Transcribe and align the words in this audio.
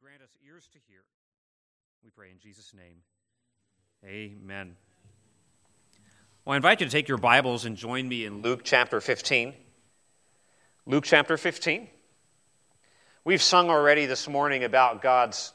grant 0.00 0.22
us 0.22 0.30
ears 0.46 0.68
to 0.72 0.78
hear. 0.88 1.00
We 2.04 2.10
pray 2.10 2.30
in 2.30 2.38
Jesus' 2.38 2.72
name. 2.72 2.98
Amen. 4.04 4.76
Well, 6.44 6.52
I 6.52 6.56
invite 6.56 6.78
you 6.80 6.86
to 6.86 6.92
take 6.92 7.08
your 7.08 7.18
Bibles 7.18 7.64
and 7.64 7.76
join 7.76 8.08
me 8.08 8.24
in 8.24 8.42
Luke 8.42 8.60
chapter 8.62 9.00
15. 9.00 9.54
Luke 10.86 11.02
chapter 11.02 11.36
15. 11.36 11.88
We've 13.24 13.42
sung 13.42 13.70
already 13.70 14.06
this 14.06 14.28
morning 14.28 14.62
about 14.62 15.02
God's 15.02 15.52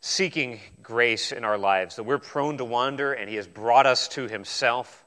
seeking 0.00 0.58
grace 0.82 1.30
in 1.30 1.44
our 1.44 1.58
lives, 1.58 1.96
that 1.96 2.02
we're 2.02 2.18
prone 2.18 2.58
to 2.58 2.64
wander 2.64 3.12
and 3.12 3.30
He 3.30 3.36
has 3.36 3.46
brought 3.46 3.86
us 3.86 4.08
to 4.08 4.26
Himself. 4.26 5.04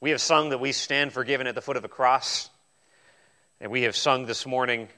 We 0.00 0.10
have 0.10 0.22
sung 0.22 0.48
that 0.48 0.60
we 0.60 0.72
stand 0.72 1.12
forgiven 1.12 1.46
at 1.46 1.54
the 1.54 1.60
foot 1.60 1.76
of 1.76 1.82
the 1.82 1.88
cross. 1.88 2.48
And 3.60 3.70
we 3.70 3.82
have 3.82 3.96
sung 3.96 4.24
this 4.24 4.46
morning 4.46 4.88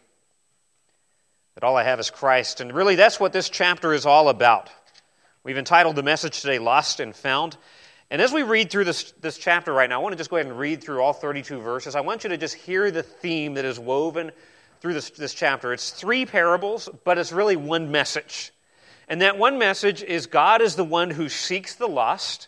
that 1.58 1.66
all 1.66 1.76
I 1.76 1.82
have 1.82 1.98
is 1.98 2.08
Christ. 2.08 2.60
And 2.60 2.72
really, 2.72 2.94
that's 2.94 3.18
what 3.18 3.32
this 3.32 3.48
chapter 3.48 3.92
is 3.92 4.06
all 4.06 4.28
about. 4.28 4.70
We've 5.42 5.58
entitled 5.58 5.96
the 5.96 6.04
message 6.04 6.40
today, 6.40 6.60
Lost 6.60 7.00
and 7.00 7.16
Found. 7.16 7.56
And 8.12 8.22
as 8.22 8.32
we 8.32 8.44
read 8.44 8.70
through 8.70 8.84
this, 8.84 9.10
this 9.20 9.36
chapter 9.36 9.72
right 9.72 9.90
now, 9.90 9.98
I 9.98 10.02
want 10.04 10.12
to 10.12 10.16
just 10.16 10.30
go 10.30 10.36
ahead 10.36 10.46
and 10.46 10.56
read 10.56 10.84
through 10.84 11.00
all 11.00 11.12
32 11.12 11.58
verses. 11.58 11.96
I 11.96 12.00
want 12.00 12.22
you 12.22 12.30
to 12.30 12.36
just 12.36 12.54
hear 12.54 12.92
the 12.92 13.02
theme 13.02 13.54
that 13.54 13.64
is 13.64 13.76
woven 13.76 14.30
through 14.80 14.94
this, 14.94 15.10
this 15.10 15.34
chapter. 15.34 15.72
It's 15.72 15.90
three 15.90 16.26
parables, 16.26 16.88
but 17.02 17.18
it's 17.18 17.32
really 17.32 17.56
one 17.56 17.90
message. 17.90 18.52
And 19.08 19.22
that 19.22 19.36
one 19.36 19.58
message 19.58 20.04
is 20.04 20.26
God 20.26 20.62
is 20.62 20.76
the 20.76 20.84
one 20.84 21.10
who 21.10 21.28
seeks 21.28 21.74
the 21.74 21.88
lost, 21.88 22.46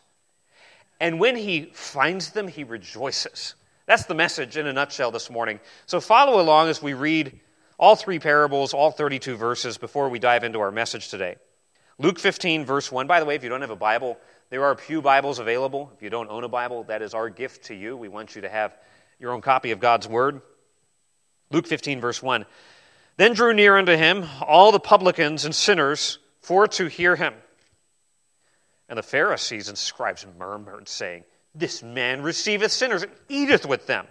and 1.01 1.19
when 1.19 1.35
he 1.35 1.73
finds 1.73 2.31
them, 2.31 2.47
he 2.47 2.63
rejoices. 2.63 3.57
That's 3.87 4.05
the 4.05 4.15
message 4.15 4.57
in 4.57 4.69
a 4.69 4.73
nutshell 4.73 5.11
this 5.11 5.31
morning. 5.31 5.59
So 5.87 6.01
follow 6.01 6.41
along 6.41 6.69
as 6.69 6.81
we 6.81 6.95
read 6.95 7.41
all 7.81 7.97
three 7.97 8.19
parables, 8.19 8.75
all 8.75 8.91
32 8.91 9.37
verses, 9.37 9.79
before 9.79 10.11
we 10.11 10.19
dive 10.19 10.45
into 10.45 10.61
our 10.61 10.71
message 10.71 11.09
today. 11.09 11.37
Luke 11.99 12.19
15, 12.19 12.67
verse 12.67 12.93
1. 12.93 13.07
By 13.07 13.21
the 13.21 13.27
way, 13.27 13.37
if 13.37 13.43
you 13.43 13.49
don't 13.49 13.63
have 13.63 13.71
a 13.71 13.77
Bible, 13.77 14.19
there 14.51 14.63
are 14.67 14.75
Pew 14.75 15.01
Bibles 15.01 15.39
available. 15.39 15.91
If 15.97 16.03
you 16.03 16.11
don't 16.11 16.29
own 16.29 16.45
a 16.45 16.49
Bible, 16.49 16.85
that 16.85 17.01
is 17.01 17.15
our 17.15 17.31
gift 17.31 17.65
to 17.65 17.75
you. 17.75 17.97
We 17.97 18.09
want 18.09 18.37
you 18.37 18.43
to 18.43 18.51
have 18.51 18.77
your 19.19 19.33
own 19.33 19.41
copy 19.41 19.71
of 19.71 19.81
God's 19.81 20.07
Word. 20.07 20.43
Luke 21.51 21.67
15, 21.67 22.03
verse 22.03 22.23
1. 22.23 22.45
Then 23.17 23.33
drew 23.33 23.55
near 23.55 23.79
unto 23.79 23.97
him 23.97 24.27
all 24.43 24.73
the 24.73 24.79
publicans 24.79 25.47
and 25.47 25.55
sinners 25.55 26.19
for 26.43 26.69
to 26.69 26.87
hear 26.87 27.17
him. 27.17 27.33
And 28.91 28.99
the 28.99 29.03
Pharisees 29.03 29.71
and 29.71 29.79
scribes 29.79 30.27
murmured, 30.39 30.87
saying, 30.87 31.25
This 31.55 31.83
man 31.83 32.21
receiveth 32.21 32.73
sinners 32.73 33.05
and 33.05 33.13
eateth 33.31 33.65
with 33.65 33.87
them. 33.87 34.07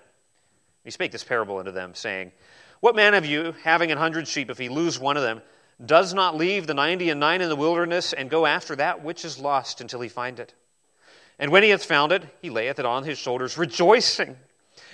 He 0.84 0.90
spake 0.90 1.12
this 1.12 1.24
parable 1.24 1.60
unto 1.60 1.72
them, 1.72 1.94
saying, 1.94 2.32
what 2.80 2.96
man 2.96 3.14
of 3.14 3.26
you, 3.26 3.54
having 3.64 3.92
an 3.92 3.98
hundred 3.98 4.28
sheep, 4.28 4.50
if 4.50 4.58
he 4.58 4.70
lose 4.70 5.00
one 5.00 5.18
of 5.18 5.24
them, 5.24 5.42
does 5.86 6.14
not 6.14 6.36
leave 6.36 6.68
the 6.68 6.74
ninety 6.74 7.10
and 7.10 7.20
nine 7.20 7.42
in 7.42 7.50
the 7.50 7.56
wilderness 7.56 8.14
and 8.14 8.30
go 8.30 8.46
after 8.46 8.76
that 8.76 9.04
which 9.04 9.24
is 9.24 9.40
lost 9.40 9.82
until 9.82 10.02
he 10.02 10.10
find 10.10 10.40
it? 10.40 10.54
And 11.38 11.52
when 11.52 11.64
he 11.64 11.70
hath 11.70 11.86
found 11.86 12.12
it, 12.12 12.24
he 12.42 12.50
layeth 12.50 12.80
it 12.80 12.86
on 12.86 13.04
his 13.04 13.18
shoulders, 13.18 13.58
rejoicing. 13.58 14.36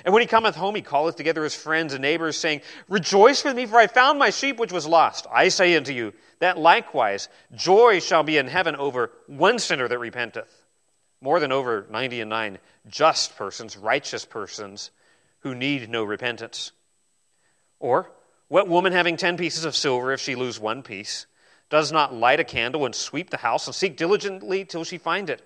And 0.03 0.14
when 0.14 0.22
he 0.22 0.27
cometh 0.27 0.55
home, 0.55 0.75
he 0.75 0.81
calleth 0.81 1.16
together 1.16 1.44
his 1.44 1.55
friends 1.55 1.94
and 1.94 2.02
neighbors, 2.02 2.38
saying, 2.38 2.61
Rejoice 2.88 3.44
with 3.44 3.55
me, 3.55 3.66
for 3.66 3.77
I 3.77 3.88
found 3.88 4.20
my 4.20 4.30
sheep 4.30 4.58
which 4.58 4.72
was 4.72 4.86
lost. 4.86 5.25
I 5.31 5.49
say 5.49 5.75
unto 5.75 5.94
you, 5.94 6.14
that 6.39 6.58
likewise 6.58 7.30
joy 7.55 7.99
shall 7.99 8.23
be 8.23 8.38
in 8.38 8.47
heaven 8.47 8.75
over 8.75 9.11
one 9.27 9.58
sinner 9.58 9.88
that 9.88 9.99
repenteth, 9.99 10.64
more 11.22 11.39
than 11.39 11.52
over 11.52 11.88
ninety 11.89 12.22
and 12.22 12.30
nine 12.30 12.59
just 12.88 13.36
persons, 13.36 13.77
righteous 13.77 14.25
persons, 14.25 14.92
who 15.39 15.55
need 15.55 15.89
no 15.89 16.03
repentance. 16.03 16.72
Or, 17.80 18.12
what 18.48 18.68
woman 18.68 18.94
having 18.94 19.18
ten 19.18 19.38
pieces 19.38 19.66
of 19.66 19.76
silver, 19.76 20.12
if 20.12 20.20
she 20.20 20.36
lose 20.36 20.59
one 20.59 20.84
piece, 20.84 21.26
does 21.70 21.92
not 21.92 22.14
light 22.14 22.40
a 22.40 22.44
candle 22.44 22.86
and 22.86 22.94
sweep 22.94 23.30
the 23.30 23.38
house 23.38 23.67
and 23.67 23.76
seek 23.76 23.98
diligently 23.98 24.66
till 24.66 24.84
she 24.84 24.98
find 24.98 25.30
it? 25.30 25.42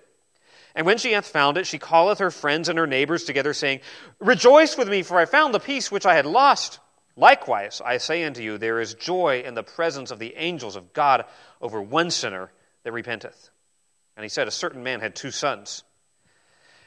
And 0.74 0.86
when 0.86 0.98
she 0.98 1.12
hath 1.12 1.26
found 1.26 1.56
it, 1.56 1.66
she 1.66 1.78
calleth 1.78 2.18
her 2.18 2.30
friends 2.30 2.68
and 2.68 2.78
her 2.78 2.86
neighbors 2.86 3.24
together, 3.24 3.52
saying, 3.54 3.80
Rejoice 4.20 4.76
with 4.76 4.88
me, 4.88 5.02
for 5.02 5.18
I 5.18 5.24
found 5.24 5.52
the 5.52 5.60
piece 5.60 5.90
which 5.90 6.06
I 6.06 6.14
had 6.14 6.26
lost. 6.26 6.78
Likewise, 7.16 7.82
I 7.84 7.98
say 7.98 8.22
unto 8.24 8.40
you, 8.40 8.56
there 8.56 8.80
is 8.80 8.94
joy 8.94 9.42
in 9.44 9.54
the 9.54 9.64
presence 9.64 10.10
of 10.10 10.18
the 10.18 10.34
angels 10.36 10.76
of 10.76 10.92
God 10.92 11.24
over 11.60 11.82
one 11.82 12.10
sinner 12.10 12.52
that 12.84 12.92
repenteth. 12.92 13.50
And 14.16 14.22
he 14.22 14.28
said, 14.28 14.46
A 14.46 14.52
certain 14.52 14.82
man 14.82 15.00
had 15.00 15.16
two 15.16 15.30
sons. 15.30 15.82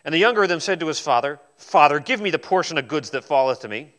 And 0.06 0.14
the 0.14 0.20
younger 0.20 0.44
of 0.44 0.50
them 0.50 0.60
said 0.60 0.80
to 0.80 0.88
his 0.88 1.00
father, 1.00 1.40
Father, 1.58 2.00
give 2.00 2.22
me 2.22 2.30
the 2.30 2.40
portion 2.40 2.78
of 2.78 2.88
goods 2.88 3.10
that 3.12 3.26
falleth 3.26 3.62
to 3.62 3.68
me 3.68 3.94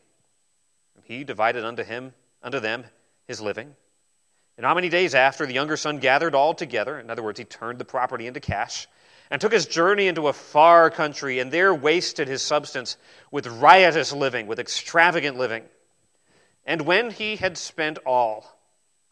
he 1.04 1.24
divided 1.24 1.64
unto 1.64 1.84
him 1.84 2.12
unto 2.42 2.60
them 2.60 2.84
his 3.26 3.40
living. 3.40 3.74
And 4.56 4.64
how 4.64 4.74
many 4.74 4.88
days 4.88 5.14
after 5.14 5.46
the 5.46 5.54
younger 5.54 5.76
son 5.76 5.98
gathered 5.98 6.34
all 6.34 6.54
together, 6.54 6.98
in 6.98 7.10
other 7.10 7.22
words, 7.22 7.38
he 7.38 7.44
turned 7.44 7.78
the 7.78 7.84
property 7.84 8.26
into 8.26 8.40
cash, 8.40 8.86
and 9.30 9.40
took 9.40 9.52
his 9.52 9.66
journey 9.66 10.06
into 10.06 10.28
a 10.28 10.32
far 10.32 10.90
country, 10.90 11.40
and 11.40 11.50
there 11.50 11.74
wasted 11.74 12.28
his 12.28 12.42
substance 12.42 12.96
with 13.30 13.46
riotous 13.46 14.12
living, 14.12 14.46
with 14.46 14.60
extravagant 14.60 15.36
living. 15.36 15.64
And 16.66 16.82
when 16.82 17.10
he 17.10 17.36
had 17.36 17.58
spent 17.58 17.98
all, 18.06 18.58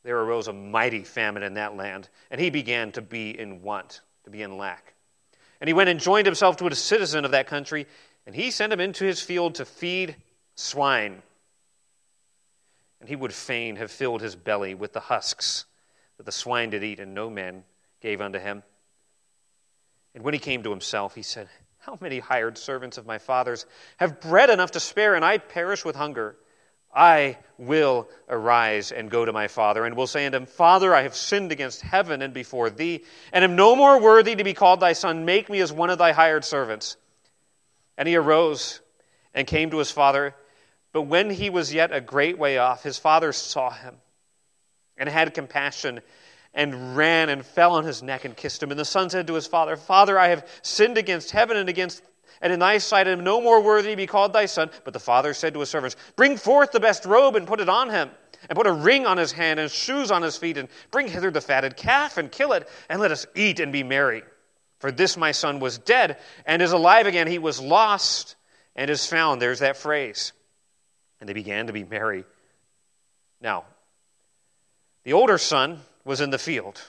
there 0.04 0.18
arose 0.18 0.48
a 0.48 0.52
mighty 0.52 1.02
famine 1.02 1.42
in 1.42 1.54
that 1.54 1.76
land, 1.76 2.08
and 2.30 2.40
he 2.40 2.50
began 2.50 2.92
to 2.92 3.02
be 3.02 3.38
in 3.38 3.62
want, 3.62 4.00
to 4.24 4.30
be 4.30 4.42
in 4.42 4.58
lack. 4.58 4.94
And 5.60 5.68
he 5.68 5.74
went 5.74 5.90
and 5.90 5.98
joined 5.98 6.26
himself 6.26 6.56
to 6.58 6.66
a 6.66 6.74
citizen 6.74 7.24
of 7.24 7.32
that 7.32 7.46
country, 7.46 7.86
and 8.26 8.34
he 8.34 8.50
sent 8.50 8.72
him 8.72 8.80
into 8.80 9.04
his 9.04 9.20
field 9.20 9.56
to 9.56 9.64
feed 9.64 10.16
swine 10.54 11.22
and 13.02 13.08
he 13.08 13.16
would 13.16 13.34
fain 13.34 13.74
have 13.76 13.90
filled 13.90 14.22
his 14.22 14.36
belly 14.36 14.76
with 14.76 14.92
the 14.92 15.00
husks 15.00 15.64
that 16.18 16.22
the 16.24 16.30
swine 16.30 16.70
did 16.70 16.84
eat, 16.84 17.00
and 17.00 17.14
no 17.14 17.28
man 17.28 17.64
gave 18.00 18.20
unto 18.20 18.38
him. 18.38 18.62
And 20.14 20.22
when 20.22 20.34
he 20.34 20.38
came 20.38 20.62
to 20.62 20.70
himself, 20.70 21.16
he 21.16 21.22
said, 21.22 21.48
How 21.78 21.98
many 22.00 22.20
hired 22.20 22.56
servants 22.56 22.98
of 22.98 23.06
my 23.06 23.18
father's 23.18 23.66
have 23.96 24.20
bread 24.20 24.50
enough 24.50 24.70
to 24.72 24.80
spare, 24.80 25.16
and 25.16 25.24
I 25.24 25.38
perish 25.38 25.84
with 25.84 25.96
hunger? 25.96 26.36
I 26.94 27.38
will 27.58 28.08
arise 28.28 28.92
and 28.92 29.10
go 29.10 29.24
to 29.24 29.32
my 29.32 29.48
father, 29.48 29.84
and 29.84 29.96
will 29.96 30.06
say 30.06 30.24
unto 30.24 30.38
him, 30.38 30.46
Father, 30.46 30.94
I 30.94 31.02
have 31.02 31.16
sinned 31.16 31.50
against 31.50 31.80
heaven 31.80 32.22
and 32.22 32.32
before 32.32 32.70
thee, 32.70 33.02
and 33.32 33.42
am 33.42 33.56
no 33.56 33.74
more 33.74 34.00
worthy 34.00 34.36
to 34.36 34.44
be 34.44 34.54
called 34.54 34.78
thy 34.78 34.92
son. 34.92 35.24
Make 35.24 35.50
me 35.50 35.58
as 35.58 35.72
one 35.72 35.90
of 35.90 35.98
thy 35.98 36.12
hired 36.12 36.44
servants. 36.44 36.96
And 37.98 38.06
he 38.06 38.14
arose 38.14 38.80
and 39.34 39.44
came 39.44 39.70
to 39.70 39.78
his 39.78 39.90
father. 39.90 40.36
But 40.92 41.02
when 41.02 41.30
he 41.30 41.50
was 41.50 41.72
yet 41.72 41.92
a 41.92 42.00
great 42.00 42.38
way 42.38 42.58
off, 42.58 42.82
his 42.82 42.98
father 42.98 43.32
saw 43.32 43.70
him 43.70 43.96
and 44.96 45.08
had 45.08 45.34
compassion 45.34 46.00
and 46.54 46.96
ran 46.96 47.28
and 47.30 47.44
fell 47.44 47.74
on 47.74 47.84
his 47.84 48.02
neck 48.02 48.24
and 48.24 48.36
kissed 48.36 48.62
him. 48.62 48.70
And 48.70 48.78
the 48.78 48.84
son 48.84 49.08
said 49.08 49.26
to 49.26 49.34
his 49.34 49.46
father, 49.46 49.76
Father, 49.76 50.18
I 50.18 50.28
have 50.28 50.46
sinned 50.60 50.98
against 50.98 51.30
heaven 51.30 51.56
and 51.56 51.68
against 51.68 52.02
and 52.42 52.52
in 52.52 52.58
thy 52.58 52.78
sight 52.78 53.06
I 53.06 53.12
am 53.12 53.22
no 53.22 53.40
more 53.40 53.62
worthy 53.62 53.90
to 53.90 53.96
be 53.96 54.06
called 54.06 54.32
thy 54.32 54.46
son. 54.46 54.70
But 54.84 54.92
the 54.92 55.00
father 55.00 55.32
said 55.32 55.54
to 55.54 55.60
his 55.60 55.70
servants, 55.70 55.96
Bring 56.16 56.36
forth 56.36 56.72
the 56.72 56.80
best 56.80 57.06
robe 57.06 57.36
and 57.36 57.46
put 57.46 57.60
it 57.60 57.68
on 57.68 57.88
him, 57.88 58.10
and 58.48 58.56
put 58.56 58.66
a 58.66 58.72
ring 58.72 59.06
on 59.06 59.16
his 59.16 59.30
hand 59.30 59.60
and 59.60 59.70
shoes 59.70 60.10
on 60.10 60.22
his 60.22 60.36
feet, 60.36 60.58
and 60.58 60.68
bring 60.90 61.06
hither 61.06 61.30
the 61.30 61.40
fatted 61.40 61.76
calf 61.76 62.18
and 62.18 62.32
kill 62.32 62.52
it, 62.52 62.68
and 62.88 63.00
let 63.00 63.12
us 63.12 63.26
eat 63.36 63.60
and 63.60 63.72
be 63.72 63.84
merry. 63.84 64.22
For 64.80 64.90
this 64.90 65.16
my 65.16 65.30
son 65.30 65.60
was 65.60 65.78
dead 65.78 66.18
and 66.44 66.60
is 66.60 66.72
alive 66.72 67.06
again. 67.06 67.28
He 67.28 67.38
was 67.38 67.60
lost 67.60 68.34
and 68.74 68.90
is 68.90 69.06
found. 69.06 69.40
There's 69.40 69.60
that 69.60 69.76
phrase 69.76 70.32
and 71.22 71.28
they 71.28 71.34
began 71.34 71.68
to 71.68 71.72
be 71.72 71.84
merry. 71.84 72.24
Now, 73.40 73.62
the 75.04 75.12
older 75.12 75.38
son 75.38 75.78
was 76.04 76.20
in 76.20 76.30
the 76.30 76.38
field, 76.38 76.82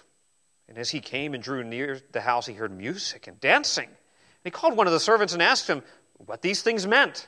and 0.68 0.76
as 0.80 0.90
he 0.90 1.02
came 1.02 1.36
and 1.36 1.44
drew 1.44 1.64
near 1.64 2.00
the 2.14 2.22
house, 2.22 2.48
he 2.48 2.54
heard 2.54 2.76
music 2.76 3.28
and 3.28 3.40
dancing. 3.40 3.86
And 3.86 4.44
he 4.44 4.50
called 4.50 4.76
one 4.76 4.88
of 4.88 4.94
the 4.94 5.00
servants 5.00 5.34
and 5.34 5.44
asked 5.44 5.68
him 5.68 5.84
what 6.18 6.42
these 6.42 6.64
things 6.64 6.88
meant. 6.88 7.28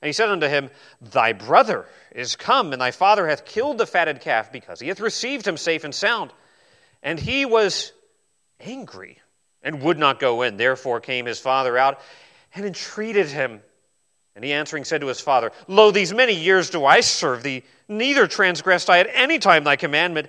And 0.00 0.06
he 0.06 0.14
said 0.14 0.30
unto 0.30 0.46
him, 0.46 0.70
Thy 1.02 1.34
brother 1.34 1.84
is 2.10 2.36
come, 2.36 2.72
and 2.72 2.80
thy 2.80 2.90
father 2.90 3.28
hath 3.28 3.44
killed 3.44 3.76
the 3.76 3.86
fatted 3.86 4.22
calf, 4.22 4.50
because 4.50 4.80
he 4.80 4.88
hath 4.88 5.00
received 5.00 5.46
him 5.46 5.58
safe 5.58 5.84
and 5.84 5.94
sound. 5.94 6.32
And 7.02 7.20
he 7.20 7.44
was 7.44 7.92
angry 8.60 9.18
and 9.62 9.82
would 9.82 9.98
not 9.98 10.20
go 10.20 10.40
in. 10.40 10.56
Therefore 10.56 11.00
came 11.00 11.26
his 11.26 11.38
father 11.38 11.76
out 11.76 12.00
and 12.54 12.64
entreated 12.64 13.26
him. 13.26 13.60
And 14.34 14.44
he 14.44 14.52
answering 14.52 14.84
said 14.84 15.00
to 15.00 15.06
his 15.06 15.20
father, 15.20 15.52
Lo, 15.68 15.90
these 15.90 16.12
many 16.12 16.34
years 16.34 16.70
do 16.70 16.84
I 16.84 17.00
serve 17.00 17.42
thee, 17.42 17.62
neither 17.88 18.26
transgressed 18.26 18.90
I 18.90 18.98
at 18.98 19.10
any 19.12 19.38
time 19.38 19.64
thy 19.64 19.76
commandment, 19.76 20.28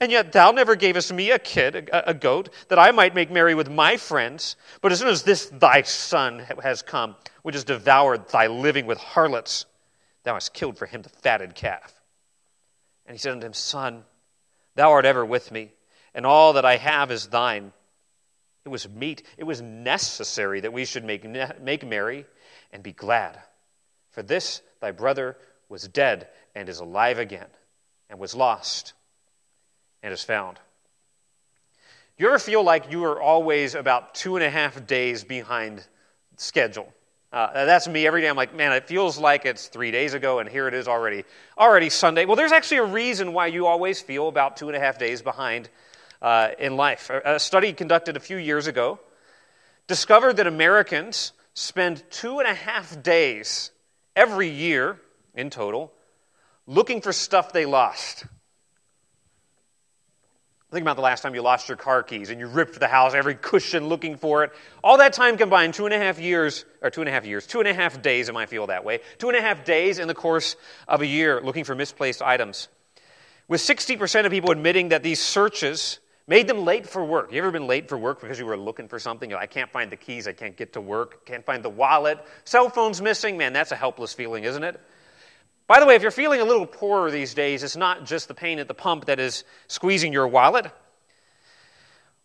and 0.00 0.12
yet 0.12 0.32
thou 0.32 0.50
never 0.50 0.74
gavest 0.74 1.12
me 1.12 1.30
a 1.30 1.38
kid, 1.38 1.74
a, 1.74 2.10
a, 2.10 2.14
goat, 2.14 2.50
that 2.68 2.78
I 2.78 2.90
might 2.90 3.14
make 3.14 3.30
merry 3.30 3.54
with 3.54 3.70
my 3.70 3.96
friends. 3.96 4.56
But 4.82 4.92
as 4.92 4.98
soon 4.98 5.08
as 5.08 5.22
this 5.22 5.46
thy 5.46 5.82
son 5.82 6.40
has 6.62 6.82
come, 6.82 7.16
which 7.42 7.54
has 7.54 7.64
devoured 7.64 8.28
thy 8.28 8.48
living 8.48 8.86
with 8.86 8.98
harlots, 8.98 9.64
thou 10.24 10.34
hast 10.34 10.52
killed 10.52 10.76
for 10.76 10.86
him 10.86 11.02
the 11.02 11.08
fatted 11.08 11.54
calf. 11.54 11.94
And 13.06 13.14
he 13.14 13.18
said 13.18 13.32
unto 13.32 13.46
him, 13.46 13.54
Son, 13.54 14.04
thou 14.74 14.90
art 14.90 15.06
ever 15.06 15.24
with 15.24 15.50
me, 15.50 15.72
and 16.14 16.26
all 16.26 16.54
that 16.54 16.64
I 16.64 16.76
have 16.76 17.10
is 17.10 17.28
thine. 17.28 17.72
It 18.64 18.68
was 18.68 18.88
meet, 18.88 19.22
it 19.38 19.44
was 19.44 19.62
necessary 19.62 20.60
that 20.60 20.72
we 20.72 20.84
should 20.84 21.04
make, 21.04 21.24
make 21.60 21.86
merry 21.86 22.26
and 22.72 22.82
be 22.82 22.92
glad. 22.92 23.38
For 24.10 24.22
this 24.22 24.62
thy 24.80 24.90
brother 24.90 25.36
was 25.68 25.86
dead 25.88 26.28
and 26.54 26.68
is 26.68 26.80
alive 26.80 27.18
again, 27.18 27.48
and 28.08 28.18
was 28.18 28.34
lost 28.34 28.94
and 30.02 30.12
is 30.12 30.22
found. 30.22 30.58
Do 32.16 32.24
you 32.24 32.28
ever 32.28 32.38
feel 32.38 32.62
like 32.62 32.90
you 32.90 33.04
are 33.04 33.20
always 33.20 33.74
about 33.74 34.14
two 34.14 34.36
and 34.36 34.44
a 34.44 34.48
half 34.48 34.86
days 34.86 35.22
behind 35.22 35.86
schedule? 36.36 36.90
Uh, 37.32 37.66
that's 37.66 37.86
me 37.86 38.06
every 38.06 38.22
day. 38.22 38.28
I'm 38.28 38.36
like, 38.36 38.54
man, 38.54 38.72
it 38.72 38.88
feels 38.88 39.18
like 39.18 39.44
it's 39.44 39.66
three 39.66 39.90
days 39.90 40.14
ago, 40.14 40.38
and 40.38 40.48
here 40.48 40.68
it 40.68 40.72
is 40.72 40.88
already, 40.88 41.24
already 41.58 41.90
Sunday. 41.90 42.24
Well, 42.24 42.36
there's 42.36 42.52
actually 42.52 42.78
a 42.78 42.84
reason 42.84 43.34
why 43.34 43.48
you 43.48 43.66
always 43.66 44.00
feel 44.00 44.28
about 44.28 44.56
two 44.56 44.68
and 44.68 44.76
a 44.76 44.80
half 44.80 44.98
days 44.98 45.20
behind 45.20 45.68
uh, 46.22 46.50
in 46.58 46.76
life. 46.76 47.10
A 47.10 47.38
study 47.38 47.74
conducted 47.74 48.16
a 48.16 48.20
few 48.20 48.38
years 48.38 48.66
ago 48.66 48.98
discovered 49.86 50.38
that 50.38 50.46
Americans 50.46 51.32
spend 51.56 52.02
two 52.10 52.38
and 52.38 52.46
a 52.46 52.54
half 52.54 53.02
days 53.02 53.70
every 54.14 54.48
year 54.48 55.00
in 55.34 55.48
total 55.48 55.90
looking 56.66 57.00
for 57.00 57.12
stuff 57.12 57.52
they 57.52 57.64
lost. 57.64 58.26
Think 60.70 60.82
about 60.82 60.96
the 60.96 61.02
last 61.02 61.22
time 61.22 61.34
you 61.34 61.40
lost 61.40 61.68
your 61.68 61.78
car 61.78 62.02
keys 62.02 62.28
and 62.28 62.38
you 62.38 62.46
ripped 62.46 62.78
the 62.78 62.88
house, 62.88 63.14
every 63.14 63.34
cushion 63.34 63.88
looking 63.88 64.16
for 64.16 64.44
it. 64.44 64.52
All 64.84 64.98
that 64.98 65.14
time 65.14 65.38
combined, 65.38 65.72
two 65.72 65.86
and 65.86 65.94
a 65.94 65.98
half 65.98 66.18
years, 66.20 66.66
or 66.82 66.90
two 66.90 67.00
and 67.00 67.08
a 67.08 67.12
half 67.12 67.24
years, 67.24 67.46
two 67.46 67.60
and 67.60 67.68
a 67.68 67.72
half 67.72 68.02
days, 68.02 68.28
it 68.28 68.32
might 68.32 68.50
feel 68.50 68.66
that 68.66 68.84
way. 68.84 69.00
Two 69.16 69.28
and 69.28 69.38
a 69.38 69.40
half 69.40 69.64
days 69.64 69.98
in 69.98 70.08
the 70.08 70.14
course 70.14 70.56
of 70.86 71.00
a 71.00 71.06
year 71.06 71.40
looking 71.40 71.64
for 71.64 71.74
misplaced 71.74 72.20
items. 72.20 72.68
With 73.48 73.62
60% 73.62 74.26
of 74.26 74.32
people 74.32 74.50
admitting 74.50 74.90
that 74.90 75.02
these 75.02 75.22
searches 75.22 76.00
made 76.28 76.48
them 76.48 76.64
late 76.64 76.86
for 76.86 77.04
work. 77.04 77.32
You 77.32 77.38
ever 77.38 77.50
been 77.50 77.66
late 77.66 77.88
for 77.88 77.96
work 77.96 78.20
because 78.20 78.38
you 78.38 78.46
were 78.46 78.56
looking 78.56 78.88
for 78.88 78.98
something? 78.98 79.32
I 79.34 79.46
can't 79.46 79.70
find 79.70 79.90
the 79.90 79.96
keys, 79.96 80.26
I 80.26 80.32
can't 80.32 80.56
get 80.56 80.72
to 80.72 80.80
work, 80.80 81.24
can't 81.24 81.44
find 81.44 81.62
the 81.62 81.70
wallet, 81.70 82.18
cell 82.44 82.68
phone's 82.68 83.00
missing. 83.00 83.36
Man, 83.36 83.52
that's 83.52 83.72
a 83.72 83.76
helpless 83.76 84.12
feeling, 84.12 84.44
isn't 84.44 84.64
it? 84.64 84.80
By 85.66 85.80
the 85.80 85.86
way, 85.86 85.96
if 85.96 86.02
you're 86.02 86.10
feeling 86.10 86.40
a 86.40 86.44
little 86.44 86.66
poorer 86.66 87.10
these 87.10 87.34
days, 87.34 87.62
it's 87.62 87.76
not 87.76 88.04
just 88.06 88.28
the 88.28 88.34
pain 88.34 88.58
at 88.58 88.68
the 88.68 88.74
pump 88.74 89.06
that 89.06 89.18
is 89.18 89.44
squeezing 89.66 90.12
your 90.12 90.28
wallet. 90.28 90.70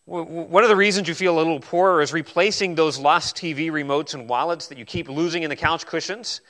One 0.05 0.63
of 0.63 0.69
the 0.69 0.75
reasons 0.75 1.07
you 1.07 1.13
feel 1.13 1.35
a 1.35 1.39
little 1.39 1.59
poorer 1.59 2.01
is 2.01 2.11
replacing 2.11 2.75
those 2.75 2.99
lost 2.99 3.35
TV 3.35 3.71
remotes 3.71 4.13
and 4.13 4.27
wallets 4.27 4.67
that 4.67 4.77
you 4.77 4.85
keep 4.85 5.07
losing 5.07 5.43
in 5.43 5.49
the 5.49 5.55
couch 5.55 5.85
cushions. 5.85 6.41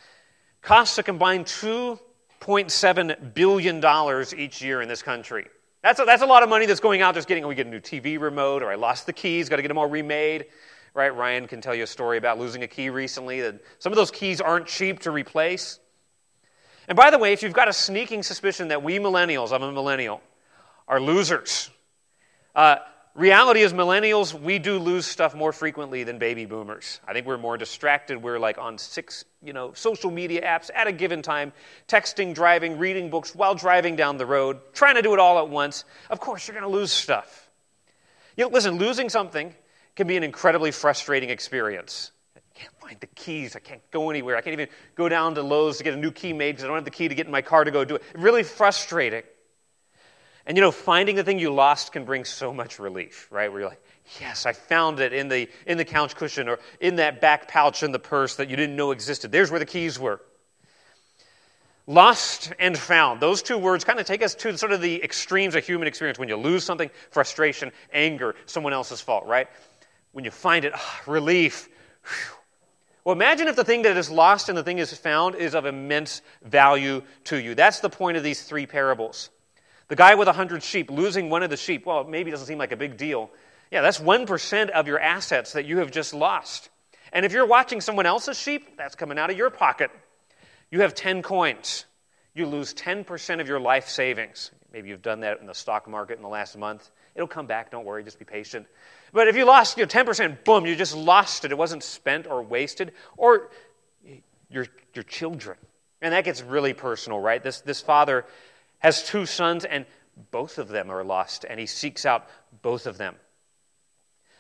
Costs 0.62 0.98
a 0.98 1.04
combined 1.04 1.46
$2.7 1.46 3.34
billion 3.34 4.26
each 4.38 4.62
year 4.62 4.82
in 4.82 4.90
this 4.90 5.02
country. 5.02 5.48
That's 5.84 6.00
a, 6.00 6.06
that's 6.06 6.22
a 6.22 6.28
lot 6.28 6.44
of 6.44 6.50
money 6.50 6.68
that's 6.68 6.80
going 6.80 7.02
out 7.02 7.16
just 7.16 7.28
getting, 7.28 7.46
we 7.48 7.56
get 7.56 7.68
a 7.68 7.70
new 7.70 7.80
TV 7.80 8.20
remote, 8.20 8.62
or 8.62 8.72
I 8.72 8.76
lost 8.76 9.06
the 9.06 9.14
keys, 9.14 9.50
got 9.50 9.56
to 9.56 9.62
get 9.62 9.68
them 9.68 9.78
all 9.78 9.90
remade. 9.90 10.46
Right? 10.94 11.16
Ryan 11.16 11.48
can 11.48 11.62
tell 11.62 11.74
you 11.74 11.84
a 11.84 11.88
story 11.88 12.18
about 12.18 12.38
losing 12.38 12.64
a 12.64 12.68
key 12.68 12.90
recently. 12.90 13.42
That 13.42 13.62
some 13.80 13.92
of 13.92 13.96
those 13.96 14.12
keys 14.12 14.42
aren't 14.42 14.68
cheap 14.68 15.00
to 15.00 15.12
replace. 15.12 15.80
And 16.88 16.98
by 16.98 17.10
the 17.10 17.18
way, 17.18 17.32
if 17.32 17.42
you've 17.42 17.54
got 17.54 17.68
a 17.68 17.74
sneaking 17.74 18.24
suspicion 18.24 18.68
that 18.68 18.84
we 18.84 19.00
millennials, 19.00 19.54
I'm 19.54 19.64
a 19.64 19.72
millennial, 19.72 20.22
are 20.88 21.00
losers, 21.00 21.70
uh, 22.56 22.78
reality 23.16 23.62
is 23.62 23.74
millennials, 23.74 24.34
we 24.34 24.60
do 24.60 24.78
lose 24.80 25.06
stuff 25.06 25.36
more 25.36 25.52
frequently 25.52 26.04
than 26.04 26.18
baby 26.18 26.46
boomers. 26.46 27.00
I 27.08 27.14
think 27.14 27.26
we're 27.26 27.38
more 27.38 27.58
distracted. 27.58 28.22
We're 28.22 28.40
like 28.40 28.58
on 28.58 28.78
six, 28.78 29.26
you 29.44 29.54
know, 29.54 29.74
social 29.74 30.12
media 30.12 30.42
apps 30.42 30.70
at 30.74 30.88
a 30.88 30.92
given 30.92 31.22
time, 31.22 31.52
texting, 31.88 32.34
driving, 32.34 32.78
reading 32.78 33.10
books 33.10 33.36
while 33.36 33.56
driving 33.56 33.96
down 33.96 34.18
the 34.18 34.26
road, 34.26 34.60
trying 34.74 34.96
to 34.96 35.02
do 35.02 35.14
it 35.14 35.20
all 35.20 35.40
at 35.40 35.50
once. 35.50 35.86
Of 36.10 36.20
course, 36.20 36.48
you're 36.48 36.58
going 36.58 36.70
to 36.70 36.78
lose 36.78 36.92
stuff. 36.92 37.50
You 38.38 38.46
know, 38.46 38.50
listen, 38.50 38.78
losing 38.78 39.10
something 39.10 39.54
can 39.96 40.08
be 40.08 40.18
an 40.18 40.24
incredibly 40.24 40.72
frustrating 40.72 41.30
experience. 41.30 42.12
I 42.36 42.40
can't 42.54 42.74
find 42.80 42.98
the 43.00 43.08
keys. 43.08 43.56
I 43.56 43.60
can't 43.60 43.82
go 43.92 44.10
anywhere. 44.10 44.38
I 44.38 44.42
can't 44.42 44.54
even 44.54 44.70
go 44.96 45.10
down 45.10 45.36
to 45.36 45.42
Lowe's 45.42 45.78
to 45.80 45.84
get 45.84 45.94
a 45.94 45.98
new 45.98 46.12
key 46.12 46.32
made 46.32 46.52
because 46.54 46.64
I 46.64 46.68
don't 46.68 46.78
have 46.78 46.86
the 46.86 46.92
key 46.92 47.08
to 47.08 47.16
get 47.16 47.26
in 47.26 47.32
my 47.32 47.42
car 47.42 47.64
to 47.64 47.72
go 47.72 47.84
do 47.84 47.96
it. 47.96 48.04
Really 48.16 48.44
frustrating. 48.44 49.24
And 50.46 50.58
you 50.58 50.62
know, 50.62 50.72
finding 50.72 51.16
the 51.16 51.24
thing 51.24 51.40
you 51.40 51.54
lost 51.54 51.92
can 51.92 52.04
bring 52.04 52.26
so 52.26 52.54
much 52.54 52.80
relief, 52.80 53.28
right? 53.32 53.52
Where 53.52 53.62
you're 53.62 53.70
like, 53.70 53.84
yes, 54.20 54.46
I 54.46 54.54
found 54.54 55.00
it 55.00 55.14
in 55.14 55.28
the, 55.28 55.50
in 55.66 55.78
the 55.78 55.86
couch 55.86 56.16
cushion 56.16 56.50
or 56.50 56.60
in 56.80 56.96
that 56.96 57.22
back 57.22 57.48
pouch 57.48 57.84
in 57.84 57.92
the 57.92 58.00
purse 58.00 58.36
that 58.38 58.50
you 58.50 58.56
didn't 58.56 58.76
know 58.76 58.92
existed. 58.92 59.32
There's 59.32 59.52
where 59.52 59.60
the 59.60 59.66
keys 59.66 60.00
were. 60.00 60.22
Lost 61.88 62.54
and 62.60 62.78
found. 62.78 63.20
Those 63.20 63.42
two 63.42 63.58
words 63.58 63.84
kind 63.84 64.00
of 64.00 64.06
take 64.06 64.24
us 64.24 64.36
to 64.36 64.58
sort 64.58 64.72
of 64.72 64.82
the 64.82 65.04
extremes 65.04 65.56
of 65.56 65.66
human 65.66 65.88
experience. 65.88 66.18
When 66.18 66.30
you 66.30 66.38
lose 66.38 66.64
something, 66.64 66.90
frustration, 67.10 67.72
anger, 67.92 68.36
someone 68.46 68.74
else's 68.74 69.02
fault, 69.02 69.26
right? 69.26 69.48
When 70.12 70.26
you 70.26 70.32
find 70.32 70.66
it, 70.66 70.74
oh, 70.76 71.00
relief. 71.06 71.70
Whew. 72.04 72.38
Well, 73.04 73.16
imagine 73.16 73.48
if 73.48 73.56
the 73.56 73.64
thing 73.64 73.82
that 73.82 73.98
is 73.98 74.12
lost 74.12 74.48
and 74.48 74.58
the 74.58 74.64
thing 74.64 74.78
is 74.78 74.94
found 74.94 75.36
is 75.36 75.56
of 75.56 75.66
immense 75.66 76.22
value 76.44 77.02
to 77.26 77.38
you. 77.38 77.56
That's 77.56 77.80
the 77.80 77.90
point 77.90 78.16
of 78.16 78.24
these 78.24 78.44
three 78.44 78.68
parables. 78.68 79.32
The 79.92 79.98
guy 79.98 80.16
with 80.16 80.30
100 80.30 80.64
sheep 80.64 80.90
losing 80.90 81.30
one 81.30 81.44
of 81.44 81.50
the 81.50 81.58
sheep, 81.58 81.86
well, 81.86 82.06
maybe 82.06 82.32
doesn't 82.32 82.48
seem 82.48 82.58
like 82.58 82.72
a 82.72 82.78
big 82.78 82.96
deal. 82.96 83.30
Yeah, 83.72 83.82
that's 83.82 84.00
1% 84.00 84.70
of 84.70 84.88
your 84.88 84.98
assets 84.98 85.52
that 85.52 85.66
you 85.66 85.80
have 85.80 85.92
just 85.92 86.14
lost. 86.14 86.70
And 87.12 87.26
if 87.26 87.34
you're 87.34 87.46
watching 87.46 87.82
someone 87.82 88.06
else's 88.06 88.40
sheep, 88.40 88.78
that's 88.78 88.96
coming 88.96 89.20
out 89.20 89.30
of 89.30 89.36
your 89.36 89.50
pocket. 89.50 89.92
You 90.72 90.80
have 90.80 90.96
10 90.96 91.22
coins. 91.22 91.84
You 92.34 92.46
lose 92.46 92.74
10% 92.74 93.42
of 93.42 93.50
your 93.50 93.60
life 93.60 93.90
savings. 93.90 94.52
Maybe 94.72 94.88
you've 94.88 95.02
done 95.02 95.20
that 95.20 95.42
in 95.42 95.46
the 95.46 95.54
stock 95.54 95.90
market 95.90 96.16
in 96.16 96.22
the 96.22 96.30
last 96.30 96.58
month. 96.58 96.90
It'll 97.14 97.28
come 97.28 97.46
back, 97.46 97.70
don't 97.70 97.84
worry, 97.84 98.02
just 98.02 98.18
be 98.18 98.24
patient. 98.24 98.68
But 99.12 99.28
if 99.28 99.36
you 99.36 99.44
lost 99.44 99.78
you 99.78 99.84
know, 99.84 99.90
10%, 99.90 100.46
boom, 100.46 100.66
you 100.66 100.78
just 100.78 100.96
lost 100.96 101.44
it. 101.44 101.52
It 101.52 101.58
wasn't 101.58 101.84
spent 101.84 102.28
or 102.28 102.42
wasted. 102.42 102.94
Or 103.18 103.50
your, 104.50 104.68
your 104.94 105.04
children. 105.04 105.58
And 106.02 106.14
that 106.14 106.24
gets 106.24 106.42
really 106.42 106.72
personal, 106.74 107.20
right? 107.20 107.44
This, 107.44 107.60
this 107.60 107.82
father 107.82 108.26
has 108.82 109.04
two 109.04 109.26
sons, 109.26 109.66
and 109.66 109.86
both 110.30 110.58
of 110.58 110.68
them 110.68 110.92
are 110.92 111.04
lost, 111.04 111.46
and 111.50 111.60
he 111.60 111.66
seeks 111.66 112.06
out 112.06 112.28
both 112.62 112.86
of 112.86 112.98
them. 112.98 113.16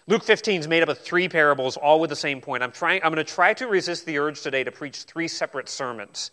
Luke 0.07 0.23
15 0.23 0.59
is 0.59 0.67
made 0.67 0.83
up 0.83 0.89
of 0.89 0.97
three 0.97 1.29
parables, 1.29 1.77
all 1.77 1.99
with 1.99 2.09
the 2.09 2.15
same 2.15 2.41
point. 2.41 2.63
I'm, 2.63 2.71
trying, 2.71 3.01
I'm 3.03 3.13
going 3.13 3.25
to 3.25 3.33
try 3.33 3.53
to 3.53 3.67
resist 3.67 4.05
the 4.05 4.17
urge 4.17 4.41
today 4.41 4.63
to 4.63 4.71
preach 4.71 5.03
three 5.03 5.27
separate 5.27 5.69
sermons, 5.69 6.31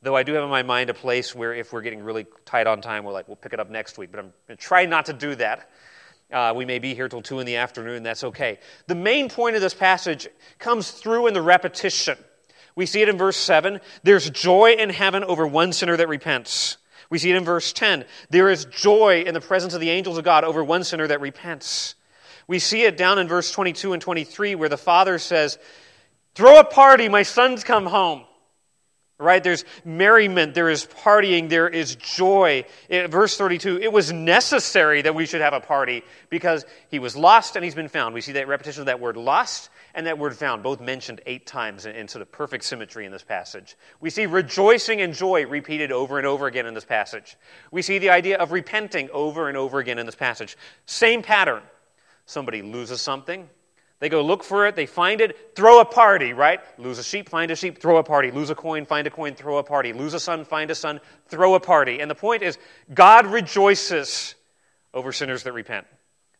though 0.00 0.16
I 0.16 0.22
do 0.22 0.32
have 0.34 0.44
in 0.44 0.50
my 0.50 0.62
mind 0.62 0.90
a 0.90 0.94
place 0.94 1.34
where 1.34 1.52
if 1.52 1.72
we're 1.72 1.82
getting 1.82 2.02
really 2.02 2.26
tight 2.44 2.66
on 2.66 2.80
time, 2.80 3.04
we're 3.04 3.12
like, 3.12 3.28
we'll 3.28 3.36
pick 3.36 3.52
it 3.52 3.60
up 3.60 3.68
next 3.68 3.98
week. 3.98 4.10
But 4.12 4.20
I'm 4.20 4.32
going 4.46 4.56
to 4.56 4.64
try 4.64 4.86
not 4.86 5.06
to 5.06 5.12
do 5.12 5.34
that. 5.34 5.68
Uh, 6.32 6.54
we 6.56 6.64
may 6.64 6.78
be 6.78 6.94
here 6.94 7.08
till 7.08 7.20
2 7.20 7.40
in 7.40 7.46
the 7.46 7.56
afternoon, 7.56 8.04
that's 8.04 8.22
okay. 8.22 8.60
The 8.86 8.94
main 8.94 9.28
point 9.28 9.56
of 9.56 9.62
this 9.62 9.74
passage 9.74 10.28
comes 10.60 10.92
through 10.92 11.26
in 11.26 11.34
the 11.34 11.42
repetition. 11.42 12.16
We 12.76 12.86
see 12.86 13.02
it 13.02 13.08
in 13.08 13.18
verse 13.18 13.36
7. 13.36 13.80
There's 14.04 14.30
joy 14.30 14.76
in 14.78 14.90
heaven 14.90 15.24
over 15.24 15.44
one 15.44 15.72
sinner 15.72 15.96
that 15.96 16.08
repents. 16.08 16.76
We 17.10 17.18
see 17.18 17.30
it 17.30 17.36
in 17.36 17.44
verse 17.44 17.72
10. 17.72 18.04
There 18.30 18.48
is 18.48 18.64
joy 18.66 19.24
in 19.26 19.34
the 19.34 19.40
presence 19.40 19.74
of 19.74 19.80
the 19.80 19.90
angels 19.90 20.16
of 20.16 20.24
God 20.24 20.44
over 20.44 20.62
one 20.62 20.84
sinner 20.84 21.06
that 21.08 21.20
repents. 21.20 21.96
We 22.46 22.58
see 22.58 22.82
it 22.82 22.96
down 22.96 23.18
in 23.18 23.28
verse 23.28 23.50
22 23.50 23.92
and 23.92 24.00
23 24.00 24.54
where 24.54 24.68
the 24.68 24.78
father 24.78 25.18
says, 25.18 25.58
Throw 26.34 26.58
a 26.60 26.64
party, 26.64 27.08
my 27.08 27.24
son's 27.24 27.64
come 27.64 27.86
home. 27.86 28.24
Right? 29.20 29.44
There's 29.44 29.64
merriment, 29.84 30.54
there 30.54 30.70
is 30.70 30.86
partying, 30.86 31.50
there 31.50 31.68
is 31.68 31.94
joy. 31.96 32.64
In 32.88 33.10
verse 33.10 33.36
32, 33.36 33.78
it 33.78 33.92
was 33.92 34.12
necessary 34.12 35.02
that 35.02 35.14
we 35.14 35.26
should 35.26 35.42
have 35.42 35.52
a 35.52 35.60
party 35.60 36.02
because 36.30 36.64
he 36.88 36.98
was 36.98 37.16
lost 37.16 37.54
and 37.54 37.64
he's 37.64 37.74
been 37.74 37.88
found. 37.88 38.14
We 38.14 38.22
see 38.22 38.32
that 38.32 38.48
repetition 38.48 38.80
of 38.80 38.86
that 38.86 38.98
word 38.98 39.16
lost 39.16 39.68
and 39.94 40.06
that 40.06 40.18
word 40.18 40.36
found, 40.36 40.62
both 40.62 40.80
mentioned 40.80 41.20
eight 41.26 41.46
times 41.46 41.86
in, 41.86 41.94
in, 41.94 42.08
sort 42.08 42.22
of 42.22 42.32
perfect 42.32 42.64
symmetry 42.64 43.04
in 43.04 43.12
this 43.12 43.22
passage. 43.22 43.76
We 44.00 44.10
see 44.10 44.26
rejoicing 44.26 45.00
and 45.00 45.12
joy 45.12 45.46
repeated 45.46 45.92
over 45.92 46.18
and 46.18 46.26
over 46.26 46.46
again 46.46 46.66
in 46.66 46.74
this 46.74 46.84
passage. 46.84 47.36
We 47.70 47.82
see 47.82 47.98
the 47.98 48.10
idea 48.10 48.38
of 48.38 48.52
repenting 48.52 49.10
over 49.12 49.48
and 49.48 49.56
over 49.56 49.78
again 49.78 49.98
in 49.98 50.06
this 50.06 50.14
passage. 50.14 50.56
Same 50.86 51.22
pattern. 51.22 51.62
Somebody 52.26 52.62
loses 52.62 53.00
something, 53.00 53.48
they 54.00 54.08
go 54.08 54.22
look 54.22 54.42
for 54.42 54.66
it, 54.66 54.76
they 54.76 54.86
find 54.86 55.20
it, 55.20 55.54
throw 55.54 55.80
a 55.80 55.84
party, 55.84 56.32
right? 56.32 56.60
Lose 56.78 56.98
a 56.98 57.04
sheep, 57.04 57.28
find 57.28 57.50
a 57.50 57.56
sheep, 57.56 57.78
throw 57.78 57.98
a 57.98 58.02
party. 58.02 58.30
Lose 58.30 58.48
a 58.48 58.54
coin, 58.54 58.86
find 58.86 59.06
a 59.06 59.10
coin, 59.10 59.34
throw 59.34 59.58
a 59.58 59.62
party. 59.62 59.92
Lose 59.92 60.14
a 60.14 60.20
son, 60.20 60.44
find 60.46 60.70
a 60.70 60.74
son, 60.74 61.00
throw 61.28 61.54
a 61.54 61.60
party. 61.60 62.00
And 62.00 62.10
the 62.10 62.14
point 62.14 62.42
is, 62.42 62.58
God 62.92 63.26
rejoices 63.26 64.34
over 64.94 65.12
sinners 65.12 65.42
that 65.42 65.52
repent. 65.52 65.86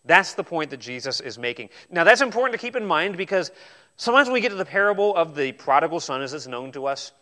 That's 0.07 0.33
the 0.33 0.43
point 0.43 0.71
that 0.71 0.81
Jesus 0.81 1.21
is 1.21 1.39
making. 1.39 1.69
Now, 1.91 2.05
that's 2.05 2.23
important 2.23 2.59
to 2.59 2.67
keep 2.67 2.77
in 2.77 2.87
mind 2.87 3.19
because 3.19 3.51
sometimes 3.97 4.29
when 4.29 4.35
we 4.35 4.41
get 4.41 4.49
to 4.49 4.55
the 4.55 4.65
parable 4.65 5.15
of 5.15 5.35
the 5.35 5.53
prodigal 5.53 6.01
son, 6.01 6.23
as 6.23 6.33
it's 6.33 6.47
known 6.47 6.73
to 6.73 6.87
us, 6.87 7.13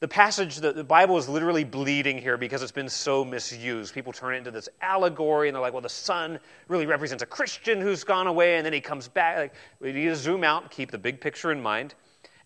the 0.00 0.08
passage, 0.08 0.56
the, 0.56 0.72
the 0.72 0.84
Bible 0.84 1.18
is 1.18 1.28
literally 1.28 1.64
bleeding 1.64 2.18
here 2.18 2.36
because 2.36 2.62
it's 2.62 2.72
been 2.72 2.88
so 2.88 3.24
misused. 3.24 3.92
People 3.92 4.12
turn 4.12 4.34
it 4.34 4.38
into 4.38 4.52
this 4.52 4.68
allegory 4.80 5.48
and 5.48 5.54
they're 5.54 5.62
like, 5.62 5.72
well, 5.72 5.82
the 5.82 5.88
son 5.88 6.38
really 6.68 6.86
represents 6.86 7.22
a 7.22 7.26
Christian 7.26 7.80
who's 7.80 8.04
gone 8.04 8.28
away 8.28 8.56
and 8.56 8.66
then 8.66 8.72
he 8.72 8.80
comes 8.80 9.08
back. 9.08 9.36
Like, 9.36 9.54
we 9.80 9.92
need 9.92 10.04
to 10.04 10.16
zoom 10.16 10.44
out, 10.44 10.62
and 10.62 10.70
keep 10.70 10.92
the 10.92 10.98
big 10.98 11.20
picture 11.20 11.50
in 11.50 11.60
mind. 11.60 11.94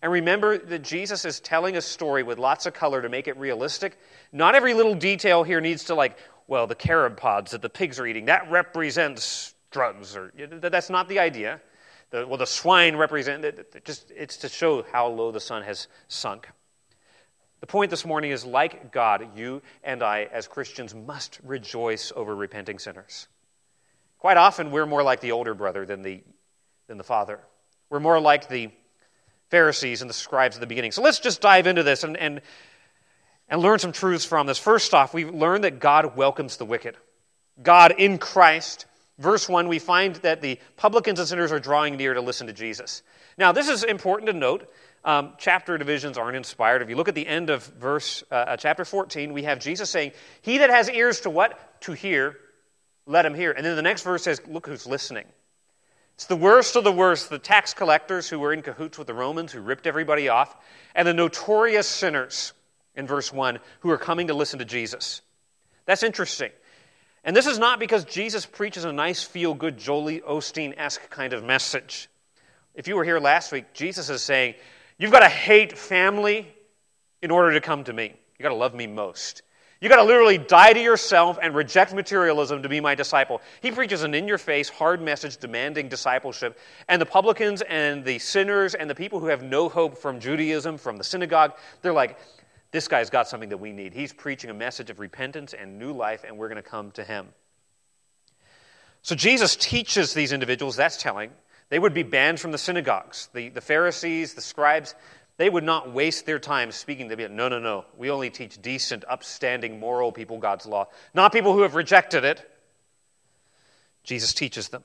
And 0.01 0.11
remember 0.11 0.59
that 0.59 0.83
Jesus 0.83 1.25
is 1.25 1.41
telling 1.41 1.77
a 1.77 1.83
story 1.83 2.23
with 2.23 2.39
lots 2.39 2.67
of 2.67 2.75
color 2.75 3.03
to 3.03 3.09
make 3.09 3.29
it 3.29 3.37
realistic. 3.37 3.99
Not 4.33 4.55
every 4.55 4.75
little 4.75 4.95
detail 4.95 5.43
here 5.45 5.61
needs 5.61 5.85
to, 5.85 5.95
like, 5.95 6.17
well, 6.49 6.67
the 6.67 6.75
carob 6.75 7.17
pods 7.17 7.53
that 7.53 7.63
the 7.63 7.69
pigs 7.69 8.01
are 8.01 8.07
eating, 8.07 8.25
that 8.25 8.51
represents 8.51 9.55
drugs 9.71 10.17
or 10.17 10.33
that's 10.37 10.91
not 10.91 11.09
the 11.09 11.19
idea. 11.19 11.61
The, 12.11 12.27
well, 12.27 12.37
the 12.37 12.47
swine 12.47 12.97
represent 12.97 13.45
just 13.85 14.11
it's 14.11 14.37
to 14.39 14.49
show 14.49 14.85
how 14.93 15.07
low 15.09 15.33
the 15.33 15.41
son 15.41 15.63
has 15.63 15.89
sunk. 16.09 16.49
The 17.63 17.69
point 17.69 17.93
this 17.93 18.05
morning 18.05 18.33
is 18.33 18.45
like 18.45 18.91
God, 18.91 19.39
you 19.39 19.63
and 19.85 20.03
I, 20.03 20.29
as 20.33 20.49
Christians, 20.49 20.97
must 20.97 21.39
rejoice 21.45 22.13
over 22.17 22.35
repenting 22.35 22.81
sinners. 22.81 23.29
Quite 24.19 24.37
often, 24.37 24.73
we're 24.73 24.85
more 24.85 25.05
like 25.05 25.21
the 25.21 25.31
older 25.31 25.55
brother 25.55 25.87
than 25.87 26.03
the, 26.03 26.25
than 26.89 26.99
the 26.99 27.05
father. 27.05 27.39
We're 27.89 28.01
more 28.01 28.19
like 28.19 28.49
the 28.49 28.71
Pharisees 29.51 30.01
and 30.01 30.11
the 30.11 30.15
scribes 30.15 30.57
at 30.57 30.61
the 30.61 30.67
beginning. 30.67 30.91
So 30.91 31.03
let's 31.03 31.21
just 31.21 31.41
dive 31.41 31.69
into 31.69 31.85
this 31.85 32.03
and, 32.03 32.17
and, 32.17 32.41
and 33.49 33.63
learn 33.63 33.79
some 33.79 33.93
truths 33.93 34.25
from 34.25 34.49
this. 34.49 34.59
First 34.59 34.93
off, 34.93 35.15
we 35.15 35.25
learn 35.25 35.61
that 35.61 35.79
God 35.79 36.17
welcomes 36.17 36.57
the 36.57 36.65
wicked. 36.65 36.97
God 37.63 37.95
in 37.97 38.19
Christ. 38.19 38.87
Verse 39.19 39.49
1, 39.49 39.69
we 39.69 39.79
find 39.79 40.17
that 40.17 40.41
the 40.41 40.59
publicans 40.77 41.21
and 41.21 41.29
sinners 41.29 41.53
are 41.53 41.61
drawing 41.61 41.97
near 41.97 42.15
to 42.15 42.21
listen 42.21 42.49
to 42.49 42.53
Jesus. 42.53 43.05
Now, 43.39 43.53
this 43.53 43.69
is 43.69 43.85
important 43.85 44.27
to 44.27 44.33
note 44.33 44.69
um, 45.05 45.33
chapter 45.39 45.79
divisions 45.79 46.17
aren't 46.17 46.37
inspired. 46.37 46.83
If 46.83 46.89
you 46.89 46.97
look 46.97 47.09
at 47.09 47.15
the 47.15 47.27
end 47.27 47.51
of 47.51 47.65
verse 47.65 48.23
uh, 48.31 48.35
uh, 48.35 48.57
chapter 48.57 48.85
14, 48.85 49.33
we 49.33 49.43
have 49.45 49.59
Jesus 49.59 49.91
saying, 49.91 50.13
"He 50.43 50.59
that 50.59 50.71
has 50.71 50.89
ears 50.89 51.21
to 51.23 51.31
what 51.31 51.81
to 51.83 51.93
hear, 51.93 52.37
let 53.07 53.27
him 53.27 53.35
hear." 53.35 53.53
And 53.53 53.65
then 53.65 53.77
the 53.77 53.83
next 53.83 54.03
verse 54.03 54.23
says, 54.23 54.41
"Look 54.47 54.67
who's 54.67 54.87
listening." 54.87 55.27
It's 56.15 56.27
the 56.27 56.37
worst 56.37 56.77
of 56.77 56.85
the 56.85 56.93
worst, 56.93 57.31
the 57.31 57.39
tax 57.39 57.75
collectors 57.75 58.29
who 58.29 58.39
were 58.39 58.53
in 58.53 58.63
cahoots 58.63 58.99
with 58.99 59.07
the 59.07 59.15
Romans, 59.15 59.51
who 59.51 59.61
ripped 59.61 59.87
everybody 59.87 60.29
off, 60.29 60.55
and 60.95 61.09
the 61.09 61.15
notorious 61.15 61.89
sinners 61.89 62.53
in 62.95 63.07
verse 63.07 63.33
1 63.33 63.59
who 63.81 63.91
are 63.91 63.99
coming 63.99 64.29
to 64.29 64.35
listen 64.35 64.59
to 64.59 64.65
Jesus. 64.65 65.23
That's 65.87 66.03
interesting. 66.03 66.51
And 67.25 67.37
this 67.37 67.47
is 67.47 67.59
not 67.59 67.79
because 67.79 68.05
Jesus 68.05 68.47
preaches 68.47 68.85
a 68.85 68.93
nice, 68.93 69.23
feel 69.23 69.55
good, 69.55 69.79
Joel 69.79 70.21
Osteen 70.21 70.75
esque 70.77 71.09
kind 71.09 71.33
of 71.33 71.45
message. 71.45 72.09
If 72.75 72.89
you 72.89 72.97
were 72.97 73.05
here 73.05 73.21
last 73.21 73.53
week, 73.53 73.73
Jesus 73.73 74.11
is 74.11 74.23
saying, 74.23 74.55
You've 74.99 75.13
got 75.13 75.21
to 75.21 75.29
hate 75.29 75.77
family 75.77 76.49
in 77.23 77.31
order 77.31 77.53
to 77.53 77.61
come 77.61 77.85
to 77.85 77.93
me. 77.93 78.15
You've 78.39 78.45
got 78.45 78.51
to 78.51 78.55
love 78.55 78.75
me 78.75 78.87
most. 78.87 79.43
You've 79.81 79.91
got 79.91 79.97
to 79.97 80.05
literally 80.05 80.39
die 80.39 80.73
to 80.73 80.81
yourself 80.81 81.41
and 81.43 81.57
reject 81.57 81.93
materialism 81.93 82.63
to 82.63 82.69
be 82.69 82.79
my 82.79 82.95
disciple. 82.95 83.43
He 83.61 83.73
preaches 83.73 84.05
an 84.05 84.15
in 84.15 84.29
your 84.29 84.39
face, 84.39 84.69
hard 84.69 85.03
message 85.03 85.39
demanding 85.39 85.89
discipleship. 85.89 86.57
And 86.89 87.03
the 87.03 87.07
publicans 87.07 87.63
and 87.63 88.05
the 88.05 88.21
sinners 88.21 88.77
and 88.77 88.89
the 88.89 88.95
people 88.95 89.19
who 89.19 89.27
have 89.27 89.43
no 89.43 89.69
hope 89.69 89.99
from 89.99 90.21
Judaism, 90.21 90.79
from 90.79 90.99
the 90.99 91.05
synagogue, 91.05 91.55
they're 91.83 91.93
like, 91.93 92.17
this 92.71 92.87
guy's 92.87 93.11
got 93.11 93.27
something 93.27 93.49
that 93.49 93.59
we 93.59 93.73
need. 93.73 93.93
He's 93.93 94.13
preaching 94.13 94.51
a 94.51 94.55
message 94.55 94.89
of 94.89 95.01
repentance 95.01 95.53
and 95.53 95.81
new 95.81 95.93
life, 95.93 96.25
and 96.25 96.39
we're 96.39 96.49
going 96.49 96.63
to 96.63 96.69
come 96.69 96.93
to 96.93 97.03
him. 97.03 97.29
So 99.03 99.17
Jesus 99.17 99.57
teaches 99.57 100.15
these 100.15 100.33
individuals, 100.33 100.77
that's 100.77 100.97
telling, 100.97 101.33
they 101.73 101.79
would 101.79 101.95
be 101.95 102.03
banned 102.03 102.39
from 102.39 102.53
the 102.53 102.59
synagogues. 102.59 103.31
The, 103.33 103.49
the 103.49 103.63
Pharisees, 103.63 104.35
the 104.35 104.43
scribes, 104.43 104.95
they 105.39 105.49
would 105.49 105.65
not 105.65 105.91
waste 105.91 106.27
their 106.27 106.39
time 106.39 106.71
speaking. 106.71 107.09
They'd 107.09 107.17
be 107.17 107.27
no, 107.29 107.49
no, 107.49 107.59
no. 107.59 107.87
We 107.97 108.11
only 108.11 108.29
teach 108.29 108.61
decent, 108.61 109.07
upstanding, 109.09 109.81
moral 109.81 110.13
people 110.13 110.37
God's 110.37 110.67
law, 110.67 110.89
not 111.15 111.33
people 111.33 111.55
who 111.55 111.63
have 111.63 111.75
rejected 111.75 112.25
it. 112.25 112.47
Jesus 114.05 114.35
teaches 114.35 114.69
them. 114.69 114.85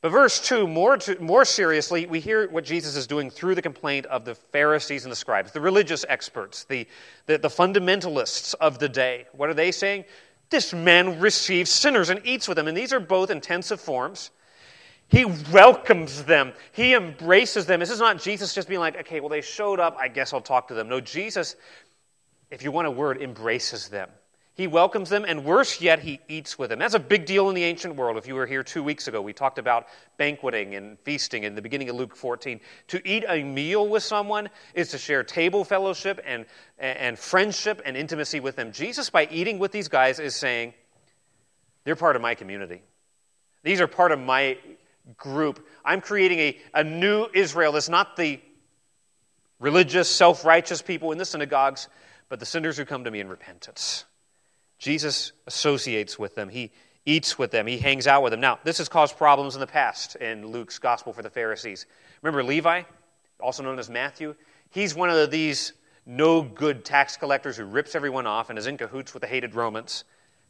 But 0.00 0.08
verse 0.08 0.40
2, 0.40 0.66
more, 0.66 0.96
to, 0.96 1.22
more 1.22 1.44
seriously, 1.44 2.06
we 2.06 2.18
hear 2.18 2.50
what 2.50 2.64
Jesus 2.64 2.96
is 2.96 3.06
doing 3.06 3.30
through 3.30 3.54
the 3.54 3.62
complaint 3.62 4.06
of 4.06 4.24
the 4.24 4.34
Pharisees 4.34 5.04
and 5.04 5.12
the 5.12 5.16
scribes, 5.16 5.52
the 5.52 5.60
religious 5.60 6.04
experts, 6.08 6.64
the, 6.64 6.88
the, 7.26 7.38
the 7.38 7.46
fundamentalists 7.46 8.56
of 8.60 8.80
the 8.80 8.88
day. 8.88 9.26
What 9.30 9.48
are 9.48 9.54
they 9.54 9.70
saying? 9.70 10.06
This 10.50 10.74
man 10.74 11.20
receives 11.20 11.70
sinners 11.70 12.10
and 12.10 12.20
eats 12.24 12.48
with 12.48 12.56
them. 12.56 12.66
And 12.66 12.76
these 12.76 12.92
are 12.92 12.98
both 12.98 13.30
intensive 13.30 13.80
forms. 13.80 14.32
He 15.14 15.24
welcomes 15.52 16.24
them. 16.24 16.52
He 16.72 16.92
embraces 16.92 17.66
them. 17.66 17.78
This 17.78 17.90
is 17.90 18.00
not 18.00 18.20
Jesus 18.20 18.52
just 18.52 18.68
being 18.68 18.80
like, 18.80 18.98
okay, 18.98 19.20
well, 19.20 19.28
they 19.28 19.42
showed 19.42 19.78
up. 19.78 19.96
I 19.96 20.08
guess 20.08 20.32
I'll 20.32 20.40
talk 20.40 20.68
to 20.68 20.74
them. 20.74 20.88
No, 20.88 21.00
Jesus, 21.00 21.54
if 22.50 22.64
you 22.64 22.72
want 22.72 22.88
a 22.88 22.90
word, 22.90 23.22
embraces 23.22 23.88
them. 23.88 24.08
He 24.56 24.66
welcomes 24.66 25.10
them, 25.10 25.24
and 25.26 25.44
worse 25.44 25.80
yet, 25.80 25.98
he 25.98 26.20
eats 26.28 26.58
with 26.58 26.70
them. 26.70 26.78
That's 26.78 26.94
a 26.94 27.00
big 27.00 27.26
deal 27.26 27.48
in 27.48 27.54
the 27.54 27.64
ancient 27.64 27.96
world. 27.96 28.16
If 28.16 28.26
you 28.26 28.34
were 28.36 28.46
here 28.46 28.62
two 28.62 28.84
weeks 28.84 29.08
ago, 29.08 29.20
we 29.20 29.32
talked 29.32 29.58
about 29.58 29.86
banqueting 30.16 30.76
and 30.76 30.98
feasting 31.00 31.42
in 31.42 31.56
the 31.56 31.62
beginning 31.62 31.88
of 31.88 31.96
Luke 31.96 32.14
14. 32.16 32.60
To 32.88 33.08
eat 33.08 33.24
a 33.28 33.42
meal 33.42 33.88
with 33.88 34.04
someone 34.04 34.48
is 34.74 34.90
to 34.90 34.98
share 34.98 35.22
table 35.22 35.64
fellowship 35.64 36.20
and, 36.24 36.44
and 36.78 37.16
friendship 37.18 37.82
and 37.84 37.96
intimacy 37.96 38.40
with 38.40 38.54
them. 38.54 38.72
Jesus, 38.72 39.10
by 39.10 39.28
eating 39.30 39.58
with 39.58 39.72
these 39.72 39.88
guys, 39.88 40.20
is 40.20 40.36
saying, 40.36 40.74
they're 41.84 41.96
part 41.96 42.16
of 42.16 42.22
my 42.22 42.34
community. 42.34 42.82
These 43.64 43.80
are 43.80 43.88
part 43.88 44.12
of 44.12 44.20
my 44.20 44.56
group. 45.16 45.66
I'm 45.84 46.00
creating 46.00 46.38
a, 46.38 46.58
a 46.74 46.84
new 46.84 47.26
Israel 47.34 47.72
that's 47.72 47.88
not 47.88 48.16
the 48.16 48.40
religious, 49.58 50.08
self 50.08 50.44
righteous 50.44 50.82
people 50.82 51.12
in 51.12 51.18
the 51.18 51.24
synagogues, 51.24 51.88
but 52.28 52.40
the 52.40 52.46
sinners 52.46 52.76
who 52.76 52.84
come 52.84 53.04
to 53.04 53.10
me 53.10 53.20
in 53.20 53.28
repentance. 53.28 54.04
Jesus 54.78 55.32
associates 55.46 56.18
with 56.18 56.34
them. 56.34 56.48
He 56.48 56.72
eats 57.06 57.38
with 57.38 57.50
them. 57.50 57.66
He 57.66 57.78
hangs 57.78 58.06
out 58.06 58.22
with 58.22 58.30
them. 58.32 58.40
Now, 58.40 58.58
this 58.64 58.78
has 58.78 58.88
caused 58.88 59.16
problems 59.16 59.54
in 59.54 59.60
the 59.60 59.66
past 59.66 60.16
in 60.16 60.46
Luke's 60.46 60.78
gospel 60.78 61.12
for 61.12 61.22
the 61.22 61.30
Pharisees. 61.30 61.86
Remember 62.22 62.42
Levi, 62.42 62.82
also 63.40 63.62
known 63.62 63.78
as 63.78 63.90
Matthew? 63.90 64.34
He's 64.70 64.94
one 64.94 65.10
of 65.10 65.30
these 65.30 65.74
no 66.06 66.42
good 66.42 66.84
tax 66.84 67.16
collectors 67.16 67.56
who 67.56 67.64
rips 67.64 67.94
everyone 67.94 68.26
off 68.26 68.50
and 68.50 68.58
is 68.58 68.66
in 68.66 68.76
cahoots 68.76 69.14
with 69.14 69.22
the 69.22 69.26
hated 69.26 69.54
Romans. 69.54 70.04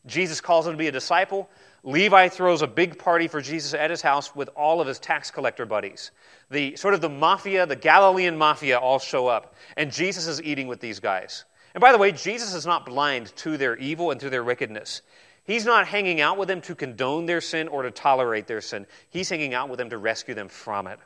Jesus 0.07 0.41
calls 0.41 0.67
him 0.67 0.73
to 0.73 0.79
be 0.79 0.89
a 0.89 0.93
disciple. 0.93 1.49
Levi 1.83 2.29
throws 2.29 2.63
a 2.63 2.67
big 2.67 2.99
party 2.99 3.29
for 3.29 3.41
Jesus 3.41 3.75
at 3.75 3.91
his 3.91 4.03
house 4.03 4.35
with 4.35 4.49
all 4.57 4.81
of 4.81 4.87
his 4.87 4.99
tax 4.99 5.31
collector 5.31 5.67
buddies. 5.67 6.11
The 6.51 6.77
sort 6.77 6.95
of 6.95 7.01
the 7.01 7.09
mafia, 7.09 7.67
the 7.67 7.77
Galilean 7.77 8.37
mafia 8.37 8.79
all 8.79 8.99
show 8.99 9.27
up, 9.27 9.55
and 9.77 9.93
Jesus 9.93 10.27
is 10.27 10.43
eating 10.43 10.67
with 10.67 10.81
these 10.81 11.01
guys. 11.01 11.45
And 11.75 11.81
by 11.81 11.93
the 11.93 11.99
way, 11.99 12.13
Jesus 12.13 12.55
is 12.55 12.65
not 12.65 12.87
blind 12.87 13.35
to 13.37 13.57
their 13.57 13.77
evil 13.77 14.11
and 14.11 14.21
to 14.21 14.31
their 14.31 14.45
wickedness. 14.45 15.03
He's 15.45 15.67
not 15.67 15.87
hanging 15.87 16.21
out 16.21 16.39
with 16.39 16.49
them 16.49 16.63
to 16.63 16.75
condone 16.75 17.27
their 17.27 17.43
sin 17.43 17.69
or 17.69 17.83
to 17.83 17.91
tolerate 17.91 18.47
their 18.47 18.63
sin. 18.63 18.87
He's 19.11 19.29
hanging 19.29 19.53
out 19.53 19.69
with 19.69 19.79
them 19.79 19.91
to 19.91 19.99
rescue 19.99 20.35
them 20.35 20.49
from 20.49 20.87
it. 20.87 20.99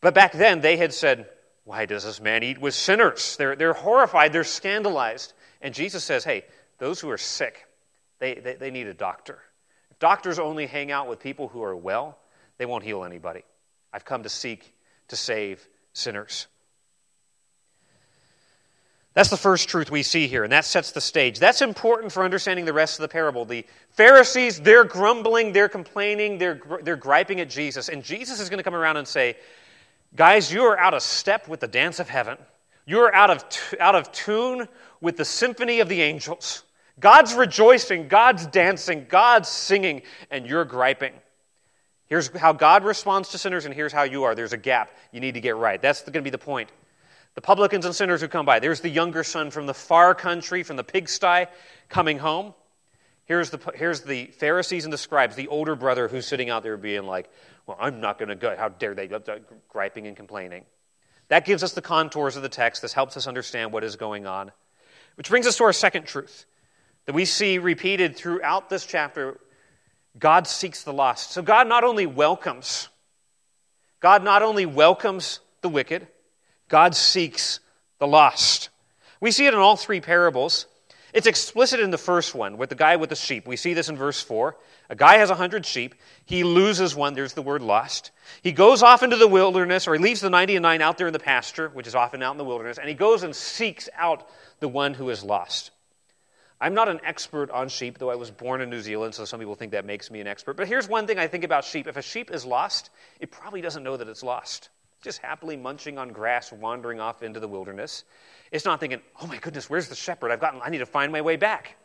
But 0.00 0.14
back 0.14 0.32
then, 0.32 0.60
they 0.60 0.76
had 0.76 0.92
said, 0.92 1.28
Why 1.64 1.86
does 1.86 2.04
this 2.04 2.20
man 2.20 2.42
eat 2.42 2.58
with 2.58 2.74
sinners? 2.74 3.36
They're, 3.36 3.54
they're 3.54 3.72
horrified, 3.72 4.32
they're 4.32 4.42
scandalized. 4.42 5.32
And 5.60 5.74
Jesus 5.74 6.02
says, 6.02 6.24
Hey, 6.24 6.44
those 6.78 7.00
who 7.00 7.10
are 7.10 7.18
sick, 7.18 7.66
they, 8.18 8.34
they, 8.34 8.54
they 8.54 8.70
need 8.70 8.86
a 8.86 8.94
doctor. 8.94 9.38
If 9.90 9.98
doctors 9.98 10.38
only 10.38 10.66
hang 10.66 10.90
out 10.90 11.08
with 11.08 11.20
people 11.20 11.48
who 11.48 11.62
are 11.62 11.76
well, 11.76 12.18
they 12.58 12.66
won't 12.66 12.84
heal 12.84 13.04
anybody. 13.04 13.42
I've 13.92 14.04
come 14.04 14.22
to 14.22 14.28
seek 14.28 14.74
to 15.08 15.16
save 15.16 15.66
sinners. 15.92 16.46
That's 19.14 19.28
the 19.28 19.36
first 19.36 19.68
truth 19.68 19.90
we 19.90 20.02
see 20.02 20.26
here, 20.26 20.42
and 20.42 20.52
that 20.52 20.64
sets 20.64 20.92
the 20.92 21.00
stage. 21.00 21.38
That's 21.38 21.60
important 21.60 22.12
for 22.12 22.24
understanding 22.24 22.64
the 22.64 22.72
rest 22.72 22.98
of 22.98 23.02
the 23.02 23.08
parable. 23.08 23.44
The 23.44 23.66
Pharisees, 23.90 24.60
they're 24.60 24.84
grumbling, 24.84 25.52
they're 25.52 25.68
complaining, 25.68 26.38
they're, 26.38 26.60
they're 26.82 26.96
griping 26.96 27.40
at 27.40 27.50
Jesus. 27.50 27.90
And 27.90 28.02
Jesus 28.02 28.40
is 28.40 28.48
going 28.48 28.58
to 28.58 28.64
come 28.64 28.74
around 28.74 28.96
and 28.96 29.06
say, 29.06 29.36
Guys, 30.14 30.52
you 30.52 30.64
are 30.64 30.78
out 30.78 30.92
of 30.94 31.02
step 31.02 31.48
with 31.48 31.60
the 31.60 31.68
dance 31.68 31.98
of 31.98 32.08
heaven. 32.08 32.36
You're 32.84 33.14
out 33.14 33.30
of, 33.30 33.48
t- 33.48 33.78
out 33.78 33.94
of 33.94 34.10
tune 34.12 34.68
with 35.00 35.16
the 35.16 35.24
symphony 35.24 35.80
of 35.80 35.88
the 35.88 36.02
angels. 36.02 36.64
God's 37.00 37.34
rejoicing, 37.34 38.08
God's 38.08 38.46
dancing, 38.46 39.06
God's 39.08 39.48
singing, 39.48 40.02
and 40.30 40.46
you're 40.46 40.64
griping. 40.64 41.12
Here's 42.06 42.28
how 42.36 42.52
God 42.52 42.84
responds 42.84 43.30
to 43.30 43.38
sinners, 43.38 43.64
and 43.64 43.74
here's 43.74 43.92
how 43.92 44.02
you 44.02 44.24
are. 44.24 44.34
There's 44.34 44.52
a 44.52 44.58
gap 44.58 44.90
you 45.12 45.20
need 45.20 45.34
to 45.34 45.40
get 45.40 45.56
right. 45.56 45.80
That's 45.80 46.02
going 46.02 46.12
to 46.12 46.22
be 46.22 46.30
the 46.30 46.38
point. 46.38 46.70
The 47.34 47.40
publicans 47.40 47.86
and 47.86 47.94
sinners 47.94 48.20
who 48.20 48.28
come 48.28 48.44
by. 48.44 48.58
There's 48.58 48.80
the 48.80 48.90
younger 48.90 49.24
son 49.24 49.50
from 49.50 49.66
the 49.66 49.72
far 49.72 50.14
country, 50.14 50.62
from 50.62 50.76
the 50.76 50.84
pigsty, 50.84 51.46
coming 51.88 52.18
home. 52.18 52.52
Here's 53.24 53.48
the, 53.48 53.58
here's 53.74 54.02
the 54.02 54.26
Pharisees 54.26 54.84
and 54.84 54.92
the 54.92 54.98
scribes, 54.98 55.36
the 55.36 55.48
older 55.48 55.74
brother 55.74 56.08
who's 56.08 56.26
sitting 56.26 56.50
out 56.50 56.62
there 56.62 56.76
being 56.76 57.04
like, 57.04 57.30
Well, 57.66 57.78
I'm 57.80 58.00
not 58.00 58.18
going 58.18 58.28
to 58.28 58.34
go. 58.34 58.54
How 58.56 58.68
dare 58.68 58.94
they? 58.94 59.08
Griping 59.70 60.06
and 60.06 60.16
complaining. 60.16 60.64
That 61.28 61.44
gives 61.44 61.62
us 61.62 61.72
the 61.72 61.82
contours 61.82 62.36
of 62.36 62.42
the 62.42 62.48
text. 62.48 62.82
This 62.82 62.92
helps 62.92 63.16
us 63.16 63.26
understand 63.26 63.72
what 63.72 63.84
is 63.84 63.96
going 63.96 64.26
on. 64.26 64.52
Which 65.16 65.28
brings 65.28 65.46
us 65.46 65.56
to 65.58 65.64
our 65.64 65.72
second 65.72 66.06
truth 66.06 66.46
that 67.06 67.14
we 67.14 67.24
see 67.24 67.58
repeated 67.58 68.16
throughout 68.16 68.68
this 68.70 68.86
chapter 68.86 69.38
God 70.18 70.46
seeks 70.46 70.82
the 70.82 70.92
lost. 70.92 71.30
So 71.30 71.40
God 71.40 71.66
not 71.68 71.84
only 71.84 72.06
welcomes, 72.06 72.88
God 74.00 74.22
not 74.22 74.42
only 74.42 74.66
welcomes 74.66 75.40
the 75.62 75.70
wicked, 75.70 76.06
God 76.68 76.94
seeks 76.94 77.60
the 77.98 78.06
lost. 78.06 78.68
We 79.20 79.30
see 79.30 79.46
it 79.46 79.54
in 79.54 79.60
all 79.60 79.76
three 79.76 80.00
parables. 80.00 80.66
It's 81.12 81.26
explicit 81.26 81.80
in 81.80 81.90
the 81.90 81.98
first 81.98 82.34
one 82.34 82.56
with 82.56 82.70
the 82.70 82.74
guy 82.74 82.96
with 82.96 83.10
the 83.10 83.16
sheep. 83.16 83.46
We 83.46 83.56
see 83.56 83.74
this 83.74 83.90
in 83.90 83.96
verse 83.96 84.22
4. 84.22 84.56
A 84.88 84.96
guy 84.96 85.18
has 85.18 85.28
a 85.28 85.34
hundred 85.34 85.66
sheep. 85.66 85.94
He 86.24 86.42
loses 86.42 86.96
one. 86.96 87.12
There's 87.12 87.34
the 87.34 87.42
word 87.42 87.60
lost. 87.60 88.12
He 88.42 88.52
goes 88.52 88.82
off 88.82 89.02
into 89.02 89.16
the 89.16 89.28
wilderness, 89.28 89.86
or 89.86 89.94
he 89.94 90.00
leaves 90.00 90.22
the 90.22 90.30
99 90.30 90.80
out 90.80 90.96
there 90.96 91.06
in 91.06 91.12
the 91.12 91.18
pasture, 91.18 91.68
which 91.68 91.86
is 91.86 91.94
often 91.94 92.22
out 92.22 92.32
in 92.32 92.38
the 92.38 92.44
wilderness, 92.44 92.78
and 92.78 92.88
he 92.88 92.94
goes 92.94 93.24
and 93.24 93.36
seeks 93.36 93.90
out 93.94 94.26
the 94.60 94.68
one 94.68 94.94
who 94.94 95.10
is 95.10 95.22
lost. 95.22 95.70
I'm 96.62 96.74
not 96.74 96.88
an 96.88 97.00
expert 97.04 97.50
on 97.50 97.68
sheep, 97.68 97.98
though 97.98 98.10
I 98.10 98.14
was 98.14 98.30
born 98.30 98.60
in 98.60 98.70
New 98.70 98.80
Zealand, 98.80 99.14
so 99.14 99.24
some 99.24 99.40
people 99.40 99.56
think 99.56 99.72
that 99.72 99.84
makes 99.84 100.10
me 100.10 100.20
an 100.20 100.28
expert. 100.28 100.56
But 100.56 100.68
here's 100.68 100.88
one 100.88 101.06
thing 101.06 101.18
I 101.18 101.26
think 101.26 101.44
about 101.44 101.64
sheep 101.64 101.88
if 101.88 101.96
a 101.96 102.02
sheep 102.02 102.30
is 102.30 102.46
lost, 102.46 102.90
it 103.20 103.30
probably 103.30 103.60
doesn't 103.60 103.82
know 103.82 103.96
that 103.96 104.08
it's 104.08 104.22
lost. 104.22 104.70
Just 105.02 105.18
happily 105.18 105.56
munching 105.56 105.98
on 105.98 106.10
grass, 106.10 106.52
wandering 106.52 107.00
off 107.00 107.22
into 107.22 107.40
the 107.40 107.48
wilderness. 107.48 108.04
It's 108.52 108.64
not 108.64 108.80
thinking, 108.80 109.00
oh 109.20 109.26
my 109.26 109.36
goodness, 109.38 109.68
where's 109.68 109.88
the 109.88 109.96
shepherd? 109.96 110.30
I've 110.30 110.40
gotten, 110.40 110.60
I 110.62 110.70
need 110.70 110.78
to 110.78 110.86
find 110.86 111.12
my 111.12 111.20
way 111.20 111.36
back. 111.36 111.76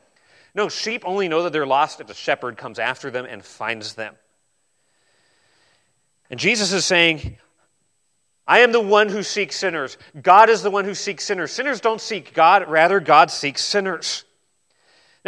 No, 0.54 0.70
sheep 0.70 1.04
only 1.06 1.28
know 1.28 1.44
that 1.44 1.54
they're 1.54 1.66
lost 1.66 2.00
if 2.00 2.08
the 2.08 2.14
shepherd 2.14 2.58
comes 2.58 2.80
after 2.80 3.10
them 3.12 3.26
and 3.26 3.44
finds 3.44 3.96
them. 3.96 4.16
And 6.30 6.40
Jesus 6.40 6.72
is 6.74 6.86
saying, 6.86 7.38
I 8.48 8.60
am 8.60 8.72
the 8.72 8.82
one 8.82 9.10
who 9.10 9.24
seeks 9.24 9.56
sinners. 9.56 9.98
God 10.22 10.50
is 10.50 10.62
the 10.62 10.72
one 10.72 10.86
who 10.86 10.94
seeks 10.94 11.26
sinners. 11.26 11.52
Sinners 11.52 11.82
don't 11.82 12.00
seek 12.00 12.34
God, 12.34 12.70
rather, 12.70 13.00
God 13.00 13.32
seeks 13.32 13.64
sinners. 13.64 14.26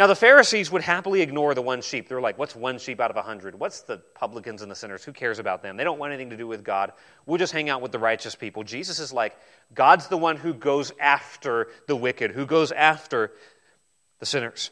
Now, 0.00 0.06
the 0.06 0.16
Pharisees 0.16 0.70
would 0.70 0.80
happily 0.80 1.20
ignore 1.20 1.54
the 1.54 1.60
one 1.60 1.82
sheep. 1.82 2.08
They're 2.08 2.22
like, 2.22 2.38
what's 2.38 2.56
one 2.56 2.78
sheep 2.78 3.00
out 3.00 3.10
of 3.10 3.18
a 3.18 3.22
hundred? 3.22 3.54
What's 3.60 3.82
the 3.82 3.98
publicans 4.14 4.62
and 4.62 4.70
the 4.70 4.74
sinners? 4.74 5.04
Who 5.04 5.12
cares 5.12 5.38
about 5.38 5.62
them? 5.62 5.76
They 5.76 5.84
don't 5.84 5.98
want 5.98 6.14
anything 6.14 6.30
to 6.30 6.38
do 6.38 6.46
with 6.46 6.64
God. 6.64 6.94
We'll 7.26 7.36
just 7.36 7.52
hang 7.52 7.68
out 7.68 7.82
with 7.82 7.92
the 7.92 7.98
righteous 7.98 8.34
people. 8.34 8.64
Jesus 8.64 8.98
is 8.98 9.12
like, 9.12 9.36
God's 9.74 10.06
the 10.06 10.16
one 10.16 10.36
who 10.36 10.54
goes 10.54 10.90
after 10.98 11.68
the 11.86 11.94
wicked, 11.94 12.30
who 12.30 12.46
goes 12.46 12.72
after 12.72 13.32
the 14.20 14.24
sinners. 14.24 14.70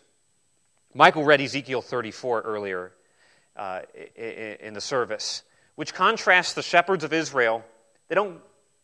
Michael 0.94 1.24
read 1.24 1.42
Ezekiel 1.42 1.82
34 1.82 2.40
earlier 2.40 2.92
uh, 3.54 3.80
in 4.16 4.72
the 4.72 4.80
service, 4.80 5.42
which 5.74 5.92
contrasts 5.92 6.54
the 6.54 6.62
shepherds 6.62 7.04
of 7.04 7.12
Israel. 7.12 7.62
They 8.08 8.14
don't 8.14 8.40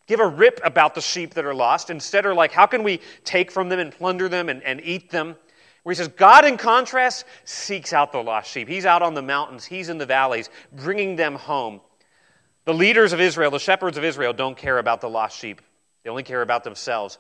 give 0.07 0.21
a 0.21 0.29
rip 0.29 0.61
about 0.63 0.95
the 0.95 1.01
sheep 1.01 1.33
that 1.33 1.47
are 1.47 1.55
lost. 1.55 1.89
Instead, 1.89 2.27
are 2.27 2.35
like, 2.35 2.53
how 2.53 2.67
can 2.67 2.83
we 2.83 3.01
take 3.25 3.51
from 3.51 3.71
them 3.71 3.79
and 3.79 3.91
plunder 3.91 4.29
them 4.29 4.51
and, 4.51 4.63
and 4.63 4.83
eat 4.85 5.11
them? 5.11 5.37
Where 5.85 5.93
he 5.93 5.97
says, 5.97 6.09
God, 6.09 6.45
in 6.45 6.57
contrast, 6.57 7.27
seeks 7.45 7.93
out 7.93 8.11
the 8.11 8.23
lost 8.23 8.51
sheep. 8.51 8.69
He's 8.69 8.87
out 8.87 9.03
on 9.03 9.15
the 9.15 9.23
mountains, 9.23 9.65
he's 9.65 9.89
in 9.89 9.99
the 9.99 10.07
valleys, 10.07 10.51
bringing 10.73 11.15
them 11.15 11.37
home. 11.37 11.81
The 12.65 12.75
leaders 12.75 13.13
of 13.13 13.21
Israel, 13.21 13.51
the 13.51 13.59
shepherds 13.59 13.99
of 13.99 14.05
Israel, 14.05 14.33
don't 14.33 14.57
care 14.57 14.79
about 14.79 15.03
the 15.03 15.11
lost 15.11 15.39
sheep, 15.39 15.61
they 16.03 16.11
only 16.11 16.23
care 16.23 16.43
about 16.43 16.65
themselves. 16.65 17.19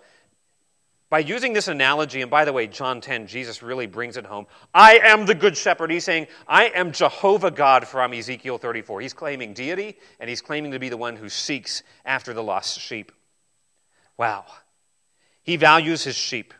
By 1.11 1.18
using 1.18 1.52
this 1.52 1.68
analogy, 1.68 2.23
and 2.23 2.30
by 2.30 2.47
the 2.47 2.52
way, 2.52 2.66
John 2.66 3.00
10, 3.00 3.26
Jesus 3.26 3.62
really 3.62 3.87
brings 3.87 4.16
it 4.16 4.25
home. 4.25 4.47
I 4.73 4.97
am 4.97 5.26
the 5.26 5.35
good 5.35 5.56
shepherd. 5.56 5.90
He's 5.90 6.02
saying, 6.02 6.26
I 6.49 6.68
am 6.68 6.90
Jehovah 6.90 7.50
God 7.50 7.87
from 7.87 8.14
Ezekiel 8.14 8.59
34. 8.59 9.02
He's 9.02 9.12
claiming 9.12 9.52
deity, 9.52 9.99
and 10.18 10.28
he's 10.28 10.40
claiming 10.40 10.73
to 10.73 10.78
be 10.78 10.88
the 10.88 10.97
one 10.97 11.14
who 11.14 11.28
seeks 11.28 11.83
after 12.04 12.33
the 12.33 12.42
lost 12.42 12.80
sheep. 12.80 13.12
Wow. 14.16 14.47
He 15.42 15.56
values 15.56 16.02
his 16.02 16.16
sheep. 16.16 16.54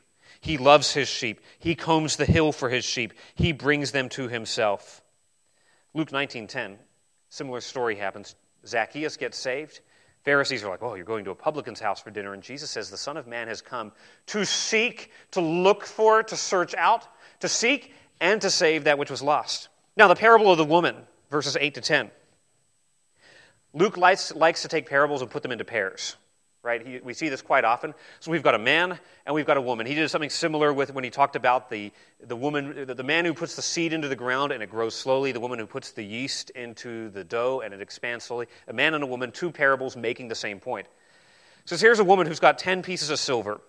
He 0.45 0.59
loves 0.59 0.93
his 0.93 1.09
sheep. 1.09 1.41
He 1.59 1.75
combs 1.75 2.17
the 2.17 2.27
hill 2.27 2.53
for 2.53 2.69
his 2.69 2.85
sheep. 2.85 3.15
He 3.35 3.53
brings 3.53 3.93
them 3.93 4.11
to 4.11 4.29
himself. 4.29 5.01
Luke 5.95 6.11
19:10, 6.13 6.79
similar 7.31 7.63
story 7.63 7.97
happens. 7.97 8.35
Zacchaeus 8.67 9.17
gets 9.17 9.39
saved. 9.39 9.81
Pharisees 10.23 10.63
are 10.63 10.69
like, 10.69 10.83
"Oh, 10.83 10.97
you're 10.97 11.07
going 11.07 11.25
to 11.25 11.31
a 11.31 11.35
publican's 11.35 11.81
house 11.81 12.03
for 12.03 12.11
dinner." 12.11 12.35
And 12.35 12.43
Jesus 12.43 12.71
says, 12.71 12.91
"The 12.91 12.99
Son 12.99 13.17
of 13.17 13.27
Man 13.27 13.49
has 13.49 13.63
come 13.63 13.91
to 14.27 14.45
seek, 14.45 15.11
to 15.31 15.41
look 15.41 15.87
for, 15.87 16.23
to 16.23 16.37
search 16.37 16.75
out, 16.75 17.09
to 17.41 17.49
seek 17.49 17.95
and 18.21 18.39
to 18.43 18.51
save 18.51 18.85
that 18.85 18.99
which 18.99 19.11
was 19.11 19.23
lost." 19.23 19.71
Now, 19.97 20.09
the 20.09 20.15
parable 20.15 20.53
of 20.53 20.59
the 20.59 20.65
woman, 20.67 21.07
verses 21.31 21.57
8 21.57 21.73
to 21.73 21.81
10. 21.81 22.11
Luke 23.73 23.97
likes, 23.97 24.31
likes 24.35 24.61
to 24.61 24.69
take 24.69 24.91
parables 24.91 25.23
and 25.23 25.31
put 25.31 25.43
them 25.43 25.53
into 25.53 25.65
pairs 25.65 26.17
right? 26.65 26.85
He, 26.85 26.99
we 26.99 27.13
see 27.13 27.29
this 27.29 27.43
quite 27.43 27.65
often. 27.65 27.95
So 28.21 28.31
we've 28.31 28.43
got 28.43 28.55
a 28.55 28.59
man 28.59 28.99
and 29.27 29.35
we've 29.35 29.47
got 29.47 29.57
a 29.57 29.61
woman. 29.61 29.87
He 29.87 29.95
did 29.95 30.09
something 30.11 30.31
similar 30.31 30.73
with 30.73 30.93
when 30.95 31.05
he 31.05 31.11
talked 31.11 31.37
about 31.37 31.69
the, 31.71 31.93
the 32.27 32.35
woman, 32.35 32.87
the, 32.87 32.95
the 32.95 33.05
man 33.05 33.25
who 33.25 33.35
puts 33.35 33.55
the 33.55 33.63
seed 33.63 33.93
into 33.93 34.09
the 34.09 34.17
ground 34.17 34.51
and 34.51 34.63
it 34.63 34.71
grows 34.71 34.95
slowly, 34.95 35.31
the 35.31 35.41
woman 35.41 35.59
who 35.59 35.67
puts 35.67 35.93
the 35.93 36.03
yeast 36.03 36.51
into 36.51 37.11
the 37.11 37.23
dough 37.23 37.61
and 37.65 37.75
it 37.75 37.83
expands 37.83 38.25
slowly. 38.25 38.47
A 38.67 38.73
man 38.73 38.95
and 38.95 39.05
a 39.05 39.07
woman, 39.07 39.31
two 39.31 39.51
parables 39.51 39.97
making 39.97 40.29
the 40.29 40.35
same 40.35 40.59
point. 40.59 40.89
So 41.67 41.77
here's 41.77 41.99
a 41.99 42.05
woman 42.05 42.27
who's 42.27 42.41
got 42.41 42.59
10 42.59 42.83
pieces 42.83 43.11
of 43.11 43.19
silver, 43.19 43.61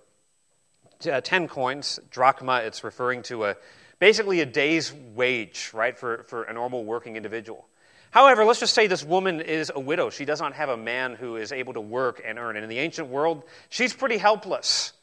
uh, 1.10 1.22
10 1.22 1.48
coins, 1.48 2.00
drachma, 2.10 2.62
it's 2.66 2.84
referring 2.84 3.22
to 3.24 3.46
a, 3.46 3.56
basically 4.00 4.42
a 4.42 4.46
day's 4.46 4.94
wage, 5.14 5.72
right, 5.74 5.98
for, 5.98 6.24
for 6.24 6.44
a 6.44 6.54
normal 6.54 6.84
working 6.84 7.16
individual. 7.16 7.68
However, 8.12 8.46
let's 8.46 8.62
just 8.62 8.74
say 8.74 8.88
this 8.88 9.04
woman 9.04 9.42
is 9.42 9.72
a 9.76 9.80
widow. 9.80 10.10
She 10.10 10.24
does 10.24 10.40
not 10.40 10.54
have 10.54 10.70
a 10.70 10.78
man 10.78 11.16
who 11.16 11.36
is 11.36 11.52
able 11.52 11.74
to 11.74 11.82
work 11.82 12.22
and 12.26 12.40
earn. 12.40 12.56
And 12.56 12.64
in 12.64 12.70
the 12.70 12.80
ancient 12.80 13.10
world, 13.10 13.44
she's 13.70 13.94
pretty 13.94 14.18
helpless. 14.18 14.94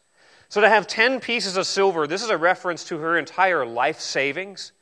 So 0.49 0.61
to 0.61 0.69
have 0.69 0.87
10 0.87 1.21
pieces 1.21 1.57
of 1.57 1.67
silver, 1.67 2.07
this 2.07 2.23
is 2.23 2.31
a 2.31 2.37
reference 2.37 2.85
to 2.85 2.99
her 2.99 3.19
entire 3.19 3.65
life 3.67 4.01
savings. 4.01 4.73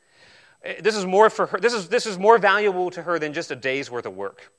Eh, 0.63 0.81
this 0.81 0.95
is 0.95 1.05
more 1.05 1.29
for 1.29 1.45
her, 1.47 1.59
this 1.59 1.73
is, 1.73 1.89
this 1.89 2.05
is 2.05 2.17
more 2.17 2.37
valuable 2.37 2.89
to 2.91 3.01
her 3.01 3.19
than 3.19 3.33
just 3.33 3.51
a 3.51 3.55
day's 3.55 3.89
worth 3.89 4.05
of 4.05 4.15
work. 4.15 4.51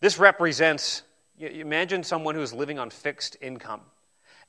This 0.00 0.18
represents, 0.18 1.02
you 1.36 1.48
imagine 1.48 2.02
someone 2.02 2.34
who's 2.34 2.52
living 2.52 2.78
on 2.78 2.90
fixed 2.90 3.36
income, 3.40 3.80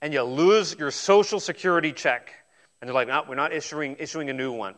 and 0.02 0.14
you 0.14 0.22
lose 0.24 0.76
your 0.78 0.92
social 0.92 1.40
security 1.40 1.92
check, 1.92 2.32
and 2.86 2.90
they're 2.90 2.94
like, 2.94 3.08
no, 3.08 3.26
we're 3.28 3.34
not 3.34 3.52
issuing, 3.52 3.96
issuing 3.98 4.30
a 4.30 4.34
new 4.34 4.52
one. 4.52 4.76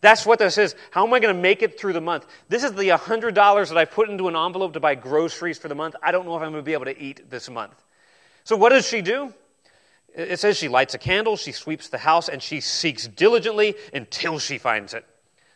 That's 0.00 0.24
what 0.24 0.38
this 0.38 0.58
is. 0.58 0.76
How 0.92 1.04
am 1.04 1.12
I 1.12 1.18
going 1.18 1.34
to 1.34 1.42
make 1.42 1.60
it 1.60 1.76
through 1.76 1.92
the 1.92 2.00
month? 2.00 2.24
This 2.48 2.62
is 2.62 2.72
the 2.72 2.90
$100 2.90 3.68
that 3.68 3.76
I 3.76 3.84
put 3.84 4.08
into 4.08 4.28
an 4.28 4.36
envelope 4.36 4.74
to 4.74 4.80
buy 4.80 4.94
groceries 4.94 5.58
for 5.58 5.66
the 5.66 5.74
month. 5.74 5.96
I 6.00 6.12
don't 6.12 6.24
know 6.24 6.36
if 6.36 6.42
I'm 6.42 6.52
going 6.52 6.62
to 6.62 6.64
be 6.64 6.74
able 6.74 6.84
to 6.84 6.96
eat 6.96 7.28
this 7.28 7.50
month. 7.50 7.82
So, 8.44 8.54
what 8.54 8.68
does 8.68 8.86
she 8.86 9.02
do? 9.02 9.34
It 10.14 10.38
says 10.38 10.56
she 10.56 10.68
lights 10.68 10.94
a 10.94 10.98
candle, 10.98 11.36
she 11.36 11.50
sweeps 11.50 11.88
the 11.88 11.98
house, 11.98 12.28
and 12.28 12.40
she 12.40 12.60
seeks 12.60 13.08
diligently 13.08 13.74
until 13.92 14.38
she 14.38 14.56
finds 14.56 14.94
it. 14.94 15.04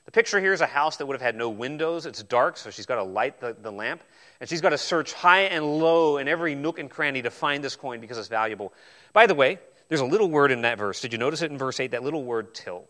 The 0.06 0.10
picture 0.10 0.40
here 0.40 0.52
is 0.52 0.60
a 0.60 0.66
house 0.66 0.96
that 0.96 1.06
would 1.06 1.14
have 1.14 1.22
had 1.22 1.36
no 1.36 1.50
windows. 1.50 2.04
It's 2.04 2.24
dark, 2.24 2.56
so 2.56 2.70
she's 2.70 2.86
got 2.86 2.96
to 2.96 3.04
light 3.04 3.38
the, 3.38 3.56
the 3.62 3.70
lamp. 3.70 4.02
And 4.40 4.50
she's 4.50 4.60
got 4.60 4.70
to 4.70 4.78
search 4.78 5.12
high 5.12 5.42
and 5.42 5.64
low 5.78 6.16
in 6.16 6.26
every 6.26 6.56
nook 6.56 6.80
and 6.80 6.90
cranny 6.90 7.22
to 7.22 7.30
find 7.30 7.62
this 7.62 7.76
coin 7.76 8.00
because 8.00 8.18
it's 8.18 8.26
valuable. 8.26 8.72
By 9.12 9.28
the 9.28 9.36
way, 9.36 9.60
there's 9.90 10.00
a 10.00 10.06
little 10.06 10.30
word 10.30 10.52
in 10.52 10.62
that 10.62 10.78
verse. 10.78 11.00
Did 11.00 11.12
you 11.12 11.18
notice 11.18 11.42
it 11.42 11.50
in 11.50 11.58
verse 11.58 11.80
8? 11.80 11.90
That 11.90 12.04
little 12.04 12.22
word, 12.22 12.54
till. 12.54 12.84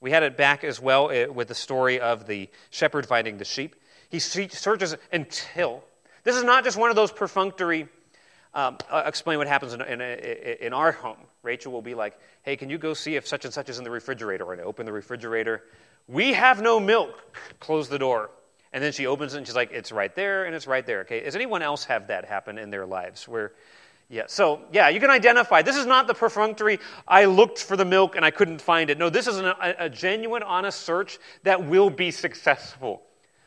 We 0.00 0.12
had 0.12 0.22
it 0.22 0.36
back 0.36 0.62
as 0.62 0.80
well 0.80 1.10
eh, 1.10 1.26
with 1.26 1.48
the 1.48 1.56
story 1.56 2.00
of 2.00 2.26
the 2.26 2.48
shepherd 2.70 3.04
finding 3.04 3.36
the 3.36 3.44
sheep. 3.44 3.74
He 4.08 4.20
searches 4.20 4.96
until. 5.12 5.82
This 6.22 6.36
is 6.36 6.44
not 6.44 6.62
just 6.62 6.76
one 6.76 6.88
of 6.88 6.96
those 6.96 7.10
perfunctory, 7.10 7.88
um, 8.54 8.78
uh, 8.88 9.02
explain 9.06 9.38
what 9.38 9.48
happens 9.48 9.74
in, 9.74 9.82
in, 9.82 10.00
in, 10.00 10.72
our 10.72 10.92
home. 10.92 11.18
Rachel 11.42 11.72
will 11.72 11.82
be 11.82 11.94
like, 11.94 12.16
hey, 12.42 12.56
can 12.56 12.70
you 12.70 12.78
go 12.78 12.94
see 12.94 13.16
if 13.16 13.26
such 13.26 13.44
and 13.44 13.52
such 13.52 13.68
is 13.68 13.78
in 13.78 13.84
the 13.84 13.90
refrigerator? 13.90 14.52
And 14.52 14.60
I 14.60 14.64
open 14.64 14.86
the 14.86 14.92
refrigerator. 14.92 15.64
We 16.06 16.32
have 16.32 16.62
no 16.62 16.78
milk. 16.78 17.12
Close 17.58 17.88
the 17.88 17.98
door. 17.98 18.30
And 18.72 18.82
then 18.84 18.92
she 18.92 19.06
opens 19.06 19.34
it 19.34 19.38
and 19.38 19.46
she's 19.46 19.56
like, 19.56 19.72
it's 19.72 19.90
right 19.90 20.14
there 20.14 20.44
and 20.44 20.54
it's 20.54 20.68
right 20.68 20.86
there. 20.86 21.00
Okay, 21.00 21.24
does 21.24 21.34
anyone 21.34 21.62
else 21.62 21.84
have 21.84 22.06
that 22.06 22.24
happen 22.24 22.56
in 22.56 22.70
their 22.70 22.86
lives 22.86 23.26
where 23.26 23.52
yeah, 24.10 24.24
so 24.26 24.60
yeah, 24.72 24.88
you 24.88 24.98
can 24.98 25.08
identify. 25.08 25.62
This 25.62 25.76
is 25.76 25.86
not 25.86 26.08
the 26.08 26.14
perfunctory, 26.14 26.80
I 27.06 27.26
looked 27.26 27.62
for 27.62 27.76
the 27.76 27.84
milk 27.84 28.16
and 28.16 28.24
I 28.24 28.32
couldn't 28.32 28.60
find 28.60 28.90
it. 28.90 28.98
No, 28.98 29.08
this 29.08 29.28
is 29.28 29.38
an, 29.38 29.46
a, 29.46 29.74
a 29.78 29.88
genuine, 29.88 30.42
honest 30.42 30.80
search 30.80 31.18
that 31.44 31.64
will 31.64 31.90
be 31.90 32.10
successful. 32.10 33.02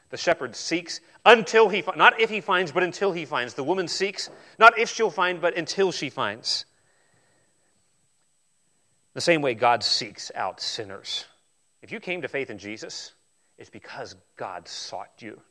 The 0.10 0.16
shepherd 0.16 0.56
seeks 0.56 1.02
until 1.26 1.68
he, 1.68 1.84
not 1.98 2.22
if 2.22 2.30
he 2.30 2.40
finds, 2.40 2.72
but 2.72 2.82
until 2.82 3.12
he 3.12 3.26
finds. 3.26 3.56
The 3.56 3.64
woman 3.64 3.90
seeks, 3.90 4.30
not 4.58 4.80
if 4.80 4.90
she'll 4.90 5.10
find, 5.10 5.42
but 5.42 5.58
until 5.58 5.92
she 5.92 6.10
finds. 6.10 6.66
The 9.16 9.22
same 9.22 9.42
way 9.42 9.56
God 9.56 9.84
seeks 9.84 10.32
out 10.34 10.62
sinners. 10.62 11.26
If 11.82 11.92
you 11.92 12.00
came 12.00 12.22
to 12.22 12.30
faith 12.30 12.50
in 12.50 12.58
Jesus, 12.58 13.14
it's 13.58 13.70
because 13.70 14.16
God 14.38 14.68
sought 14.70 15.12
you. 15.20 15.42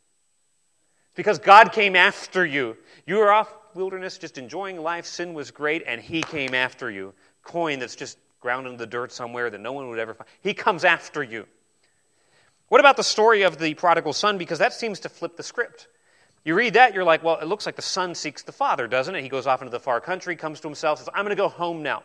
Because 1.14 1.38
God 1.38 1.72
came 1.72 1.96
after 1.96 2.44
you. 2.44 2.76
You 3.06 3.16
were 3.16 3.32
off 3.32 3.52
wilderness, 3.74 4.18
just 4.18 4.38
enjoying 4.38 4.80
life. 4.80 5.06
Sin 5.06 5.34
was 5.34 5.50
great, 5.50 5.82
and 5.86 6.00
He 6.00 6.22
came 6.22 6.54
after 6.54 6.90
you. 6.90 7.12
Coin 7.42 7.78
that's 7.78 7.96
just 7.96 8.18
ground 8.40 8.66
into 8.66 8.78
the 8.78 8.86
dirt 8.86 9.12
somewhere 9.12 9.50
that 9.50 9.60
no 9.60 9.72
one 9.72 9.88
would 9.88 9.98
ever 9.98 10.14
find. 10.14 10.28
He 10.40 10.54
comes 10.54 10.84
after 10.84 11.22
you. 11.22 11.46
What 12.68 12.80
about 12.80 12.96
the 12.96 13.04
story 13.04 13.42
of 13.42 13.58
the 13.58 13.74
prodigal 13.74 14.14
son? 14.14 14.38
Because 14.38 14.58
that 14.58 14.72
seems 14.72 15.00
to 15.00 15.08
flip 15.08 15.36
the 15.36 15.42
script. 15.42 15.88
You 16.44 16.54
read 16.54 16.74
that, 16.74 16.94
you're 16.94 17.04
like, 17.04 17.22
well, 17.22 17.38
it 17.38 17.46
looks 17.46 17.66
like 17.66 17.76
the 17.76 17.82
son 17.82 18.14
seeks 18.14 18.42
the 18.42 18.52
father, 18.52 18.88
doesn't 18.88 19.14
it? 19.14 19.22
He 19.22 19.28
goes 19.28 19.46
off 19.46 19.62
into 19.62 19.70
the 19.70 19.78
far 19.78 20.00
country, 20.00 20.34
comes 20.34 20.60
to 20.60 20.68
himself, 20.68 20.98
says, 20.98 21.08
I'm 21.14 21.24
going 21.24 21.36
to 21.36 21.40
go 21.40 21.48
home 21.48 21.82
now. 21.82 22.02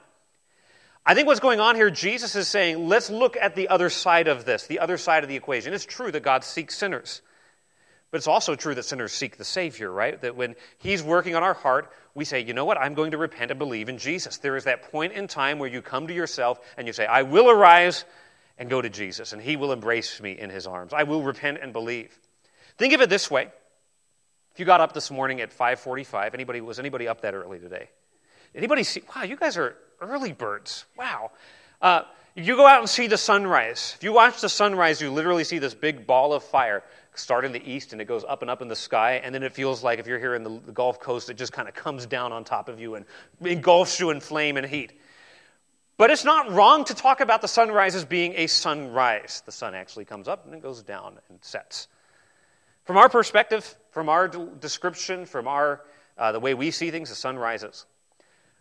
I 1.05 1.15
think 1.15 1.25
what's 1.25 1.39
going 1.39 1.59
on 1.59 1.75
here, 1.75 1.89
Jesus 1.89 2.35
is 2.35 2.47
saying, 2.47 2.87
let's 2.87 3.09
look 3.09 3.37
at 3.37 3.55
the 3.55 3.69
other 3.69 3.89
side 3.89 4.27
of 4.27 4.43
this, 4.43 4.67
the 4.67 4.79
other 4.79 4.97
side 4.97 5.23
of 5.23 5.29
the 5.29 5.35
equation. 5.35 5.73
It's 5.73 5.85
true 5.85 6.11
that 6.11 6.21
God 6.21 6.43
seeks 6.43 6.77
sinners. 6.77 7.21
But 8.09 8.17
it's 8.17 8.27
also 8.27 8.55
true 8.55 8.73
that 8.75 8.83
sinners 8.83 9.11
seek 9.11 9.37
the 9.37 9.43
Savior, 9.43 9.91
right? 9.91 10.19
That 10.21 10.35
when 10.35 10.55
He's 10.77 11.03
working 11.03 11.35
on 11.35 11.43
our 11.43 11.53
heart, 11.53 11.91
we 12.15 12.23
say, 12.23 12.39
you 12.41 12.53
know 12.53 12.65
what? 12.65 12.77
I'm 12.77 12.93
going 12.93 13.11
to 13.11 13.17
repent 13.17 13.51
and 13.51 13.59
believe 13.59 13.89
in 13.89 13.97
Jesus. 13.97 14.37
There 14.37 14.55
is 14.55 14.63
that 14.63 14.91
point 14.91 15.13
in 15.13 15.27
time 15.27 15.59
where 15.59 15.69
you 15.69 15.81
come 15.81 16.07
to 16.07 16.13
yourself 16.13 16.59
and 16.77 16.87
you 16.87 16.93
say, 16.93 17.05
I 17.05 17.23
will 17.23 17.49
arise 17.49 18.05
and 18.57 18.69
go 18.69 18.81
to 18.81 18.89
Jesus, 18.89 19.33
and 19.33 19.41
He 19.41 19.55
will 19.55 19.71
embrace 19.71 20.21
me 20.21 20.31
in 20.31 20.49
His 20.49 20.65
arms. 20.65 20.93
I 20.93 21.03
will 21.03 21.21
repent 21.21 21.59
and 21.61 21.73
believe. 21.73 22.17
Think 22.77 22.93
of 22.93 23.01
it 23.01 23.09
this 23.09 23.29
way. 23.29 23.51
If 24.53 24.59
you 24.59 24.65
got 24.65 24.81
up 24.81 24.93
this 24.93 25.11
morning 25.11 25.41
at 25.41 25.51
5:45, 25.51 26.33
anybody 26.33 26.61
was 26.61 26.79
anybody 26.79 27.07
up 27.07 27.21
that 27.21 27.35
early 27.35 27.59
today? 27.59 27.89
Anybody 28.55 28.83
see? 28.83 29.03
Wow, 29.15 29.23
you 29.23 29.35
guys 29.35 29.57
are 29.57 29.75
early 30.01 30.31
birds. 30.31 30.85
Wow. 30.97 31.31
Uh, 31.79 32.03
you 32.33 32.55
go 32.55 32.67
out 32.67 32.79
and 32.79 32.89
see 32.89 33.07
the 33.07 33.17
sunrise, 33.17 33.93
if 33.97 34.03
you 34.03 34.13
watch 34.13 34.41
the 34.41 34.49
sunrise, 34.49 35.01
you 35.01 35.11
literally 35.11 35.43
see 35.43 35.57
this 35.57 35.73
big 35.73 36.05
ball 36.05 36.33
of 36.33 36.43
fire 36.43 36.83
start 37.17 37.45
in 37.45 37.51
the 37.51 37.69
east 37.69 37.93
and 37.93 38.01
it 38.01 38.05
goes 38.05 38.23
up 38.23 38.41
and 38.41 38.51
up 38.51 38.61
in 38.61 38.67
the 38.67 38.75
sky, 38.75 39.21
and 39.23 39.33
then 39.33 39.43
it 39.43 39.53
feels 39.53 39.83
like 39.83 39.99
if 39.99 40.07
you're 40.07 40.19
here 40.19 40.35
in 40.35 40.43
the, 40.43 40.49
Gulf 40.71 40.99
Coast, 40.99 41.29
it 41.29 41.35
just 41.35 41.51
kind 41.51 41.67
of 41.67 41.73
comes 41.73 42.05
down 42.05 42.31
on 42.31 42.43
top 42.43 42.69
of 42.69 42.79
you 42.79 42.95
and 42.95 43.05
engulfs 43.41 43.99
you 43.99 44.09
in 44.09 44.19
flame 44.19 44.57
and 44.57 44.65
heat. 44.65 44.99
But 45.97 46.11
it's 46.11 46.23
not 46.23 46.51
wrong 46.51 46.85
to 46.85 46.93
talk 46.93 47.21
about 47.21 47.41
the 47.41 47.47
sunrise 47.47 47.95
as 47.95 48.05
being 48.05 48.33
a 48.35 48.47
sunrise. 48.47 49.41
The 49.45 49.51
sun 49.51 49.73
actually 49.73 50.05
comes 50.05 50.27
up 50.27 50.45
and 50.45 50.53
it 50.53 50.61
goes 50.61 50.83
down 50.83 51.17
and 51.29 51.39
sets. 51.41 51.87
From 52.85 52.97
our 52.97 53.09
perspective, 53.09 53.75
from 53.91 54.07
our 54.07 54.27
description, 54.27 55.25
from 55.25 55.47
our, 55.47 55.81
uh, 56.17 56.31
the 56.31 56.39
way 56.39 56.53
we 56.53 56.71
see 56.71 56.91
things, 56.91 57.09
the 57.09 57.15
sun 57.15 57.37
rises. 57.37 57.85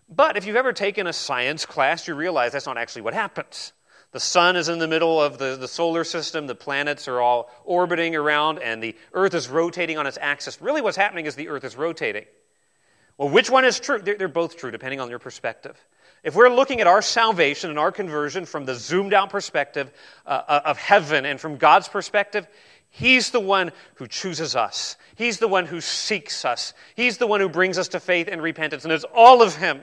But 0.09 0.37
if 0.37 0.47
you've 0.47 0.57
ever 0.57 0.73
taken 0.73 1.07
a 1.07 1.13
science 1.13 1.67
class, 1.67 2.09
you 2.09 2.15
realize 2.15 2.53
that's 2.53 2.67
not 2.67 2.79
actually 2.79 3.03
what 3.03 3.15
happens. 3.15 3.73
The 4.17 4.21
sun 4.21 4.57
is 4.57 4.71
in 4.71 4.79
the 4.79 4.89
middle 4.89 5.21
of 5.21 5.37
the, 5.37 5.59
the 5.61 5.69
solar 5.69 6.03
system, 6.03 6.47
the 6.47 6.55
planets 6.55 7.07
are 7.07 7.21
all 7.21 7.51
orbiting 7.67 8.17
around, 8.17 8.61
and 8.61 8.83
the 8.83 8.97
earth 9.13 9.35
is 9.35 9.47
rotating 9.47 9.99
on 9.99 10.07
its 10.07 10.17
axis. 10.19 10.63
Really, 10.63 10.81
what's 10.81 10.97
happening 10.97 11.27
is 11.27 11.35
the 11.35 11.51
earth 11.51 11.65
is 11.65 11.77
rotating. 11.77 12.25
Well, 13.19 13.29
which 13.29 13.51
one 13.51 13.67
is 13.67 13.79
true? 13.79 13.99
They're, 13.99 14.17
they're 14.17 14.29
both 14.29 14.57
true, 14.57 14.71
depending 14.71 15.01
on 15.01 15.11
your 15.11 15.19
perspective. 15.19 15.77
If 16.25 16.35
we're 16.35 16.49
looking 16.49 16.81
at 16.81 16.87
our 16.87 17.03
salvation 17.03 17.69
and 17.69 17.79
our 17.79 17.93
conversion 17.93 18.47
from 18.47 18.65
the 18.65 18.75
zoomed 18.75 19.13
out 19.13 19.29
perspective 19.29 19.93
uh, 20.25 20.41
uh, 20.49 20.61
of 20.65 20.79
heaven 20.79 21.27
and 21.27 21.39
from 21.39 21.59
God's 21.59 21.89
perspective, 21.89 22.49
He's 22.89 23.29
the 23.33 23.41
one 23.41 23.71
who 23.97 24.07
chooses 24.07 24.57
us. 24.57 24.97
He's 25.17 25.41
the 25.41 25.49
one 25.49 25.67
who 25.67 25.83
seeks 25.83 26.47
us. 26.47 26.73
He's 26.95 27.19
the 27.19 27.27
one 27.27 27.41
who 27.41 27.51
brings 27.51 27.77
us 27.77 27.89
to 27.89 28.01
faith 28.01 28.31
and 28.33 28.41
repentance, 28.41 28.85
and 28.85 28.95
it's 28.95 29.05
all 29.15 29.43
of 29.43 29.57
Him. 29.57 29.83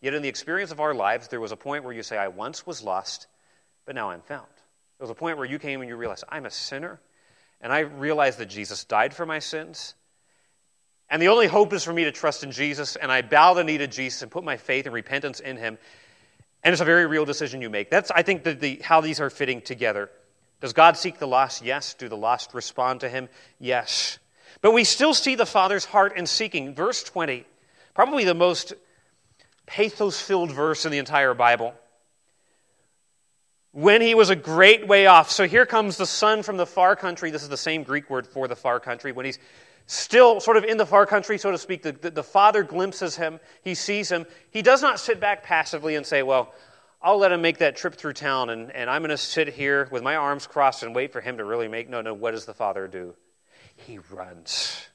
Yet 0.00 0.14
in 0.14 0.22
the 0.22 0.28
experience 0.28 0.70
of 0.70 0.80
our 0.80 0.94
lives, 0.94 1.28
there 1.28 1.40
was 1.40 1.52
a 1.52 1.56
point 1.56 1.84
where 1.84 1.92
you 1.92 2.02
say, 2.02 2.16
I 2.16 2.28
once 2.28 2.66
was 2.66 2.82
lost, 2.82 3.26
but 3.84 3.94
now 3.94 4.10
I'm 4.10 4.22
found. 4.22 4.46
There 4.98 5.04
was 5.04 5.10
a 5.10 5.14
point 5.14 5.36
where 5.36 5.46
you 5.46 5.58
came 5.58 5.80
and 5.80 5.88
you 5.88 5.96
realized, 5.96 6.24
I'm 6.28 6.46
a 6.46 6.50
sinner, 6.50 7.00
and 7.60 7.72
I 7.72 7.80
realized 7.80 8.38
that 8.38 8.46
Jesus 8.46 8.84
died 8.84 9.12
for 9.12 9.26
my 9.26 9.38
sins, 9.38 9.94
and 11.10 11.20
the 11.20 11.28
only 11.28 11.48
hope 11.48 11.72
is 11.72 11.82
for 11.82 11.92
me 11.92 12.04
to 12.04 12.12
trust 12.12 12.44
in 12.44 12.52
Jesus, 12.52 12.94
and 12.94 13.10
I 13.10 13.22
bow 13.22 13.54
the 13.54 13.64
knee 13.64 13.78
to 13.78 13.88
Jesus 13.88 14.22
and 14.22 14.30
put 14.30 14.44
my 14.44 14.56
faith 14.56 14.86
and 14.86 14.94
repentance 14.94 15.40
in 15.40 15.56
him. 15.56 15.76
And 16.62 16.72
it's 16.72 16.80
a 16.80 16.84
very 16.84 17.06
real 17.06 17.24
decision 17.24 17.60
you 17.60 17.68
make. 17.68 17.90
That's, 17.90 18.12
I 18.12 18.22
think, 18.22 18.44
the, 18.44 18.54
the, 18.54 18.80
how 18.82 19.00
these 19.00 19.18
are 19.18 19.28
fitting 19.28 19.60
together. 19.60 20.08
Does 20.60 20.72
God 20.72 20.96
seek 20.96 21.18
the 21.18 21.26
lost? 21.26 21.64
Yes. 21.64 21.94
Do 21.94 22.08
the 22.08 22.16
lost 22.16 22.54
respond 22.54 23.00
to 23.00 23.08
him? 23.08 23.28
Yes. 23.58 24.18
But 24.60 24.72
we 24.72 24.84
still 24.84 25.14
see 25.14 25.34
the 25.34 25.46
Father's 25.46 25.84
heart 25.84 26.16
in 26.16 26.26
seeking. 26.26 26.74
Verse 26.74 27.02
20, 27.02 27.44
probably 27.94 28.24
the 28.24 28.34
most 28.34 28.74
pathos 29.70 30.20
filled 30.20 30.50
verse 30.50 30.84
in 30.84 30.92
the 30.92 30.98
entire 30.98 31.32
Bible. 31.32 31.74
When 33.72 34.02
he 34.02 34.16
was 34.16 34.28
a 34.28 34.36
great 34.36 34.88
way 34.88 35.06
off. 35.06 35.30
So 35.30 35.46
here 35.46 35.64
comes 35.64 35.96
the 35.96 36.06
son 36.06 36.42
from 36.42 36.56
the 36.56 36.66
far 36.66 36.96
country. 36.96 37.30
This 37.30 37.44
is 37.44 37.48
the 37.48 37.56
same 37.56 37.84
Greek 37.84 38.10
word 38.10 38.26
for 38.26 38.48
the 38.48 38.56
far 38.56 38.80
country. 38.80 39.12
When 39.12 39.24
he's 39.24 39.38
still 39.86 40.40
sort 40.40 40.56
of 40.56 40.64
in 40.64 40.76
the 40.76 40.86
far 40.86 41.06
country, 41.06 41.38
so 41.38 41.52
to 41.52 41.58
speak. 41.58 41.82
The, 41.82 41.92
the, 41.92 42.10
the, 42.10 42.22
father 42.24 42.64
glimpses 42.64 43.14
him, 43.14 43.38
he 43.62 43.76
sees 43.76 44.10
him. 44.10 44.26
He 44.50 44.60
does 44.60 44.82
not 44.82 44.98
sit 44.98 45.20
back 45.20 45.44
passively 45.44 45.94
and 45.94 46.04
say, 46.04 46.24
Well, 46.24 46.52
I'll 47.00 47.18
let 47.18 47.30
him 47.30 47.40
make 47.40 47.58
that 47.58 47.76
trip 47.76 47.94
through 47.94 48.14
town, 48.14 48.50
and, 48.50 48.72
and 48.72 48.90
I'm 48.90 49.02
going 49.02 49.10
to 49.10 49.16
sit 49.16 49.48
here 49.48 49.88
with 49.90 50.02
my 50.02 50.16
arms 50.16 50.48
crossed 50.48 50.82
and 50.82 50.94
wait 50.94 51.12
for 51.12 51.20
him 51.20 51.38
to 51.38 51.44
really 51.44 51.68
make. 51.68 51.88
No, 51.88 52.02
no, 52.02 52.12
what 52.12 52.32
does 52.32 52.44
the 52.44 52.54
father 52.54 52.88
do? 52.88 53.14
He 53.76 53.98
runs. 54.10 54.89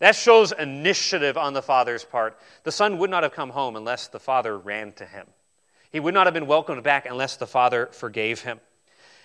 That 0.00 0.16
shows 0.16 0.52
initiative 0.52 1.36
on 1.36 1.52
the 1.54 1.62
father's 1.62 2.04
part. 2.04 2.38
The 2.64 2.72
son 2.72 2.98
would 2.98 3.10
not 3.10 3.22
have 3.22 3.32
come 3.32 3.50
home 3.50 3.76
unless 3.76 4.08
the 4.08 4.20
father 4.20 4.58
ran 4.58 4.92
to 4.94 5.06
him. 5.06 5.26
He 5.92 6.00
would 6.00 6.14
not 6.14 6.26
have 6.26 6.34
been 6.34 6.46
welcomed 6.46 6.82
back 6.82 7.06
unless 7.06 7.36
the 7.36 7.46
father 7.46 7.86
forgave 7.92 8.42
him. 8.42 8.60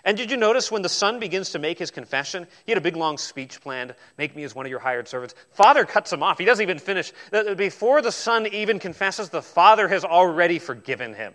And 0.06 0.16
did 0.16 0.32
you 0.32 0.38
notice 0.38 0.72
when 0.72 0.82
the 0.82 0.90
son 0.90 1.20
begins 1.20 1.50
to 1.52 1.60
make 1.60 1.78
his 1.78 1.92
confession? 1.92 2.48
He 2.66 2.72
had 2.72 2.78
a 2.78 2.82
big 2.82 2.96
long 2.96 3.18
speech 3.18 3.60
planned 3.60 3.96
make 4.18 4.36
me 4.36 4.44
as 4.44 4.56
one 4.56 4.66
of 4.66 4.70
your 4.70 4.80
hired 4.80 5.08
servants. 5.08 5.36
Father 5.52 5.84
cuts 5.84 6.14
him 6.14 6.24
off. 6.24 6.38
He 6.38 6.46
doesn't 6.46 6.64
even 6.64 6.80
finish. 6.80 7.12
Before 7.58 8.02
the 8.02 8.12
son 8.12 8.48
even 8.48 8.80
confesses, 8.80 9.30
the 9.30 9.42
father 9.42 9.88
has 9.88 10.06
already 10.06 10.60
forgiven 10.60 11.16
him. 11.16 11.34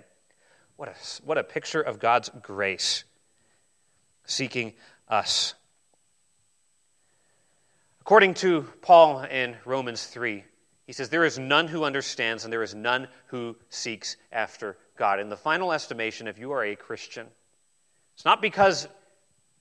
What 0.76 0.88
a, 0.88 0.94
what 1.24 1.36
a 1.36 1.44
picture 1.44 1.82
of 1.82 1.98
God's 1.98 2.30
grace 2.42 3.04
seeking 4.24 4.72
us. 5.08 5.54
According 8.04 8.34
to 8.34 8.68
Paul 8.82 9.22
in 9.22 9.56
Romans 9.64 10.04
3, 10.04 10.44
he 10.86 10.92
says, 10.92 11.08
There 11.08 11.24
is 11.24 11.38
none 11.38 11.68
who 11.68 11.84
understands 11.84 12.44
and 12.44 12.52
there 12.52 12.62
is 12.62 12.74
none 12.74 13.08
who 13.28 13.56
seeks 13.70 14.18
after 14.30 14.76
God. 14.98 15.20
In 15.20 15.30
the 15.30 15.38
final 15.38 15.72
estimation, 15.72 16.28
if 16.28 16.38
you 16.38 16.52
are 16.52 16.62
a 16.62 16.76
Christian, 16.76 17.26
it's 18.14 18.26
not 18.26 18.42
because 18.42 18.86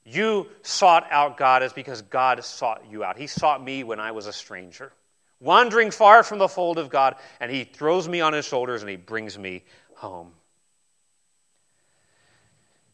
you 0.04 0.48
sought 0.62 1.08
out 1.10 1.38
God, 1.38 1.64
it's 1.64 1.72
because 1.72 2.02
God 2.02 2.44
sought 2.44 2.84
you 2.92 3.02
out. 3.02 3.18
He 3.18 3.28
sought 3.28 3.64
me 3.64 3.86
when 3.86 4.02
I 4.02 4.12
was 4.12 4.28
a 4.28 4.34
stranger, 4.34 4.92
wandering 5.40 5.90
far 5.90 6.22
from 6.22 6.38
the 6.38 6.50
fold 6.50 6.78
of 6.78 6.90
God, 6.90 7.16
and 7.40 7.50
He 7.50 7.64
throws 7.64 8.10
me 8.10 8.20
on 8.20 8.34
His 8.34 8.44
shoulders 8.44 8.82
and 8.82 8.90
He 8.90 8.98
brings 8.98 9.40
me 9.40 9.64
home. 9.96 10.34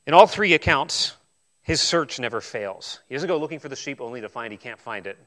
In 0.06 0.14
all 0.14 0.28
three 0.28 0.54
accounts, 0.54 1.16
his 1.64 1.82
search 1.82 2.20
never 2.20 2.40
fails. 2.40 3.00
He 3.10 3.16
doesn't 3.16 3.28
go 3.28 3.38
looking 3.38 3.60
for 3.60 3.70
the 3.70 3.76
sheep 3.76 4.02
only 4.02 4.22
to 4.22 4.30
find 4.30 4.52
he 4.52 4.58
can't 4.58 4.80
find 4.80 5.06
it. 5.06 5.18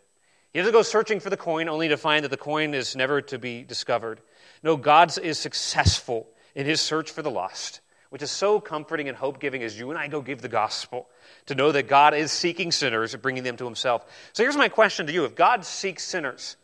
He 0.53 0.59
doesn't 0.59 0.73
go 0.73 0.83
searching 0.83 1.21
for 1.21 1.31
the 1.31 1.37
coin 1.37 1.69
only 1.69 1.89
to 1.89 1.97
find 1.97 2.25
that 2.25 2.31
the 2.31 2.37
coin 2.37 2.75
is 2.75 2.95
never 2.95 3.23
to 3.23 3.39
be 3.39 3.63
discovered. 3.63 4.21
No, 4.63 4.77
God 4.77 5.17
is 5.19 5.39
successful 5.39 6.29
in 6.55 6.67
his 6.67 6.81
search 6.81 7.11
for 7.11 7.23
the 7.23 7.31
lost 7.31 7.81
which 8.13 8.21
is 8.21 8.31
so 8.31 8.61
comforting 8.61 9.09
and 9.09 9.17
hope 9.17 9.41
giving 9.41 9.63
as 9.63 9.79
you 9.79 9.89
and 9.89 9.99
I 9.99 10.07
go 10.07 10.21
give 10.21 10.43
the 10.43 10.49
gospel, 10.49 11.09
to 11.47 11.55
know 11.55 11.73
that 11.73 11.89
God 11.89 12.13
is 12.13 12.31
seeking 12.31 12.71
sinners 12.71 13.15
and 13.15 13.23
bringing 13.23 13.43
them 13.43 13.57
to 13.57 13.65
himself. 13.65 14.05
So 14.35 14.43
here's 14.43 14.55
my 14.55 14.69
question 14.69 15.07
to 15.07 15.13
you 15.15 15.25
If 15.25 15.35
God 15.35 15.65
seeks 15.65 16.05
sinners, 16.05 16.59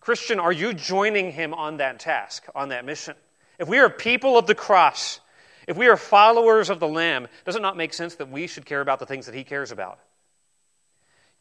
Christian, 0.00 0.40
are 0.40 0.52
you 0.52 0.72
joining 0.72 1.32
him 1.32 1.52
on 1.52 1.76
that 1.76 2.00
task, 2.00 2.46
on 2.54 2.70
that 2.70 2.86
mission? 2.86 3.14
If 3.58 3.68
we 3.68 3.76
are 3.78 3.90
people 3.90 4.38
of 4.38 4.46
the 4.46 4.54
cross, 4.54 5.20
if 5.68 5.76
we 5.76 5.88
are 5.88 5.98
followers 5.98 6.70
of 6.70 6.80
the 6.80 6.88
Lamb, 6.88 7.28
does 7.44 7.56
it 7.56 7.62
not 7.62 7.76
make 7.76 7.92
sense 7.92 8.14
that 8.14 8.30
we 8.30 8.46
should 8.46 8.64
care 8.64 8.80
about 8.80 9.00
the 9.00 9.06
things 9.06 9.26
that 9.26 9.34
he 9.34 9.44
cares 9.44 9.70
about? 9.70 9.98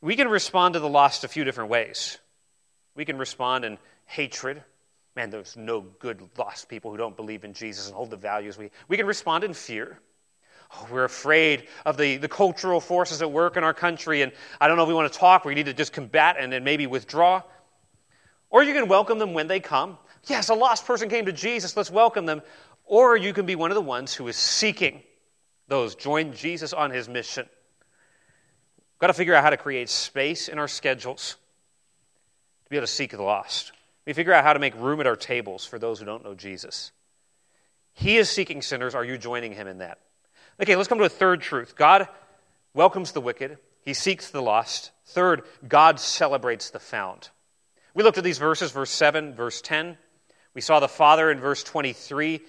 We 0.04 0.16
can 0.16 0.28
respond 0.28 0.74
to 0.74 0.80
the 0.80 0.90
lost 0.90 1.24
a 1.24 1.28
few 1.28 1.44
different 1.44 1.72
ways. 1.72 2.20
We 2.94 3.06
can 3.06 3.18
respond 3.18 3.66
in 3.66 3.80
hatred, 4.06 4.64
Man, 5.16 5.30
there's 5.30 5.56
no 5.56 5.82
good 5.82 6.28
lost 6.38 6.70
people 6.70 6.90
who 6.90 6.98
don't 6.98 7.16
believe 7.16 7.44
in 7.44 7.54
Jesus 7.54 7.86
and 7.86 7.96
hold 7.96 8.10
the 8.10 8.18
values 8.18 8.58
we. 8.58 8.72
We 8.88 8.98
can 8.98 9.06
respond 9.06 9.44
in 9.44 9.54
fear. 9.54 10.00
Oh, 10.76 10.88
we're 10.92 11.04
afraid 11.04 11.68
of 11.86 11.98
the, 11.98 12.18
the 12.18 12.28
cultural 12.28 12.82
forces 12.82 13.22
at 13.22 13.32
work 13.32 13.56
in 13.56 13.64
our 13.64 13.76
country, 13.76 14.24
and 14.24 14.32
I 14.60 14.68
don't 14.68 14.76
know 14.76 14.84
if 14.84 14.90
we 14.90 14.96
want 14.96 15.14
to 15.14 15.20
talk. 15.20 15.46
We 15.46 15.54
need 15.54 15.68
to 15.68 15.74
just 15.74 15.94
combat 15.94 16.38
and 16.40 16.52
then 16.52 16.64
maybe 16.64 16.88
withdraw. 16.88 17.44
Or 18.50 18.64
you 18.64 18.74
can 18.74 18.88
welcome 18.88 19.20
them 19.20 19.34
when 19.34 19.48
they 19.48 19.60
come. 19.60 20.00
Yes, 20.26 20.50
a 20.50 20.56
lost 20.56 20.88
person 20.88 21.10
came 21.10 21.28
to 21.28 21.32
Jesus. 21.32 21.78
Let's 21.78 21.92
welcome 21.92 22.26
them. 22.26 22.42
Or 22.86 23.16
you 23.16 23.34
can 23.34 23.46
be 23.46 23.56
one 23.56 23.70
of 23.70 23.76
the 23.76 23.82
ones 23.82 24.16
who 24.16 24.28
is 24.28 24.36
seeking 24.36 25.04
those, 25.68 25.94
join 25.94 26.34
Jesus 26.34 26.74
on 26.74 26.90
his 26.90 27.08
mission. 27.08 27.48
Got 29.04 29.08
to 29.08 29.14
figure 29.16 29.36
out 29.36 29.44
how 29.44 29.50
to 29.50 29.58
create 29.58 29.90
space 29.90 30.48
in 30.48 30.58
our 30.58 30.70
schedules 30.70 31.36
to 32.64 32.70
be 32.70 32.78
able 32.78 32.88
to 32.88 32.94
seek 32.94 33.12
the 33.12 33.22
lost. 33.22 33.74
We 34.06 34.14
figure 34.14 34.32
out 34.32 34.46
how 34.46 34.54
to 34.54 34.60
make 34.60 34.74
room 34.78 35.02
at 35.02 35.08
our 35.08 35.18
tables 35.18 35.66
for 35.66 35.78
those 35.78 36.00
who 36.00 36.06
don't 36.06 36.24
know 36.24 36.36
Jesus. 36.36 36.94
He 37.92 38.16
is 38.16 38.30
seeking 38.30 38.62
sinners. 38.62 38.96
Are 38.96 39.04
you 39.04 39.18
joining 39.18 39.52
him 39.52 39.68
in 39.68 39.80
that? 39.80 40.00
Okay, 40.62 40.78
let's 40.78 40.88
come 40.88 41.00
to 41.00 41.04
a 41.04 41.10
third 41.10 41.42
truth. 41.42 41.76
God 41.76 42.08
welcomes 42.74 43.12
the 43.12 43.20
wicked, 43.20 43.58
he 43.82 43.94
seeks 43.94 44.30
the 44.30 44.42
lost. 44.42 44.92
Third, 45.08 45.42
God 45.68 46.00
celebrates 46.00 46.70
the 46.70 46.80
found. 46.80 47.28
We 47.94 48.04
looked 48.04 48.20
at 48.20 48.24
these 48.24 48.38
verses, 48.38 48.72
verse 48.72 48.92
7, 48.92 49.34
verse 49.34 49.60
10. 49.60 49.98
We 50.54 50.62
saw 50.62 50.80
the 50.80 50.88
Father 50.88 51.30
in 51.30 51.42
verse 51.42 51.62
23 51.62 52.40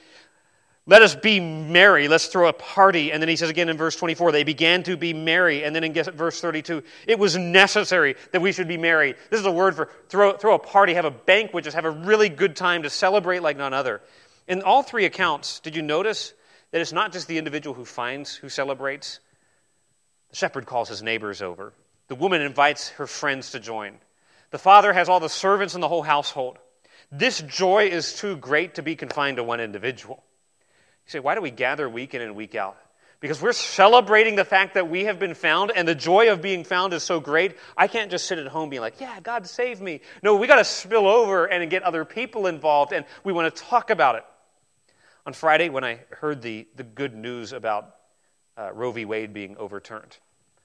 let 0.87 1.01
us 1.01 1.15
be 1.15 1.41
merry. 1.41 2.09
Let's 2.09 2.27
throw 2.27 2.47
a 2.47 2.53
party. 2.53 3.11
And 3.11 3.23
then 3.23 3.29
he 3.29 3.37
says 3.37 3.49
again 3.49 3.71
in 3.71 3.77
verse 3.79 3.97
24, 3.97 4.33
they 4.33 4.45
began 4.45 4.83
to 4.83 4.99
be 4.99 5.15
merry. 5.15 5.65
And 5.65 5.75
then 5.75 5.83
in 5.83 5.95
verse 5.95 6.41
32, 6.41 6.83
it 7.07 7.19
was 7.19 7.37
necessary 7.39 8.17
that 8.33 8.43
we 8.43 8.53
should 8.53 8.69
be 8.69 8.77
merry. 8.77 9.15
This 9.31 9.41
is 9.41 9.47
a 9.47 9.51
word 9.51 9.77
for 9.77 9.89
throw, 10.09 10.37
throw 10.37 10.55
a 10.55 10.59
party, 10.59 10.95
have 10.95 11.07
a 11.07 11.11
banquet, 11.11 11.65
just 11.65 11.75
have 11.75 11.87
a 11.87 11.91
really 11.91 12.29
good 12.29 12.55
time 12.55 12.83
to 12.83 12.91
celebrate 12.91 13.41
like 13.41 13.57
none 13.57 13.73
other. 13.73 14.03
In 14.47 14.61
all 14.61 14.83
three 14.83 15.07
accounts, 15.07 15.61
did 15.61 15.75
you 15.75 15.81
notice 15.81 16.35
that 16.71 16.83
it's 16.83 16.93
not 16.93 17.13
just 17.13 17.29
the 17.29 17.39
individual 17.39 17.75
who 17.75 17.87
finds, 17.87 18.35
who 18.35 18.51
celebrates? 18.51 19.21
The 20.31 20.37
shepherd 20.37 20.67
calls 20.67 20.91
his 20.91 21.03
neighbors 21.03 21.41
over. 21.41 21.73
The 22.09 22.15
woman 22.15 22.43
invites 22.43 22.91
her 22.91 23.07
friends 23.07 23.53
to 23.53 23.61
join. 23.61 23.97
The 24.51 24.59
father 24.59 24.93
has 24.93 25.09
all 25.09 25.21
the 25.21 25.31
servants 25.31 25.75
in 25.75 25.81
the 25.81 25.89
whole 25.89 26.03
household. 26.03 26.59
This 27.11 27.41
joy 27.41 27.87
is 27.87 28.15
too 28.17 28.37
great 28.37 28.75
to 28.75 28.83
be 28.83 28.97
confined 28.97 29.39
to 29.39 29.45
one 29.45 29.61
individual. 29.61 30.23
You 31.07 31.11
say, 31.11 31.21
why 31.21 31.35
do 31.35 31.41
we 31.41 31.51
gather 31.51 31.89
week 31.89 32.15
in 32.15 32.23
and 32.23 32.35
week 32.35 32.55
out? 32.55 32.77
Because 33.21 33.41
we're 33.41 33.53
celebrating 33.53 34.37
the 34.37 34.45
fact 34.45 34.75
that 34.75 34.91
we 34.91 35.05
have 35.05 35.19
been 35.19 35.35
found, 35.35 35.73
and 35.75 35.89
the 35.89 35.95
joy 35.95 36.31
of 36.31 36.43
being 36.43 36.63
found 36.63 36.93
is 36.93 37.03
so 37.03 37.21
great. 37.21 37.57
I 37.77 37.89
can't 37.89 38.11
just 38.11 38.27
sit 38.27 38.39
at 38.39 38.47
home 38.49 38.69
being 38.69 38.83
like, 38.83 39.01
yeah, 39.01 39.19
God 39.21 39.47
saved 39.47 39.81
me. 39.81 40.01
No, 40.23 40.37
we 40.37 40.47
got 40.47 40.57
to 40.57 40.65
spill 40.65 41.07
over 41.07 41.47
and 41.47 41.71
get 41.71 41.83
other 41.85 42.05
people 42.05 42.47
involved, 42.47 42.93
and 42.93 43.07
we 43.23 43.33
want 43.33 43.55
to 43.55 43.63
talk 43.63 43.89
about 43.91 44.17
it. 44.17 44.25
On 45.27 45.33
Friday, 45.33 45.71
when 45.71 45.85
I 45.85 46.01
heard 46.11 46.43
the, 46.43 46.67
the 46.77 46.83
good 46.83 47.15
news 47.15 47.55
about 47.55 47.95
uh, 48.59 48.73
Roe 48.75 48.93
v. 48.93 49.07
Wade 49.07 49.33
being 49.33 49.57
overturned, 49.57 50.19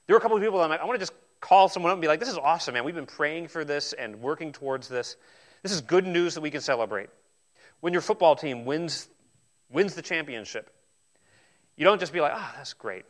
there 0.08 0.16
were 0.16 0.18
a 0.18 0.22
couple 0.22 0.36
of 0.36 0.44
people 0.44 0.60
I'm 0.60 0.70
like, 0.70 0.82
I 0.82 0.86
want 0.86 1.00
to 1.00 1.02
just 1.02 1.14
call 1.40 1.70
someone 1.70 1.92
up 1.92 1.96
and 1.96 2.02
be 2.02 2.10
like, 2.10 2.20
this 2.20 2.28
is 2.28 2.38
awesome, 2.38 2.74
man. 2.74 2.84
We've 2.84 2.94
been 2.94 3.06
praying 3.06 3.48
for 3.48 3.64
this 3.64 3.94
and 3.94 4.22
working 4.22 4.52
towards 4.52 4.90
this. 4.90 5.16
This 5.64 5.72
is 5.72 5.80
good 5.80 6.06
news 6.06 6.34
that 6.34 6.42
we 6.42 6.52
can 6.52 6.60
celebrate. 6.60 7.10
When 7.80 7.94
your 7.94 8.02
football 8.02 8.36
team 8.36 8.66
wins, 8.66 9.08
wins 9.72 9.96
the 9.96 10.02
championship, 10.02 10.70
you 11.76 11.86
don't 11.86 12.00
just 12.00 12.14
be 12.14 12.22
like, 12.22 12.34
ah, 12.36 12.52
oh, 12.52 12.58
that's 12.58 12.74
great. 12.74 13.06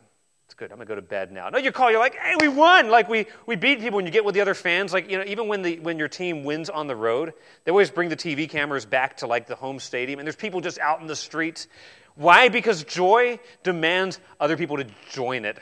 It's 0.50 0.54
good. 0.54 0.72
I'm 0.72 0.78
to 0.78 0.84
go 0.84 0.96
to 0.96 1.02
bed 1.02 1.30
now. 1.30 1.48
No, 1.48 1.58
you 1.58 1.70
call, 1.70 1.92
you're 1.92 2.00
like, 2.00 2.16
hey, 2.16 2.34
we 2.40 2.48
won. 2.48 2.90
Like, 2.90 3.08
we, 3.08 3.26
we 3.46 3.54
beat 3.54 3.78
people 3.78 3.96
when 3.96 4.04
you 4.04 4.10
get 4.10 4.24
with 4.24 4.34
the 4.34 4.40
other 4.40 4.54
fans. 4.54 4.92
Like, 4.92 5.08
you 5.08 5.16
know, 5.16 5.24
even 5.24 5.46
when, 5.46 5.62
the, 5.62 5.78
when 5.78 5.96
your 5.96 6.08
team 6.08 6.42
wins 6.42 6.68
on 6.68 6.88
the 6.88 6.96
road, 6.96 7.34
they 7.64 7.70
always 7.70 7.88
bring 7.88 8.08
the 8.08 8.16
TV 8.16 8.48
cameras 8.48 8.84
back 8.84 9.18
to, 9.18 9.28
like, 9.28 9.46
the 9.46 9.54
home 9.54 9.78
stadium. 9.78 10.18
And 10.18 10.26
there's 10.26 10.34
people 10.34 10.60
just 10.60 10.80
out 10.80 11.00
in 11.00 11.06
the 11.06 11.14
streets. 11.14 11.68
Why? 12.16 12.48
Because 12.48 12.82
joy 12.82 13.38
demands 13.62 14.18
other 14.40 14.56
people 14.56 14.76
to 14.78 14.86
join 15.12 15.44
it. 15.44 15.56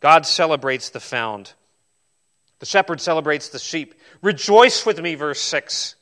God 0.00 0.24
celebrates 0.24 0.88
the 0.88 1.00
found. 1.00 1.52
The 2.60 2.66
shepherd 2.66 2.98
celebrates 2.98 3.50
the 3.50 3.58
sheep. 3.58 3.94
Rejoice 4.22 4.86
with 4.86 5.00
me, 5.00 5.16
verse 5.16 5.40
6. 5.40 5.96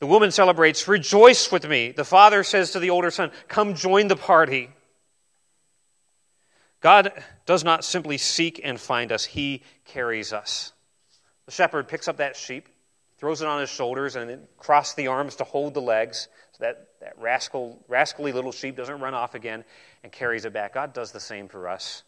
The 0.00 0.06
woman 0.06 0.30
celebrates, 0.30 0.86
Rejoice 0.86 1.50
with 1.50 1.68
me. 1.68 1.92
The 1.92 2.04
father 2.04 2.44
says 2.44 2.72
to 2.72 2.78
the 2.78 2.90
older 2.90 3.10
son, 3.10 3.30
Come 3.48 3.74
join 3.74 4.08
the 4.08 4.16
party. 4.16 4.70
God 6.80 7.12
does 7.46 7.64
not 7.64 7.84
simply 7.84 8.18
seek 8.18 8.60
and 8.62 8.78
find 8.80 9.10
us, 9.10 9.24
He 9.24 9.62
carries 9.84 10.32
us. 10.32 10.72
The 11.46 11.52
shepherd 11.52 11.88
picks 11.88 12.08
up 12.08 12.18
that 12.18 12.36
sheep, 12.36 12.68
throws 13.18 13.42
it 13.42 13.48
on 13.48 13.60
his 13.60 13.70
shoulders, 13.70 14.14
and 14.14 14.30
then 14.30 14.42
crosses 14.58 14.94
the 14.94 15.08
arms 15.08 15.36
to 15.36 15.44
hold 15.44 15.74
the 15.74 15.80
legs 15.80 16.28
so 16.52 16.64
that, 16.64 16.88
that 17.00 17.18
rascal, 17.18 17.82
rascally 17.88 18.32
little 18.32 18.52
sheep 18.52 18.76
doesn't 18.76 19.00
run 19.00 19.14
off 19.14 19.34
again 19.34 19.64
and 20.04 20.12
carries 20.12 20.44
it 20.44 20.52
back. 20.52 20.74
God 20.74 20.92
does 20.92 21.10
the 21.10 21.20
same 21.20 21.48
for 21.48 21.68
us 21.68 22.04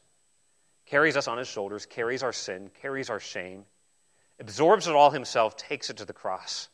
carries 0.90 1.16
us 1.16 1.28
on 1.28 1.38
his 1.38 1.46
shoulders, 1.46 1.86
carries 1.86 2.22
our 2.22 2.32
sin, 2.32 2.68
carries 2.82 3.10
our 3.10 3.20
shame, 3.20 3.64
absorbs 4.40 4.88
it 4.88 4.94
all 4.94 5.10
himself, 5.10 5.56
takes 5.56 5.88
it 5.88 5.96
to 5.96 6.04
the 6.04 6.12
cross. 6.12 6.68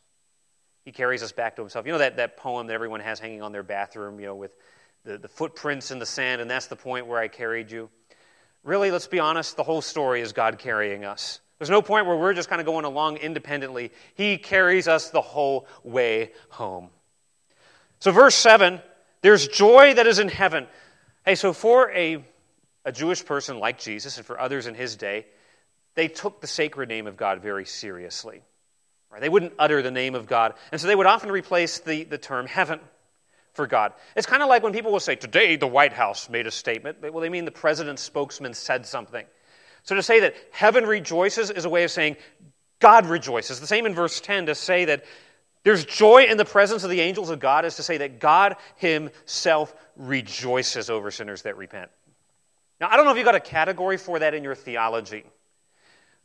He 0.87 0.93
carries 0.93 1.23
us 1.23 1.33
back 1.33 1.57
to 1.57 1.63
himself. 1.63 1.85
You 1.85 1.93
know 1.93 1.99
that, 1.99 2.17
that 2.17 2.39
poem 2.39 2.69
that 2.69 2.73
everyone 2.73 3.01
has 3.01 3.21
hanging 3.21 3.43
on 3.43 3.53
their 3.53 3.63
bathroom, 3.63 4.19
you 4.19 4.27
know, 4.27 4.35
with 4.35 4.53
the, 5.05 5.19
the 5.19 5.29
footprints 5.29 5.91
in 5.91 5.99
the 5.99 6.07
sand, 6.07 6.41
and 6.41 6.51
that's 6.51 6.69
the 6.69 6.77
point 6.77 7.07
where 7.07 7.19
I 7.19 7.29
carried 7.29 7.71
you? 7.71 7.91
Really, 8.65 8.91
let's 8.91 9.07
be 9.07 9.21
honest, 9.21 9.57
the 9.57 9.63
whole 9.63 9.83
story 9.83 10.23
is 10.23 10.33
God 10.33 10.59
carrying 10.59 11.05
us. 11.05 11.41
There's 11.59 11.69
no 11.69 11.83
point 11.83 12.07
where 12.07 12.17
we're 12.17 12.33
just 12.33 12.49
kind 12.49 12.61
of 12.61 12.67
going 12.67 12.87
along 12.87 13.19
independently. 13.19 13.93
He 14.15 14.39
carries 14.39 14.89
us 14.89 15.11
the 15.11 15.21
whole 15.21 15.67
way 15.85 16.33
home. 16.49 16.89
So, 17.99 18.13
verse 18.13 18.35
7 18.35 18.81
there's 19.21 19.49
joy 19.49 19.95
that 19.95 20.07
is 20.07 20.19
in 20.21 20.29
heaven. 20.29 20.67
Hey, 21.25 21.35
so 21.35 21.53
for 21.53 21.91
a 21.91 22.25
a 22.85 22.93
Jewish 22.93 23.25
person 23.25 23.59
like 23.59 23.81
Jesus 23.81 24.17
and 24.17 24.25
for 24.25 24.39
others 24.39 24.69
in 24.69 24.77
his 24.77 24.95
day, 24.95 25.27
they 25.97 26.07
took 26.07 26.41
the 26.41 26.47
sacred 26.47 26.89
name 26.89 27.09
of 27.09 27.17
God 27.17 27.43
very 27.43 27.67
seriously. 27.67 28.43
Right? 29.17 29.23
They 29.23 29.31
wouldn't 29.31 29.55
utter 29.59 29.81
the 29.81 29.91
name 29.91 30.15
of 30.15 30.27
God. 30.27 30.53
And 30.71 30.79
so 30.79 30.87
they 30.87 30.95
would 30.95 31.07
often 31.07 31.33
replace 31.33 31.79
the, 31.79 32.05
the 32.05 32.19
term 32.19 32.47
heaven 32.47 32.81
for 33.55 33.67
God. 33.67 33.95
It's 34.15 34.27
kind 34.27 34.43
of 34.43 34.49
like 34.51 34.63
when 34.63 34.75
people 34.75 34.93
will 34.93 35.01
say, 35.01 35.17
Today 35.17 35.57
the 35.57 35.67
White 35.67 35.95
House 35.95 36.29
made 36.29 36.47
a 36.47 36.51
statement. 36.51 36.99
Well, 37.01 37.23
they 37.23 37.31
mean 37.31 37.47
the 37.47 37.51
president's 37.51 38.03
spokesman 38.03 38.53
said 38.53 38.85
something. 38.85 39.25
So 39.85 39.95
to 39.95 40.03
say 40.03 40.21
that 40.21 40.35
heaven 40.51 40.85
rejoices 40.85 41.51
is 41.51 41.65
a 41.65 41.71
way 41.71 41.85
of 41.85 41.91
saying 41.91 42.17
God 42.79 43.07
rejoices. 43.07 43.59
The 43.59 43.67
same 43.67 43.87
in 43.87 43.95
verse 43.95 44.21
10 44.21 44.47
to 44.47 44.55
say 44.55 44.85
that 44.85 45.07
there's 45.65 45.87
joy 45.87 46.25
in 46.25 46.37
the 46.37 46.45
presence 46.45 46.85
of 46.85 46.91
the 46.91 47.01
angels 47.01 47.31
of 47.31 47.41
God 47.41 47.65
is 47.65 47.77
to 47.77 47.83
say 47.83 47.97
that 47.97 48.21
God 48.21 48.57
himself 48.75 49.75
rejoices 49.97 50.91
over 50.91 51.11
sinners 51.11 51.41
that 51.43 51.57
repent. 51.57 51.91
Now, 52.83 52.89
I 52.91 52.97
don't 52.97 53.07
know 53.07 53.13
if 53.13 53.17
you've 53.17 53.25
got 53.25 53.35
a 53.35 53.41
category 53.41 53.97
for 53.97 54.19
that 54.19 54.35
in 54.35 54.45
your 54.45 54.55
theology. 54.55 55.25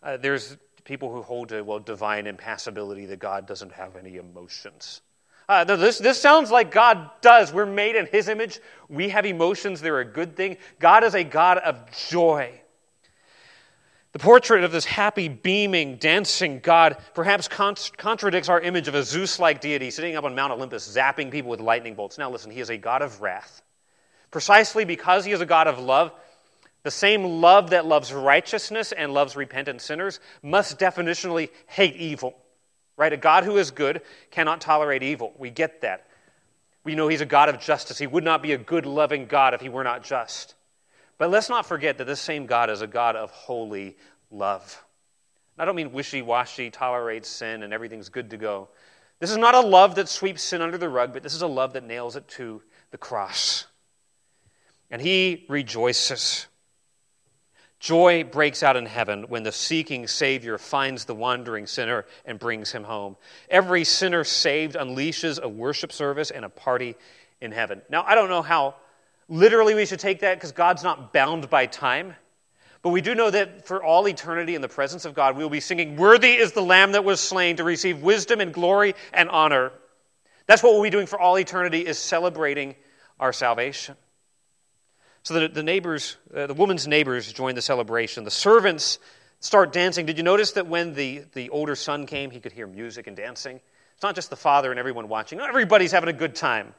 Uh, 0.04 0.18
there's 0.18 0.58
people 0.84 1.12
who 1.12 1.22
hold 1.22 1.50
to, 1.50 1.62
well, 1.62 1.80
divine 1.80 2.28
impassibility, 2.28 3.06
that 3.08 3.20
God 3.20 3.48
doesn't 3.48 3.72
have 3.74 3.96
any 3.96 4.18
emotions. 4.18 5.02
Uh, 5.50 5.64
this, 5.64 5.98
this 5.98 6.20
sounds 6.20 6.50
like 6.50 6.72
God 6.72 7.10
does. 7.22 7.52
We're 7.52 7.66
made 7.66 7.96
in 7.96 8.06
His 8.06 8.30
image. 8.30 8.60
We 8.88 9.10
have 9.10 9.26
emotions. 9.26 9.82
They're 9.82 10.00
a 10.00 10.06
good 10.06 10.36
thing. 10.36 10.58
God 10.80 11.04
is 11.04 11.14
a 11.14 11.24
God 11.24 11.58
of 11.58 11.92
joy. 12.10 12.62
The 14.14 14.20
portrait 14.20 14.64
of 14.64 14.72
this 14.72 14.86
happy, 14.86 15.30
beaming, 15.30 15.96
dancing 15.96 16.60
God 16.60 16.98
perhaps 17.14 17.48
contradicts 17.48 18.50
our 18.50 18.60
image 18.60 18.90
of 18.90 18.96
a 18.96 19.04
Zeus 19.04 19.40
like 19.40 19.62
deity 19.62 19.90
sitting 19.90 20.16
up 20.16 20.26
on 20.26 20.36
Mount 20.36 20.52
Olympus, 20.52 20.96
zapping 20.96 21.32
people 21.32 21.50
with 21.50 21.62
lightning 21.62 21.96
bolts. 21.96 22.18
Now, 22.18 22.30
listen, 22.30 22.52
He 22.52 22.60
is 22.60 22.70
a 22.70 22.78
God 22.78 23.02
of 23.02 23.22
wrath. 23.22 23.62
Precisely 24.30 24.86
because 24.86 25.24
He 25.24 25.32
is 25.32 25.42
a 25.42 25.46
God 25.46 25.68
of 25.68 25.80
love, 25.80 26.14
the 26.84 26.92
same 26.92 27.24
love 27.24 27.70
that 27.72 27.86
loves 27.86 28.12
righteousness 28.12 28.92
and 28.92 29.14
loves 29.14 29.36
repentant 29.36 29.82
sinners 29.82 30.20
must 30.42 30.80
definitionally 30.80 31.50
hate 31.68 31.96
evil. 31.96 32.36
Right? 32.98 33.14
A 33.14 33.18
God 33.18 33.44
who 33.44 33.58
is 33.58 33.72
good 33.72 34.02
cannot 34.32 34.62
tolerate 34.62 35.04
evil. 35.04 35.34
We 35.38 35.50
get 35.50 35.82
that. 35.82 36.08
We 36.84 36.96
know 36.96 37.08
he's 37.08 37.22
a 37.22 37.26
God 37.26 37.50
of 37.50 37.60
justice. 37.60 37.98
He 37.98 38.08
would 38.08 38.24
not 38.24 38.42
be 38.42 38.54
a 38.54 38.58
good, 38.58 38.86
loving 38.86 39.28
God 39.28 39.54
if 39.54 39.62
he 39.62 39.70
were 39.70 39.84
not 39.84 40.04
just. 40.04 40.56
But 41.18 41.30
let's 41.30 41.50
not 41.50 41.68
forget 41.68 42.00
that 42.00 42.06
this 42.06 42.20
same 42.20 42.48
God 42.48 42.70
is 42.70 42.82
a 42.82 42.88
God 42.88 43.16
of 43.16 43.30
holy 43.30 43.98
love. 44.32 44.84
I 45.58 45.66
don't 45.66 45.76
mean 45.76 45.92
wishy 45.92 46.24
washy, 46.24 46.72
tolerates 46.72 47.30
sin, 47.30 47.62
and 47.62 47.72
everything's 47.72 48.10
good 48.10 48.32
to 48.32 48.38
go. 48.38 48.70
This 49.20 49.30
is 49.30 49.38
not 49.38 49.54
a 49.54 49.60
love 49.60 49.96
that 49.96 50.10
sweeps 50.10 50.42
sin 50.42 50.64
under 50.64 50.80
the 50.80 50.90
rug, 50.90 51.14
but 51.14 51.22
this 51.22 51.36
is 51.36 51.44
a 51.44 51.48
love 51.48 51.74
that 51.74 51.84
nails 51.84 52.16
it 52.16 52.28
to 52.30 52.64
the 52.90 52.98
cross. 52.98 53.68
And 54.90 55.00
he 55.00 55.46
rejoices. 55.48 56.48
Joy 57.82 58.24
breaks 58.24 58.62
out 58.62 58.78
in 58.78 58.86
heaven 58.86 59.24
when 59.24 59.42
the 59.42 59.52
seeking 59.52 60.06
Savior 60.06 60.60
finds 60.60 61.06
the 61.06 61.16
wandering 61.16 61.66
sinner 61.66 62.06
and 62.26 62.38
brings 62.38 62.72
him 62.72 62.84
home. 62.84 63.18
Every 63.50 63.86
sinner 63.86 64.24
saved 64.24 64.76
unleashes 64.76 65.42
a 65.42 65.50
worship 65.50 65.92
service 65.92 66.30
and 66.30 66.46
a 66.46 66.50
party 66.50 66.96
in 67.42 67.52
heaven. 67.52 67.82
Now, 67.90 68.04
I 68.04 68.14
don't 68.14 68.30
know 68.30 68.44
how 68.44 68.76
literally 69.28 69.74
we 69.74 69.88
should 69.88 70.00
take 70.00 70.20
that 70.20 70.36
because 70.36 70.52
God's 70.52 70.84
not 70.84 71.12
bound 71.12 71.50
by 71.50 71.66
time. 71.66 72.14
But 72.84 72.90
we 72.90 73.02
do 73.02 73.16
know 73.16 73.32
that 73.32 73.66
for 73.66 73.84
all 73.84 74.08
eternity 74.08 74.54
in 74.54 74.62
the 74.62 74.70
presence 74.70 75.06
of 75.06 75.16
God, 75.16 75.36
we 75.36 75.44
will 75.44 75.50
be 75.50 75.60
singing, 75.60 75.96
Worthy 75.96 76.36
is 76.36 76.52
the 76.52 76.62
Lamb 76.62 76.92
that 76.92 77.04
was 77.04 77.20
slain 77.20 77.58
to 77.58 77.64
receive 77.64 78.04
wisdom 78.04 78.42
and 78.42 78.54
glory 78.54 78.94
and 79.12 79.28
honor. 79.28 79.72
That's 80.46 80.62
what 80.62 80.74
we'll 80.74 80.84
be 80.84 80.92
doing 80.92 81.08
for 81.08 81.20
all 81.20 81.40
eternity, 81.40 81.84
is 81.84 81.98
celebrating 81.98 82.76
our 83.20 83.34
salvation. 83.34 83.96
So 85.24 85.36
the, 85.36 85.48
the 85.48 85.64
neighbors, 85.64 86.18
uh, 86.36 86.48
the 86.48 86.54
woman's 86.54 86.88
neighbors 86.88 87.32
join 87.32 87.56
the 87.56 87.62
celebration. 87.62 88.24
The 88.24 88.32
servants 88.32 89.00
start 89.40 89.72
dancing. 89.72 90.06
Did 90.06 90.18
you 90.18 90.24
notice 90.24 90.54
that 90.54 90.68
when 90.68 90.94
the, 90.94 91.24
the 91.34 91.50
older 91.50 91.76
son 91.76 92.06
came, 92.06 92.32
he 92.32 92.40
could 92.40 92.52
hear 92.52 92.68
music 92.68 93.08
and 93.08 93.16
dancing? 93.16 93.60
It's 93.94 94.04
not 94.04 94.16
just 94.16 94.30
the 94.30 94.36
father 94.36 94.72
and 94.72 94.80
everyone 94.80 95.10
watching, 95.10 95.40
everybody's 95.40 95.92
having 95.92 96.10
a 96.10 96.14
good 96.14 96.36
time. 96.36 96.74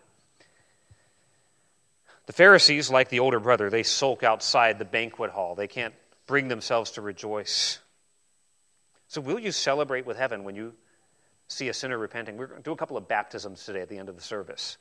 The 2.26 2.33
Pharisees, 2.33 2.88
like 2.88 3.09
the 3.09 3.20
older 3.20 3.40
brother, 3.40 3.68
they 3.68 3.83
sulk 3.83 4.22
outside 4.22 4.78
the 4.78 4.85
banquet 4.85 5.31
hall. 5.31 5.55
They 5.55 5.66
can't 5.66 5.94
bring 6.26 6.48
themselves 6.48 6.92
to 6.92 7.00
rejoice. 7.00 7.81
So, 9.09 9.20
will 9.20 9.38
you 9.38 9.52
celebrate 9.52 10.07
with 10.07 10.16
heaven 10.16 10.44
when 10.44 10.55
you 10.55 10.72
see 11.48 11.68
a 11.68 11.74
sinner 11.74 11.98
repenting? 11.98 12.37
We're 12.37 12.46
going 12.46 12.62
to 12.62 12.64
do 12.64 12.72
a 12.72 12.76
couple 12.76 12.96
of 12.96 13.09
baptisms 13.09 13.64
today 13.64 13.81
at 13.81 13.88
the 13.88 13.98
end 13.98 14.09
of 14.09 14.14
the 14.16 14.22
service. 14.22 14.78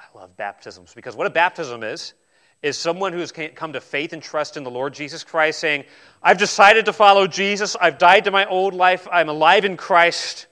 I 0.00 0.04
love 0.16 0.36
baptisms 0.36 0.94
because 0.94 1.16
what 1.16 1.26
a 1.26 1.30
baptism 1.30 1.82
is, 1.82 2.14
is 2.62 2.76
someone 2.76 3.12
who 3.12 3.20
has 3.20 3.32
come 3.54 3.72
to 3.72 3.80
faith 3.80 4.12
and 4.12 4.22
trust 4.22 4.56
in 4.56 4.64
the 4.64 4.70
Lord 4.70 4.94
Jesus 4.94 5.22
Christ, 5.22 5.60
saying, 5.60 5.84
I've 6.22 6.38
decided 6.38 6.86
to 6.86 6.92
follow 6.92 7.26
Jesus. 7.26 7.76
I've 7.80 7.98
died 7.98 8.24
to 8.24 8.30
my 8.30 8.46
old 8.46 8.74
life. 8.74 9.06
I'm 9.10 9.28
alive 9.28 9.64
in 9.64 9.76
Christ, 9.76 10.46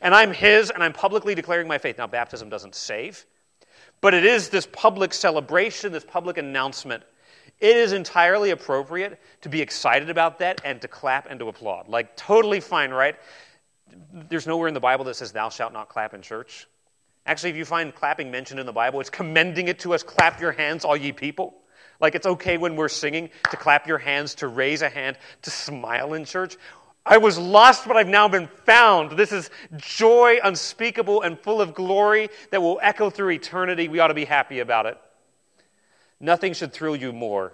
and 0.00 0.14
I'm 0.14 0.32
His, 0.32 0.70
and 0.70 0.82
I'm 0.82 0.92
publicly 0.92 1.34
declaring 1.34 1.68
my 1.68 1.78
faith. 1.78 1.98
Now, 1.98 2.08
baptism 2.08 2.48
doesn't 2.48 2.74
save, 2.74 3.24
but 4.00 4.12
it 4.14 4.24
is 4.24 4.48
this 4.48 4.66
public 4.66 5.14
celebration, 5.14 5.92
this 5.92 6.04
public 6.04 6.36
announcement. 6.36 7.04
It 7.60 7.76
is 7.76 7.92
entirely 7.92 8.50
appropriate 8.50 9.20
to 9.42 9.48
be 9.48 9.60
excited 9.60 10.10
about 10.10 10.40
that 10.40 10.60
and 10.64 10.80
to 10.80 10.88
clap 10.88 11.30
and 11.30 11.38
to 11.38 11.48
applaud. 11.48 11.86
Like, 11.86 12.16
totally 12.16 12.58
fine, 12.58 12.90
right? 12.90 13.14
There's 14.12 14.48
nowhere 14.48 14.66
in 14.66 14.74
the 14.74 14.80
Bible 14.80 15.04
that 15.04 15.14
says, 15.14 15.30
Thou 15.30 15.48
shalt 15.48 15.72
not 15.72 15.88
clap 15.88 16.12
in 16.12 16.22
church. 16.22 16.66
Actually, 17.24 17.50
if 17.50 17.56
you 17.56 17.64
find 17.64 17.94
clapping 17.94 18.30
mentioned 18.30 18.58
in 18.58 18.66
the 18.66 18.72
Bible, 18.72 19.00
it's 19.00 19.10
commending 19.10 19.68
it 19.68 19.78
to 19.80 19.94
us 19.94 20.02
clap 20.02 20.40
your 20.40 20.52
hands, 20.52 20.84
all 20.84 20.96
ye 20.96 21.12
people. 21.12 21.54
Like 22.00 22.16
it's 22.16 22.26
okay 22.26 22.56
when 22.56 22.74
we're 22.74 22.88
singing 22.88 23.30
to 23.50 23.56
clap 23.56 23.86
your 23.86 23.98
hands, 23.98 24.34
to 24.36 24.48
raise 24.48 24.82
a 24.82 24.88
hand, 24.88 25.16
to 25.42 25.50
smile 25.50 26.14
in 26.14 26.24
church. 26.24 26.56
I 27.06 27.18
was 27.18 27.38
lost, 27.38 27.86
but 27.86 27.96
I've 27.96 28.08
now 28.08 28.28
been 28.28 28.48
found. 28.64 29.12
This 29.12 29.32
is 29.32 29.50
joy 29.76 30.38
unspeakable 30.42 31.22
and 31.22 31.38
full 31.38 31.60
of 31.60 31.74
glory 31.74 32.28
that 32.50 32.60
will 32.60 32.78
echo 32.82 33.10
through 33.10 33.30
eternity. 33.30 33.88
We 33.88 34.00
ought 34.00 34.08
to 34.08 34.14
be 34.14 34.24
happy 34.24 34.60
about 34.60 34.86
it. 34.86 34.98
Nothing 36.20 36.54
should 36.54 36.72
thrill 36.72 36.94
you 36.94 37.12
more 37.12 37.52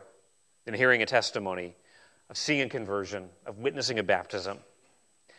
than 0.65 0.75
hearing 0.75 1.03
a 1.03 1.07
testimony 1.07 1.75
of 2.29 2.37
seeing 2.37 2.61
a 2.61 2.69
conversion, 2.69 3.31
of 3.47 3.59
witnessing 3.59 3.99
a 3.99 4.03
baptism. 4.03 4.59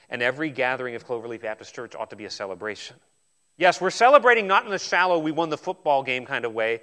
And 0.10 0.24
every 0.24 0.50
gathering 0.50 0.96
of 0.96 1.06
Cloverleaf 1.06 1.42
Baptist 1.42 1.76
Church 1.76 1.96
ought 1.96 2.10
to 2.10 2.16
be 2.16 2.26
a 2.26 2.32
celebration. 2.32 2.96
Yes, 3.60 3.82
we're 3.82 3.90
celebrating 3.90 4.48
not 4.48 4.64
in 4.64 4.72
the 4.72 4.80
shallow, 4.80 5.20
we 5.20 5.34
won 5.34 5.50
the 5.50 5.58
football 5.58 6.02
game 6.02 6.26
kind 6.26 6.46
of 6.46 6.54
way, 6.54 6.80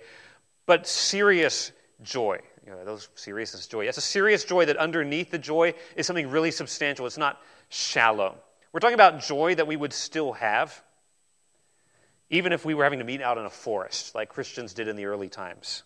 but 0.67 0.87
serious 0.87 1.73
joy. 2.03 2.39
You 2.67 2.73
know, 2.73 2.85
those 2.85 3.09
seriousness 3.15 3.67
joy. 3.67 3.87
It's 3.87 3.97
a 3.97 4.03
serious 4.03 4.45
joy 4.45 4.67
that 4.67 4.77
underneath 4.77 5.31
the 5.31 5.39
joy 5.39 5.73
is 5.97 6.07
something 6.07 6.29
really 6.29 6.51
substantial. 6.51 7.07
It's 7.07 7.17
not 7.17 7.41
shallow. 7.71 8.37
We're 8.73 8.81
talking 8.81 8.95
about 8.95 9.21
joy 9.21 9.55
that 9.55 9.67
we 9.67 9.77
would 9.77 9.95
still 9.95 10.35
have, 10.35 10.83
even 12.29 12.53
if 12.53 12.67
we 12.67 12.75
were 12.75 12.85
having 12.85 12.99
to 12.99 13.07
meet 13.07 13.23
out 13.23 13.39
in 13.39 13.47
a 13.47 13.51
forest, 13.51 14.15
like 14.15 14.29
Christians 14.29 14.75
did 14.75 14.87
in 14.87 14.97
the 14.97 15.07
early 15.07 15.31
times. 15.31 15.83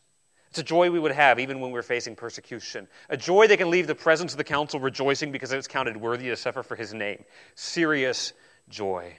It's 0.48 0.58
a 0.58 0.64
joy 0.64 0.90
we 0.90 0.98
would 0.98 1.12
have 1.12 1.38
even 1.38 1.60
when 1.60 1.70
we're 1.70 1.82
facing 1.82 2.16
persecution. 2.16 2.88
A 3.08 3.16
joy 3.16 3.46
that 3.46 3.58
can 3.58 3.70
leave 3.70 3.86
the 3.86 3.94
presence 3.94 4.32
of 4.32 4.38
the 4.38 4.44
council 4.44 4.80
rejoicing 4.80 5.30
because 5.30 5.52
it's 5.52 5.68
counted 5.68 5.96
worthy 5.96 6.30
to 6.30 6.36
suffer 6.36 6.64
for 6.64 6.74
his 6.74 6.92
name. 6.92 7.24
Serious 7.54 8.32
joy. 8.68 9.14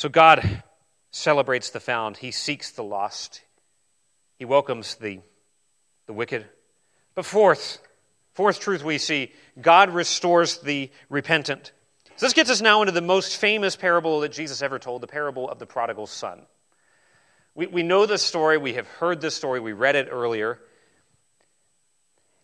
So 0.00 0.08
God 0.08 0.62
celebrates 1.10 1.68
the 1.68 1.78
found, 1.78 2.16
He 2.16 2.30
seeks 2.30 2.70
the 2.70 2.82
lost, 2.82 3.42
He 4.38 4.46
welcomes 4.46 4.94
the, 4.94 5.20
the 6.06 6.14
wicked. 6.14 6.46
But 7.14 7.26
fourth, 7.26 7.80
fourth 8.32 8.60
truth 8.60 8.82
we 8.82 8.96
see 8.96 9.30
God 9.60 9.90
restores 9.90 10.56
the 10.56 10.90
repentant. 11.10 11.72
So 12.16 12.24
this 12.24 12.32
gets 12.32 12.48
us 12.48 12.62
now 12.62 12.80
into 12.80 12.92
the 12.92 13.02
most 13.02 13.36
famous 13.36 13.76
parable 13.76 14.20
that 14.20 14.32
Jesus 14.32 14.62
ever 14.62 14.78
told 14.78 15.02
the 15.02 15.06
parable 15.06 15.50
of 15.50 15.58
the 15.58 15.66
prodigal 15.66 16.06
son. 16.06 16.46
We, 17.54 17.66
we 17.66 17.82
know 17.82 18.06
this 18.06 18.22
story, 18.22 18.56
we 18.56 18.72
have 18.72 18.86
heard 18.86 19.20
this 19.20 19.34
story, 19.34 19.60
we 19.60 19.74
read 19.74 19.96
it 19.96 20.08
earlier. 20.10 20.60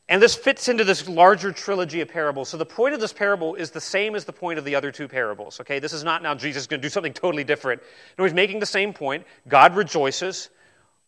And 0.09 0.23
this 0.23 0.37
fits 0.37 0.69
into 0.69 0.85
this 0.85 1.09
larger 1.09 1.51
trilogy 1.51 2.01
of 2.01 2.09
parables. 2.09 2.49
So 2.49 2.57
the 2.57 2.67
point 2.67 2.95
of 2.95 3.01
this 3.01 3.13
parable 3.13 3.57
is 3.57 3.73
the 3.73 3.81
same 3.81 4.15
as 4.15 4.25
the 4.25 4.33
point 4.33 4.59
of 4.59 4.65
the 4.65 4.75
other 4.75 4.93
two 4.93 5.09
parables. 5.09 5.61
Okay, 5.61 5.81
this 5.81 5.93
is 5.93 6.05
not 6.05 6.23
now 6.23 6.35
Jesus 6.35 6.67
going 6.69 6.81
to 6.81 6.87
do 6.87 6.91
something 6.91 7.13
totally 7.13 7.43
different. 7.43 7.83
No, 8.17 8.25
he's 8.25 8.33
making 8.33 8.61
the 8.61 8.67
same 8.67 8.93
point. 8.93 9.25
God 9.49 9.75
rejoices 9.75 10.51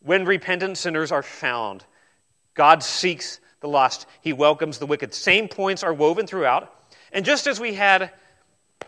when 0.03 0.25
repentant 0.25 0.79
sinners 0.79 1.13
are 1.13 1.23
found. 1.23 1.85
God 2.55 2.83
seeks 2.83 3.41
the 3.61 3.69
lost. 3.69 4.07
He 4.21 4.33
welcomes 4.33 4.79
the 4.79 4.87
wicked. 4.87 5.15
Same 5.15 5.47
points 5.47 5.85
are 5.85 5.95
woven 5.95 6.27
throughout. 6.27 6.75
And 7.13 7.25
just 7.25 7.47
as 7.47 7.61
we 7.61 7.75
had 7.75 8.03
uh, 8.83 8.87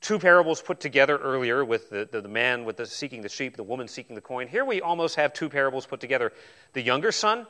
two 0.00 0.18
parables 0.18 0.62
put 0.62 0.80
together 0.80 1.18
earlier 1.18 1.66
with 1.66 1.90
the, 1.90 2.08
the, 2.10 2.22
the, 2.22 2.28
man 2.28 2.64
with 2.64 2.78
the 2.78 2.86
seeking 2.86 3.20
the 3.20 3.28
sheep, 3.28 3.56
the 3.56 3.62
woman 3.62 3.88
seeking 3.88 4.14
the 4.14 4.22
coin. 4.22 4.48
Here 4.48 4.64
we 4.64 4.80
almost 4.80 5.16
have 5.16 5.34
two 5.34 5.50
parables 5.50 5.84
put 5.84 6.00
together 6.00 6.32
the 6.72 6.80
younger 6.80 7.12
son 7.12 7.46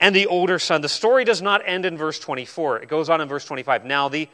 and 0.00 0.14
the 0.14 0.26
older 0.26 0.58
son. 0.58 0.80
The 0.80 0.88
story 0.88 1.24
does 1.24 1.42
not 1.42 1.62
end 1.66 1.86
in 1.86 1.96
verse 1.96 2.18
24, 2.18 2.82
it 2.82 2.88
goes 2.88 3.08
on 3.08 3.20
in 3.20 3.28
verse 3.28 3.44
25. 3.44 3.84
Now, 3.84 4.08
the 4.08 4.28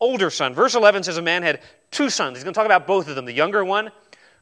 older 0.00 0.30
son. 0.30 0.54
Verse 0.54 0.74
11 0.74 1.02
says 1.02 1.16
a 1.16 1.22
man 1.22 1.42
had 1.42 1.60
two 1.90 2.10
sons. 2.10 2.36
He's 2.36 2.44
going 2.44 2.54
to 2.54 2.58
talk 2.58 2.66
about 2.66 2.86
both 2.86 3.08
of 3.08 3.16
them. 3.16 3.26
The 3.26 3.32
younger 3.32 3.64
one, 3.64 3.90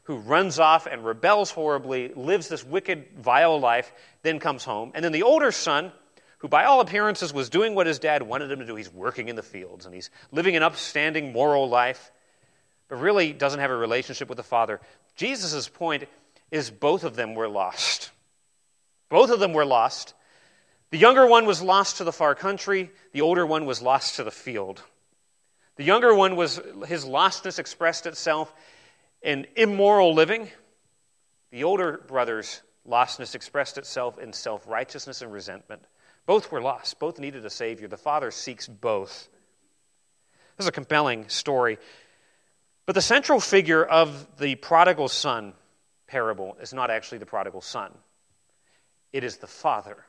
who 0.03 0.17
runs 0.17 0.57
off 0.57 0.87
and 0.87 1.05
rebels 1.05 1.51
horribly, 1.51 2.13
lives 2.15 2.47
this 2.47 2.63
wicked, 2.63 3.05
vile 3.17 3.59
life, 3.59 3.91
then 4.23 4.39
comes 4.39 4.63
home. 4.63 4.91
And 4.95 5.03
then 5.03 5.11
the 5.11 5.23
older 5.23 5.51
son, 5.51 5.91
who 6.39 6.47
by 6.47 6.63
all 6.63 6.79
appearances 6.79 7.33
was 7.33 7.49
doing 7.49 7.75
what 7.75 7.85
his 7.85 7.99
dad 7.99 8.23
wanted 8.23 8.49
him 8.49 8.59
to 8.59 8.65
do. 8.65 8.75
He's 8.75 8.91
working 8.91 9.27
in 9.27 9.35
the 9.35 9.43
fields 9.43 9.85
and 9.85 9.93
he's 9.93 10.09
living 10.31 10.55
an 10.55 10.63
upstanding 10.63 11.33
moral 11.33 11.67
life 11.67 12.11
but 12.89 12.97
really 12.97 13.31
doesn't 13.31 13.59
have 13.59 13.71
a 13.71 13.75
relationship 13.75 14.27
with 14.27 14.37
the 14.37 14.43
Father. 14.43 14.81
Jesus' 15.15 15.69
point 15.69 16.05
is 16.51 16.71
both 16.71 17.03
of 17.03 17.15
them 17.15 17.35
were 17.35 17.47
lost. 17.47 18.11
Both 19.09 19.29
of 19.29 19.39
them 19.39 19.53
were 19.53 19.65
lost. 19.65 20.13
The 20.91 20.97
younger 20.97 21.27
one 21.27 21.45
was 21.45 21.61
lost 21.61 21.97
to 21.97 22.03
the 22.03 22.11
far 22.11 22.35
country, 22.35 22.91
the 23.11 23.21
older 23.21 23.45
one 23.45 23.65
was 23.65 23.81
lost 23.81 24.15
to 24.15 24.23
the 24.23 24.31
field. 24.31 24.81
The 25.75 25.83
younger 25.83 26.13
one 26.13 26.35
was, 26.35 26.59
his 26.87 27.05
lostness 27.05 27.59
expressed 27.59 28.05
itself 28.05 28.53
in 29.21 29.47
immoral 29.55 30.13
living. 30.13 30.49
The 31.51 31.63
older 31.63 32.03
brother's 32.07 32.61
lostness 32.87 33.35
expressed 33.35 33.77
itself 33.77 34.17
in 34.17 34.33
self 34.33 34.67
righteousness 34.67 35.21
and 35.21 35.31
resentment. 35.31 35.83
Both 36.25 36.51
were 36.51 36.61
lost. 36.61 36.99
Both 36.99 37.19
needed 37.19 37.45
a 37.45 37.49
Savior. 37.49 37.87
The 37.87 37.97
Father 37.97 38.29
seeks 38.31 38.67
both. 38.67 39.29
This 40.57 40.65
is 40.65 40.67
a 40.67 40.73
compelling 40.73 41.29
story. 41.29 41.77
But 42.85 42.95
the 42.95 43.01
central 43.01 43.39
figure 43.39 43.83
of 43.83 44.27
the 44.37 44.55
prodigal 44.55 45.07
son 45.07 45.53
parable 46.07 46.57
is 46.59 46.73
not 46.73 46.89
actually 46.89 47.19
the 47.19 47.25
prodigal 47.25 47.61
son, 47.61 47.93
it 49.13 49.23
is 49.23 49.37
the 49.37 49.47
father. 49.47 50.05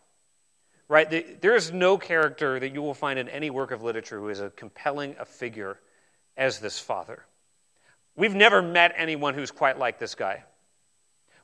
Right? 0.90 1.40
There 1.40 1.54
is 1.54 1.72
no 1.72 1.98
character 1.98 2.58
that 2.58 2.74
you 2.74 2.82
will 2.82 2.94
find 2.94 3.16
in 3.16 3.28
any 3.28 3.48
work 3.48 3.70
of 3.70 3.84
literature 3.84 4.18
who 4.18 4.28
is 4.28 4.40
as 4.40 4.50
compelling 4.56 5.14
a 5.20 5.24
figure 5.24 5.78
as 6.36 6.58
this 6.58 6.80
father. 6.80 7.24
We've 8.16 8.34
never 8.34 8.60
met 8.60 8.92
anyone 8.96 9.34
who's 9.34 9.52
quite 9.52 9.78
like 9.78 10.00
this 10.00 10.16
guy. 10.16 10.42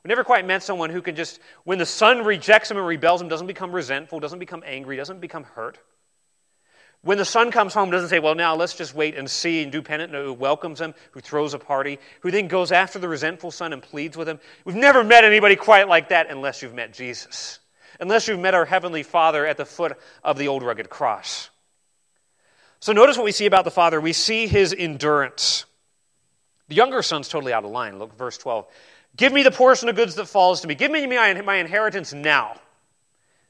We 0.03 0.09
never 0.09 0.25
quite 0.25 0.45
met 0.45 0.63
someone 0.63 0.89
who 0.89 1.01
can 1.01 1.15
just, 1.15 1.39
when 1.63 1.77
the 1.77 1.85
son 1.85 2.25
rejects 2.25 2.69
him 2.69 2.75
and 2.75 2.85
rebels 2.85 3.21
him, 3.21 3.29
doesn't 3.29 3.47
become 3.47 3.71
resentful, 3.71 4.19
doesn't 4.19 4.39
become 4.39 4.63
angry, 4.65 4.97
doesn't 4.97 5.21
become 5.21 5.45
hurt. 5.45 5.79
When 7.03 7.17
the 7.17 7.23
son 7.23 7.49
comes 7.49 7.73
home, 7.73 7.89
doesn't 7.89 8.09
say, 8.09 8.19
well, 8.19 8.35
now 8.35 8.53
let's 8.53 8.73
just 8.73 8.95
wait 8.95 9.15
and 9.15 9.31
see 9.31 9.63
and 9.63 9.71
do 9.71 9.81
penance, 9.81 10.11
who 10.11 10.33
welcomes 10.33 10.81
him, 10.81 10.93
who 11.11 11.21
throws 11.21 11.53
a 11.53 11.59
party, 11.59 11.99
who 12.19 12.31
then 12.31 12.49
goes 12.49 12.73
after 12.73 12.99
the 12.99 13.07
resentful 13.07 13.51
son 13.51 13.71
and 13.71 13.81
pleads 13.81 14.17
with 14.17 14.27
him. 14.27 14.41
We've 14.65 14.75
never 14.75 15.05
met 15.05 15.23
anybody 15.23 15.55
quite 15.55 15.87
like 15.87 16.09
that 16.09 16.29
unless 16.29 16.61
you've 16.61 16.73
met 16.73 16.91
Jesus, 16.91 17.59
unless 17.99 18.27
you've 18.27 18.39
met 18.39 18.53
our 18.53 18.65
Heavenly 18.65 19.03
Father 19.03 19.45
at 19.45 19.57
the 19.57 19.65
foot 19.65 19.97
of 20.23 20.37
the 20.37 20.47
old 20.47 20.63
rugged 20.63 20.89
cross. 20.89 21.49
So 22.79 22.93
notice 22.93 23.17
what 23.17 23.23
we 23.23 23.31
see 23.31 23.45
about 23.45 23.65
the 23.65 23.71
father. 23.71 23.99
We 23.99 24.13
see 24.13 24.47
his 24.47 24.73
endurance. 24.77 25.65
The 26.67 26.75
younger 26.75 27.01
son's 27.01 27.27
totally 27.27 27.53
out 27.53 27.65
of 27.65 27.71
line. 27.71 27.97
Look, 27.97 28.15
verse 28.17 28.37
12. 28.37 28.67
Give 29.15 29.33
me 29.33 29.43
the 29.43 29.51
portion 29.51 29.89
of 29.89 29.95
goods 29.95 30.15
that 30.15 30.27
falls 30.27 30.61
to 30.61 30.67
me. 30.67 30.75
Give 30.75 30.91
me 30.91 31.07
my, 31.07 31.55
inheritance 31.57 32.13
now. 32.13 32.59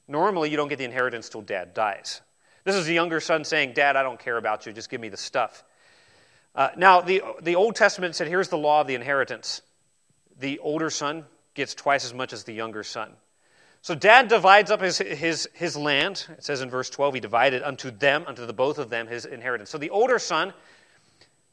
Normally, 0.07 0.49
you 0.49 0.55
don't 0.55 0.69
get 0.69 0.77
the 0.77 0.85
inheritance 0.85 1.27
till 1.27 1.41
dad 1.41 1.73
dies. 1.73 2.21
This 2.63 2.75
is 2.75 2.85
the 2.85 2.93
younger 2.93 3.19
son 3.19 3.43
saying, 3.43 3.73
Dad, 3.73 3.95
I 3.95 4.03
don't 4.03 4.19
care 4.19 4.37
about 4.37 4.65
you, 4.65 4.71
just 4.71 4.89
give 4.89 5.01
me 5.01 5.09
the 5.09 5.17
stuff. 5.17 5.63
Uh, 6.55 6.69
now, 6.77 7.01
the, 7.01 7.21
the 7.41 7.55
Old 7.55 7.75
Testament 7.75 8.15
said, 8.15 8.27
here's 8.27 8.47
the 8.47 8.57
law 8.57 8.81
of 8.81 8.87
the 8.87 8.95
inheritance. 8.95 9.61
The 10.39 10.59
older 10.59 10.89
son 10.89 11.25
gets 11.53 11.73
twice 11.73 12.05
as 12.05 12.13
much 12.13 12.33
as 12.33 12.45
the 12.45 12.53
younger 12.53 12.83
son. 12.83 13.11
So 13.87 13.95
dad 13.95 14.27
divides 14.27 14.69
up 14.69 14.81
his, 14.81 14.97
his, 14.97 15.47
his 15.53 15.77
land. 15.77 16.27
It 16.31 16.43
says 16.43 16.59
in 16.59 16.69
verse 16.69 16.89
12, 16.89 17.13
he 17.13 17.19
divided 17.21 17.63
unto 17.63 17.89
them, 17.89 18.25
unto 18.27 18.45
the 18.45 18.51
both 18.51 18.79
of 18.79 18.89
them, 18.89 19.07
his 19.07 19.23
inheritance. 19.23 19.69
So 19.69 19.77
the 19.77 19.91
older 19.91 20.19
son, 20.19 20.51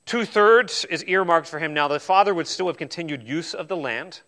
two 0.05 0.25
thirds 0.25 0.85
is 0.87 1.05
earmarked 1.05 1.47
for 1.47 1.61
him. 1.61 1.73
Now, 1.73 1.87
the 1.87 2.01
father 2.01 2.35
would 2.35 2.49
still 2.49 2.66
have 2.66 2.77
continued 2.77 3.23
use 3.23 3.55
of 3.55 3.68
the 3.68 3.77
land, 3.77 4.23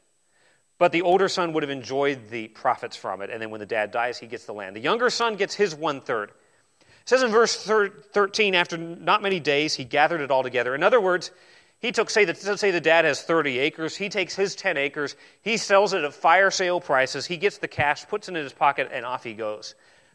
but 0.79 0.93
the 0.93 1.03
older 1.03 1.29
son 1.29 1.53
would 1.53 1.65
have 1.65 1.71
enjoyed 1.71 2.31
the 2.31 2.47
profits 2.47 2.95
from 2.95 3.23
it. 3.23 3.31
And 3.31 3.43
then 3.43 3.51
when 3.51 3.59
the 3.59 3.67
dad 3.67 3.91
dies, 3.91 4.19
he 4.19 4.29
gets 4.29 4.45
the 4.45 4.55
land. 4.55 4.77
The 4.77 4.81
younger 4.81 5.11
son 5.11 5.35
gets 5.35 5.57
his 5.57 5.75
one 5.75 6.01
third. 6.01 6.31
It 6.31 6.87
says 7.07 7.25
in 7.25 7.33
verse 7.33 7.57
13, 7.57 8.55
after 8.55 8.79
not 8.79 9.21
many 9.21 9.41
days, 9.41 9.75
he 9.75 9.83
gathered 9.83 10.21
it 10.21 10.31
all 10.31 10.45
together. 10.45 10.77
In 10.77 10.85
other 10.85 11.01
words, 11.01 11.33
he 11.79 11.93
took, 11.93 12.09
say, 12.09 12.25
let's 12.25 12.61
say 12.61 12.71
the 12.71 12.81
dad 12.81 13.05
has 13.05 13.23
30 13.23 13.59
acres. 13.59 13.97
He 13.97 14.09
takes 14.09 14.35
his 14.35 14.55
10 14.55 14.77
acres, 14.77 15.15
he 15.43 15.57
sells 15.57 15.93
it 15.93 16.05
at 16.05 16.15
fire 16.15 16.51
sale 16.51 16.81
prices, 16.81 17.27
he 17.27 17.37
gets 17.37 17.59
the 17.59 17.69
cash, 17.69 18.07
puts 18.09 18.29
it 18.29 18.37
in 18.37 18.43
his 18.43 18.53
pocket, 18.53 18.89
and 18.93 19.05
off 19.05 19.25
he 19.25 19.35
goes. 19.35 19.75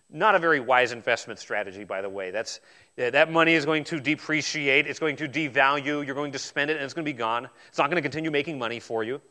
Not 0.10 0.36
a 0.36 0.40
very 0.40 0.60
wise 0.60 0.92
investment 0.92 1.40
strategy, 1.40 1.84
by 1.86 2.02
the 2.02 2.10
way. 2.10 2.32
That's, 2.32 2.60
that 2.98 3.32
money 3.32 3.54
is 3.54 3.66
going 3.66 3.86
to 3.86 4.00
depreciate, 4.00 4.88
it's 4.88 5.00
going 5.00 5.16
to 5.18 5.30
devalue, 5.30 6.06
you're 6.06 6.16
going 6.16 6.34
to 6.34 6.40
spend 6.40 6.70
it, 6.70 6.76
and 6.76 6.84
it's 6.84 6.94
going 6.94 7.06
to 7.06 7.12
be 7.12 7.18
gone. 7.18 7.48
It's 7.70 7.78
not 7.78 7.90
going 7.90 7.96
to 7.96 8.02
continue 8.02 8.32
making 8.32 8.60
money 8.60 8.80
for 8.80 9.04
you. 9.04 9.22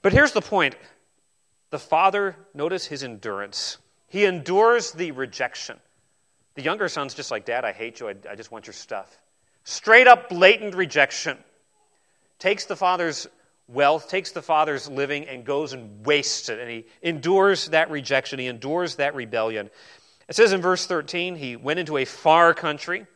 But 0.00 0.12
here's 0.12 0.32
the 0.32 0.40
point 0.40 0.76
the 1.70 1.78
father, 1.78 2.36
notice 2.54 2.86
his 2.86 3.02
endurance. 3.02 3.78
He 4.06 4.24
endures 4.24 4.92
the 4.92 5.10
rejection. 5.10 5.80
The 6.54 6.62
younger 6.62 6.88
son's 6.88 7.14
just 7.14 7.32
like, 7.32 7.44
Dad, 7.44 7.64
I 7.64 7.72
hate 7.72 7.98
you. 7.98 8.08
I, 8.08 8.14
I 8.30 8.36
just 8.36 8.52
want 8.52 8.66
your 8.68 8.74
stuff. 8.74 9.18
Straight 9.64 10.06
up, 10.06 10.28
blatant 10.28 10.74
rejection. 10.74 11.38
Takes 12.38 12.66
the 12.66 12.76
father's 12.76 13.26
wealth, 13.66 14.08
takes 14.08 14.30
the 14.30 14.42
father's 14.42 14.88
living, 14.88 15.26
and 15.26 15.44
goes 15.44 15.72
and 15.72 16.04
wastes 16.04 16.48
it. 16.50 16.58
And 16.58 16.70
he 16.70 16.84
endures 17.02 17.68
that 17.68 17.90
rejection. 17.90 18.38
He 18.38 18.46
endures 18.46 18.96
that 18.96 19.14
rebellion. 19.14 19.70
It 20.28 20.36
says 20.36 20.52
in 20.52 20.60
verse 20.60 20.86
13, 20.86 21.34
he 21.34 21.56
went 21.56 21.80
into 21.80 21.96
a 21.96 22.04
far 22.04 22.54
country. 22.54 23.00
In 23.00 23.06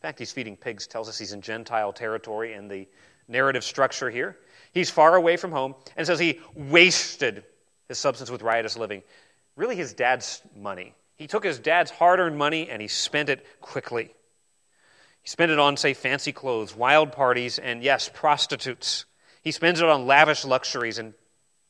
fact, 0.00 0.18
he's 0.18 0.32
feeding 0.32 0.56
pigs, 0.56 0.86
tells 0.86 1.08
us 1.08 1.18
he's 1.18 1.32
in 1.32 1.40
Gentile 1.40 1.92
territory 1.92 2.54
in 2.54 2.66
the 2.66 2.88
narrative 3.28 3.62
structure 3.62 4.10
here. 4.10 4.36
He's 4.72 4.90
far 4.90 5.14
away 5.16 5.36
from 5.36 5.52
home, 5.52 5.74
and 5.96 6.06
says 6.06 6.18
he 6.18 6.40
wasted 6.54 7.44
his 7.88 7.98
substance 7.98 8.30
with 8.30 8.42
riotous 8.42 8.76
living. 8.76 9.02
Really, 9.54 9.76
his 9.76 9.92
dad's 9.92 10.42
money. 10.56 10.94
He 11.16 11.26
took 11.26 11.44
his 11.44 11.58
dad's 11.58 11.90
hard 11.90 12.18
earned 12.18 12.36
money 12.36 12.68
and 12.68 12.82
he 12.82 12.88
spent 12.88 13.28
it 13.28 13.46
quickly. 13.60 14.12
He 15.22 15.28
spent 15.28 15.52
it 15.52 15.58
on, 15.58 15.76
say, 15.76 15.94
fancy 15.94 16.32
clothes, 16.32 16.74
wild 16.76 17.12
parties, 17.12 17.58
and 17.58 17.82
yes, 17.82 18.10
prostitutes. 18.12 19.04
He 19.42 19.52
spends 19.52 19.80
it 19.80 19.88
on 19.88 20.06
lavish 20.06 20.44
luxuries, 20.44 20.98
and 20.98 21.14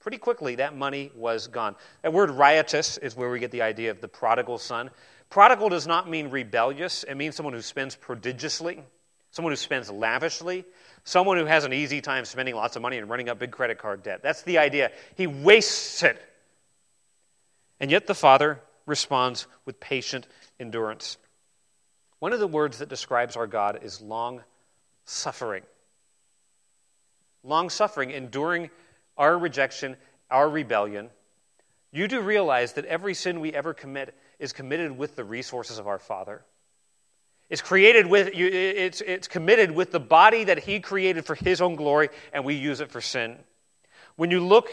pretty 0.01 0.19
quickly 0.19 0.57
that 0.57 0.77
money 0.77 1.13
was 1.15 1.47
gone. 1.47 1.77
That 2.03 2.13
word 2.13 2.31
riotous 2.31 2.99
is 2.99 3.15
where 3.15 3.31
we 3.31 3.39
get 3.39 3.51
the 3.51 3.63
idea 3.63 3.91
of 3.91 4.01
the 4.01 4.09
prodigal 4.09 4.59
son. 4.59 4.91
Prodigal 5.29 5.69
does 5.69 5.87
not 5.87 6.09
mean 6.09 6.31
rebellious, 6.31 7.05
it 7.05 7.15
means 7.15 7.37
someone 7.37 7.55
who 7.55 7.63
spends 7.63 7.95
prodigiously, 7.95 8.83
someone 9.31 9.53
who 9.53 9.57
spends 9.57 9.91
lavishly, 9.91 10.65
someone 11.05 11.37
who 11.37 11.47
has 11.47 11.65
an 11.65 11.73
easy 11.73 12.01
time 12.01 12.25
spending 12.25 12.55
lots 12.55 12.77
of 12.77 12.83
money 12.83 12.99
and 12.99 13.09
running 13.09 13.29
up 13.29 13.39
big 13.39 13.51
credit 13.51 13.79
card 13.79 14.03
debt. 14.03 14.23
That's 14.23 14.43
the 14.43 14.59
idea. 14.59 14.93
He 15.17 15.27
wastes 15.27 16.03
it 16.03 16.23
And 17.81 17.91
yet 17.91 18.07
the 18.07 18.15
Father 18.15 18.61
responds 18.87 19.47
with 19.65 19.81
patient 19.81 20.27
endurance. 20.61 21.17
One 22.23 22.33
of 22.33 22.39
the 22.39 22.47
words 22.47 22.79
that 22.79 22.89
describes 22.89 23.35
our 23.35 23.49
God 23.49 23.81
is 23.83 24.01
long 24.01 24.45
suffering. 25.07 25.65
Long 27.43 27.69
suffering, 27.69 28.13
enduring 28.13 28.71
our 29.19 29.37
rejection, 29.37 29.97
our 30.31 30.49
rebellion. 30.49 31.11
You 31.91 32.07
do 32.07 32.21
realize 32.21 32.75
that 32.75 32.85
every 32.85 33.15
sin 33.15 33.41
we 33.41 33.53
ever 33.53 33.75
commit 33.75 34.15
is 34.39 34.53
committed 34.53 34.97
with 34.97 35.17
the 35.17 35.25
resources 35.25 35.81
of 35.81 35.89
our 35.89 35.99
Father. 35.99 36.45
It's 37.51 37.61
created 37.61 38.07
with 38.07 38.29
it's, 38.33 39.01
it's 39.01 39.27
committed 39.27 39.73
with 39.73 39.91
the 39.91 39.99
body 39.99 40.45
that 40.45 40.61
He 40.61 40.79
created 40.79 41.27
for 41.27 41.35
His 41.35 41.61
own 41.61 41.75
glory, 41.75 42.09
and 42.33 42.45
we 42.45 42.55
use 42.55 42.79
it 42.79 42.93
for 42.93 43.01
sin. 43.01 43.37
When 44.15 44.31
you 44.31 44.39
look 44.39 44.71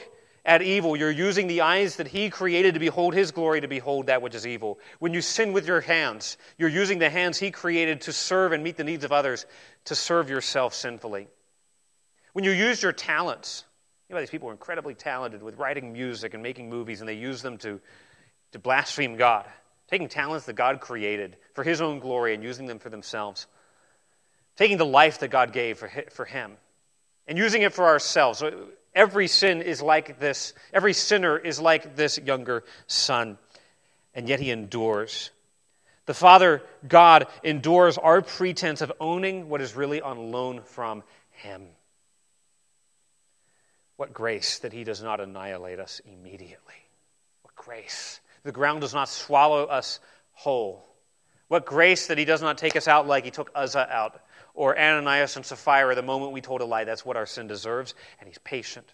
at 0.49 0.63
evil, 0.63 0.97
you're 0.97 1.11
using 1.11 1.45
the 1.45 1.61
eyes 1.61 1.97
that 1.97 2.07
He 2.07 2.31
created 2.31 2.73
to 2.73 2.79
behold 2.79 3.13
His 3.13 3.29
glory 3.29 3.61
to 3.61 3.67
behold 3.67 4.07
that 4.07 4.23
which 4.23 4.33
is 4.33 4.47
evil. 4.47 4.79
When 4.97 5.13
you 5.13 5.21
sin 5.21 5.53
with 5.53 5.67
your 5.67 5.79
hands, 5.79 6.37
you're 6.57 6.69
using 6.69 6.97
the 6.97 7.09
hands 7.11 7.37
He 7.37 7.51
created 7.51 8.01
to 8.01 8.11
serve 8.11 8.51
and 8.51 8.63
meet 8.63 8.75
the 8.75 8.83
needs 8.83 9.03
of 9.03 9.11
others 9.11 9.45
to 9.85 9.93
serve 9.93 10.27
yourself 10.27 10.73
sinfully. 10.73 11.27
When 12.33 12.43
you 12.43 12.49
use 12.49 12.81
your 12.81 12.93
talents, 12.93 13.63
you 14.09 14.15
know, 14.15 14.21
these 14.21 14.31
people 14.31 14.49
are 14.49 14.51
incredibly 14.51 14.95
talented 14.95 15.43
with 15.43 15.59
writing 15.59 15.93
music 15.93 16.33
and 16.33 16.41
making 16.41 16.67
movies, 16.67 17.01
and 17.01 17.07
they 17.07 17.13
use 17.13 17.43
them 17.43 17.59
to, 17.59 17.79
to 18.53 18.57
blaspheme 18.57 19.17
God, 19.17 19.45
taking 19.87 20.09
talents 20.09 20.47
that 20.47 20.53
God 20.53 20.79
created 20.79 21.37
for 21.53 21.63
His 21.63 21.79
own 21.79 21.99
glory 21.99 22.33
and 22.33 22.43
using 22.43 22.65
them 22.65 22.79
for 22.79 22.89
themselves, 22.89 23.45
taking 24.57 24.77
the 24.77 24.85
life 24.85 25.19
that 25.19 25.27
God 25.27 25.53
gave 25.53 25.77
for, 25.77 25.91
for 26.09 26.25
Him 26.25 26.53
and 27.27 27.37
using 27.37 27.61
it 27.61 27.71
for 27.71 27.85
ourselves. 27.85 28.43
Every 28.95 29.27
sin 29.27 29.61
is 29.61 29.81
like 29.81 30.19
this. 30.19 30.53
Every 30.73 30.93
sinner 30.93 31.37
is 31.37 31.59
like 31.59 31.95
this 31.95 32.17
younger 32.17 32.63
son, 32.87 33.37
and 34.13 34.27
yet 34.27 34.39
he 34.39 34.51
endures. 34.51 35.31
The 36.09 36.15
Father 36.15 36.63
God 36.87 37.27
endures 37.43 37.99
our 37.99 38.23
pretense 38.23 38.81
of 38.81 38.91
owning 38.99 39.47
what 39.47 39.61
is 39.61 39.75
really 39.75 40.01
on 40.01 40.31
loan 40.31 40.63
from 40.63 41.03
Him. 41.29 41.67
What 43.95 44.11
grace 44.11 44.57
that 44.57 44.73
He 44.73 44.83
does 44.83 45.03
not 45.03 45.19
annihilate 45.19 45.79
us 45.79 46.01
immediately. 46.11 46.73
What 47.43 47.55
grace. 47.55 48.21
The 48.41 48.51
ground 48.51 48.81
does 48.81 48.95
not 48.95 49.07
swallow 49.07 49.65
us 49.65 49.99
whole. 50.31 50.83
What 51.47 51.67
grace 51.67 52.07
that 52.07 52.17
He 52.17 52.25
does 52.25 52.41
not 52.41 52.57
take 52.57 52.75
us 52.75 52.87
out 52.87 53.05
like 53.05 53.23
He 53.23 53.29
took 53.29 53.51
Uzzah 53.53 53.87
out 53.91 54.19
or 54.59 54.77
Ananias 54.77 55.37
and 55.37 55.45
Sapphira 55.45 55.95
the 55.95 56.01
moment 56.01 56.33
we 56.33 56.41
told 56.41 56.59
a 56.59 56.65
lie. 56.65 56.83
That's 56.83 57.05
what 57.05 57.15
our 57.15 57.25
sin 57.25 57.47
deserves, 57.47 57.95
and 58.19 58.27
he's 58.27 58.37
patient. 58.39 58.85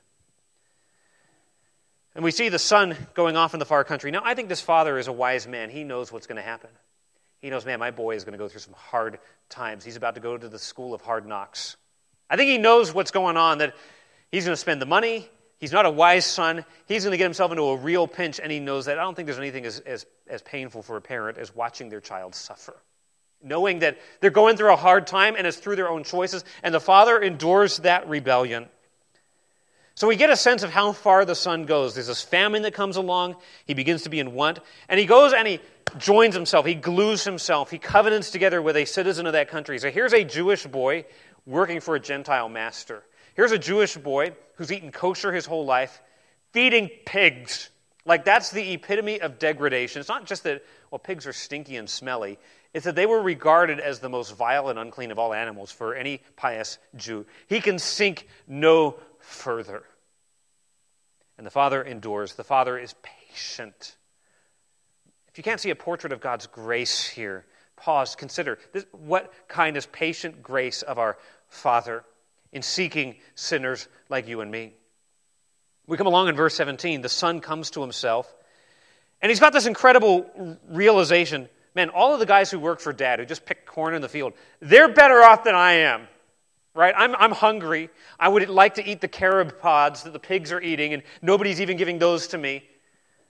And 2.14 2.24
we 2.24 2.30
see 2.30 2.50
the 2.50 2.60
son 2.60 2.96
going 3.16 3.36
off 3.36 3.56
in 3.56 3.60
the 3.60 3.66
far 3.66 3.84
country. 3.84 4.12
Now, 4.12 4.22
I 4.24 4.36
think 4.36 4.48
this 4.48 4.62
father 4.62 5.00
is 5.00 5.08
a 5.08 5.12
wise 5.12 5.48
man. 5.48 5.72
He 5.72 5.84
knows 5.84 6.12
what's 6.12 6.28
going 6.28 6.36
to 6.36 6.44
happen. 6.44 6.70
He 7.42 7.50
knows, 7.50 7.66
man, 7.66 7.80
my 7.80 7.90
boy 7.90 8.16
is 8.16 8.26
going 8.26 8.34
to 8.34 8.38
go 8.38 8.48
through 8.48 8.60
some 8.60 8.76
hard 8.76 9.18
times. 9.50 9.84
He's 9.84 9.96
about 9.96 10.14
to 10.14 10.22
go 10.22 10.38
to 10.38 10.48
the 10.48 10.60
school 10.60 10.94
of 10.94 11.02
hard 11.02 11.26
knocks. 11.26 11.78
I 12.30 12.38
think 12.38 12.52
he 12.52 12.60
knows 12.60 12.94
what's 12.94 13.10
going 13.10 13.36
on, 13.36 13.58
that 13.58 13.76
he's 14.32 14.46
going 14.46 14.54
to 14.54 14.62
spend 14.62 14.80
the 14.84 14.86
money. 14.86 15.28
He's 15.58 15.72
not 15.72 15.88
a 15.88 15.92
wise 15.92 16.26
son. 16.26 16.64
He's 16.88 17.06
going 17.06 17.12
to 17.12 17.18
get 17.18 17.24
himself 17.24 17.50
into 17.50 17.64
a 17.64 17.76
real 17.76 18.08
pinch, 18.08 18.40
and 18.40 18.52
he 18.52 18.60
knows 18.60 18.86
that. 18.86 19.00
I 19.00 19.02
don't 19.02 19.16
think 19.16 19.26
there's 19.26 19.40
anything 19.40 19.66
as, 19.66 19.80
as, 19.80 20.06
as 20.28 20.44
painful 20.44 20.84
for 20.84 20.96
a 20.96 21.02
parent 21.02 21.40
as 21.40 21.56
watching 21.56 21.90
their 21.90 22.02
child 22.02 22.36
suffer 22.36 22.76
knowing 23.44 23.80
that 23.80 23.98
they're 24.20 24.30
going 24.30 24.58
through 24.58 24.74
a 24.74 24.78
hard 24.78 25.08
time 25.08 25.36
and 25.38 25.46
it's 25.46 25.58
through 25.58 25.76
their 25.76 25.90
own 25.90 26.04
choices, 26.04 26.44
and 26.64 26.74
the 26.74 26.80
father 26.80 27.20
endures 27.20 27.78
that 27.78 28.08
rebellion. 28.10 28.68
So 29.98 30.10
we 30.10 30.18
get 30.18 30.30
a 30.30 30.36
sense 30.36 30.64
of 30.64 30.72
how 30.72 30.92
far 30.92 31.24
the 31.24 31.36
son 31.36 31.66
goes. 31.66 31.94
There's 31.94 32.08
this 32.08 32.22
famine 32.22 32.64
that 32.64 32.74
comes 32.74 32.98
along. 32.98 33.38
He 33.66 33.74
begins 33.74 34.04
to 34.04 34.10
be 34.10 34.20
in 34.20 34.34
want. 34.34 34.60
And 34.90 35.00
he 35.00 35.06
goes 35.06 35.32
and 35.32 35.48
he 35.48 35.62
joins 35.98 36.36
himself. 36.36 36.66
He 36.66 36.76
glues 36.76 37.24
himself. 37.24 37.72
He 37.72 37.78
covenants 37.78 38.30
together 38.30 38.62
with 38.62 38.76
a 38.76 38.84
citizen 38.84 39.26
of 39.26 39.34
that 39.34 39.48
country. 39.48 39.80
So 39.80 39.90
here's 39.90 40.12
a 40.12 40.26
Jewish 40.26 40.66
boy 40.66 41.06
working 41.46 41.80
for 41.80 41.96
a 41.96 42.00
Gentile 42.00 42.50
master. 42.50 43.04
Here's 43.36 43.54
a 43.54 43.58
Jewish 43.58 43.96
boy 43.96 44.34
who's 44.56 44.70
eaten 44.70 44.92
kosher 44.92 45.32
his 45.32 45.46
whole 45.46 45.66
life, 45.66 46.02
feeding 46.52 46.90
pigs. 47.06 47.70
Like 48.06 48.26
that's 48.26 48.52
the 48.52 48.74
epitome 48.74 49.22
of 49.22 49.40
degradation. 49.40 50.02
It's 50.02 50.10
not 50.10 50.26
just 50.26 50.44
that, 50.44 50.62
well, 50.92 51.00
pigs 51.00 51.26
are 51.26 51.34
stinky 51.34 51.78
and 51.78 51.90
smelly 51.90 52.38
is 52.76 52.84
that 52.84 52.96
they 52.96 53.06
were 53.06 53.22
regarded 53.22 53.80
as 53.80 54.00
the 54.00 54.10
most 54.10 54.36
vile 54.36 54.68
and 54.68 54.78
unclean 54.78 55.10
of 55.10 55.18
all 55.18 55.34
animals 55.34 55.72
for 55.72 55.96
any 55.96 56.22
pious 56.36 56.78
Jew. 56.98 57.26
He 57.48 57.62
can 57.62 57.80
sink 57.80 58.28
no 58.50 58.98
further. 59.20 59.84
And 61.38 61.48
the 61.48 61.52
Father 61.52 61.82
endures. 61.82 62.34
The 62.36 62.44
Father 62.44 62.78
is 62.78 62.94
patient. 63.02 63.96
If 65.30 65.38
you 65.38 65.44
can't 65.44 65.62
see 65.62 65.70
a 65.70 65.76
portrait 65.76 66.12
of 66.12 66.20
God's 66.20 66.48
grace 66.48 67.08
here, 67.08 67.46
pause, 67.78 68.14
consider 68.14 68.60
this, 68.74 68.86
what 68.92 69.32
kind 69.48 69.78
is 69.78 69.86
patient 69.86 70.44
grace 70.44 70.82
of 70.82 71.00
our 71.00 71.18
Father 71.48 72.04
in 72.52 72.62
seeking 72.62 73.16
sinners 73.36 73.88
like 74.10 74.28
you 74.28 74.42
and 74.42 74.52
me. 74.52 74.74
We 75.88 75.96
come 75.96 76.08
along 76.08 76.28
in 76.28 76.36
verse 76.36 76.56
17. 76.56 77.02
The 77.02 77.08
Son 77.08 77.40
comes 77.40 77.72
to 77.72 77.82
himself, 77.82 78.36
and 79.22 79.30
he's 79.30 79.40
got 79.40 79.54
this 79.54 79.66
incredible 79.66 80.60
realization 80.68 81.48
man, 81.76 81.90
all 81.90 82.14
of 82.14 82.20
the 82.20 82.26
guys 82.26 82.50
who 82.50 82.58
work 82.58 82.80
for 82.80 82.94
dad, 82.94 83.20
who 83.20 83.26
just 83.26 83.46
pick 83.46 83.66
corn 83.66 83.94
in 83.94 84.02
the 84.02 84.10
field, 84.10 84.34
they're 84.62 84.92
better 84.92 85.22
off 85.22 85.44
than 85.44 85.56
I 85.56 85.74
am. 85.74 86.08
Right? 86.74 86.94
I'm, 86.98 87.16
I'm 87.16 87.32
hungry. 87.32 87.90
I 88.20 88.28
would 88.28 88.50
like 88.50 88.76
to 88.76 88.86
eat 88.86 89.00
the 89.00 89.08
carob 89.08 89.60
pods 89.60 90.04
that 90.04 90.12
the 90.12 90.20
pigs 90.20 90.52
are 90.52 90.60
eating, 90.62 90.94
and 90.94 91.04
nobody's 91.22 91.62
even 91.62 91.78
giving 91.78 92.00
those 92.00 92.28
to 92.28 92.38
me. 92.38 92.64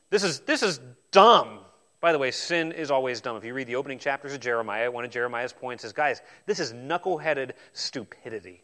This 0.09 0.23
is, 0.23 0.39
this 0.41 0.63
is 0.63 0.79
dumb. 1.11 1.59
By 2.01 2.11
the 2.11 2.17
way, 2.17 2.31
sin 2.31 2.71
is 2.71 2.89
always 2.91 3.21
dumb. 3.21 3.37
If 3.37 3.45
you 3.45 3.53
read 3.53 3.67
the 3.67 3.75
opening 3.75 3.99
chapters 3.99 4.33
of 4.33 4.39
Jeremiah, 4.39 4.89
one 4.89 5.05
of 5.05 5.11
Jeremiah's 5.11 5.53
points 5.53 5.83
is 5.83 5.93
guys, 5.93 6.21
this 6.45 6.59
is 6.59 6.73
knuckleheaded 6.73 7.51
stupidity. 7.73 8.63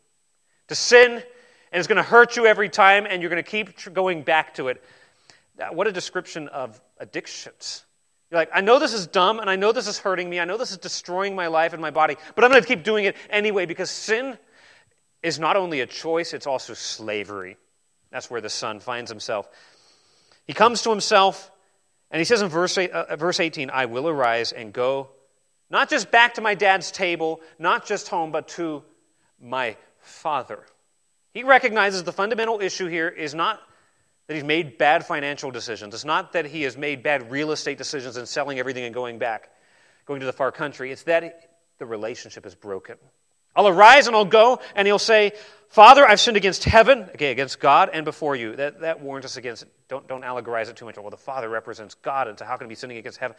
To 0.68 0.76
sin, 0.76 1.12
and 1.12 1.80
it's 1.80 1.88
going 1.88 1.98
to 1.98 2.04
hurt 2.04 2.36
you 2.36 2.46
every 2.46 2.70
time, 2.70 3.06
and 3.08 3.22
you're 3.22 3.30
going 3.30 3.44
to 3.44 3.50
keep 3.50 3.94
going 3.94 4.24
back 4.24 4.56
to 4.56 4.68
it. 4.70 4.84
What 5.72 5.88
a 5.88 5.92
description 5.92 6.48
of 6.48 6.82
addictions. 6.98 7.84
You're 8.32 8.40
like, 8.40 8.50
I 8.54 8.62
know 8.62 8.80
this 8.80 8.94
is 8.94 9.08
dumb, 9.08 9.40
and 9.40 9.50
I 9.50 9.58
know 9.58 9.74
this 9.74 9.88
is 9.88 10.00
hurting 10.00 10.30
me. 10.30 10.40
I 10.40 10.46
know 10.46 10.58
this 10.58 10.72
is 10.72 10.78
destroying 10.78 11.36
my 11.36 11.48
life 11.48 11.74
and 11.74 11.82
my 11.82 11.92
body, 11.92 12.16
but 12.34 12.46
I'm 12.46 12.52
going 12.52 12.62
to 12.62 12.68
keep 12.68 12.84
doing 12.84 13.04
it 13.04 13.18
anyway 13.30 13.66
because 13.66 13.92
sin 13.92 14.38
is 15.22 15.38
not 15.38 15.58
only 15.58 15.82
a 15.82 15.86
choice, 15.86 16.34
it's 16.34 16.48
also 16.48 16.74
slavery. 16.74 17.58
That's 18.10 18.32
where 18.32 18.40
the 18.40 18.50
son 18.50 18.80
finds 18.80 19.12
himself. 19.12 19.50
He 20.48 20.54
comes 20.54 20.82
to 20.84 20.90
himself, 20.90 21.52
and 22.10 22.20
he 22.20 22.26
says 22.26 22.42
in 22.42 22.48
verse, 22.48 22.78
uh, 22.78 23.16
verse 23.20 23.42
18, 23.42 23.70
I 23.70 23.86
will 23.86 24.08
arise 24.08 24.54
and 24.54 24.72
go, 24.72 25.10
not 25.70 25.90
just 25.90 26.10
back 26.10 26.36
to 26.36 26.42
my 26.42 26.56
dad's 26.56 26.90
table, 26.90 27.42
not 27.60 27.86
just 27.86 28.08
home, 28.08 28.32
but 28.32 28.48
to 28.50 28.84
my 29.42 29.76
father. 30.00 30.66
He 31.34 31.44
recognizes 31.44 32.04
the 32.04 32.12
fundamental 32.14 32.62
issue 32.62 32.88
here 32.88 33.10
is 33.10 33.36
not 33.36 33.62
that 34.28 34.36
he's 34.36 34.44
made 34.44 34.78
bad 34.78 35.06
financial 35.06 35.52
decisions. 35.52 35.94
It's 35.94 36.06
not 36.06 36.34
that 36.34 36.46
he 36.46 36.64
has 36.64 36.78
made 36.78 37.04
bad 37.04 37.32
real 37.32 37.52
estate 37.52 37.78
decisions 37.78 38.18
and 38.18 38.28
selling 38.28 38.60
everything 38.60 38.84
and 38.84 38.94
going 38.94 39.20
back, 39.20 39.50
going 40.06 40.20
to 40.20 40.26
the 40.26 40.34
far 40.34 40.52
country. 40.52 40.92
It's 40.92 41.04
that 41.04 41.50
the 41.80 41.86
relationship 41.86 42.46
is 42.46 42.56
broken. 42.56 42.98
I'll 43.56 43.68
arise 43.68 44.08
and 44.08 44.16
I'll 44.16 44.24
go, 44.24 44.60
and 44.76 44.88
he'll 44.88 45.00
say, 45.00 45.34
Father, 45.70 46.08
I've 46.08 46.20
sinned 46.20 46.38
against 46.38 46.64
heaven, 46.64 47.04
okay, 47.16 47.32
against 47.32 47.60
God 47.60 47.90
and 47.92 48.06
before 48.06 48.36
you. 48.36 48.56
That, 48.56 48.82
that 48.82 49.02
warns 49.02 49.26
us 49.26 49.38
against, 49.38 49.66
don't, 49.88 50.08
don't 50.08 50.24
allegorize 50.24 50.70
it 50.70 50.76
too 50.76 50.86
much. 50.86 50.98
Well, 50.98 51.10
the 51.10 51.18
Father 51.18 51.50
represents 51.50 51.96
God, 51.96 52.28
and 52.28 52.38
so 52.38 52.46
how 52.46 52.58
can 52.58 52.68
he 52.68 52.70
be 52.70 52.76
sinning 52.76 52.98
against 52.98 53.18
heaven? 53.18 53.36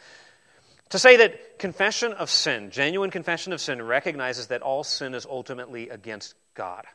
To 0.89 0.99
say 0.99 1.17
that 1.17 1.57
confession 1.57 2.13
of 2.13 2.29
sin, 2.29 2.69
genuine 2.69 3.09
confession 3.09 3.53
of 3.53 3.61
sin, 3.61 3.81
recognizes 3.81 4.47
that 4.47 4.61
all 4.61 4.83
sin 4.83 5.15
is 5.15 5.25
ultimately 5.25 5.89
against 5.89 6.35
God. 6.53 6.85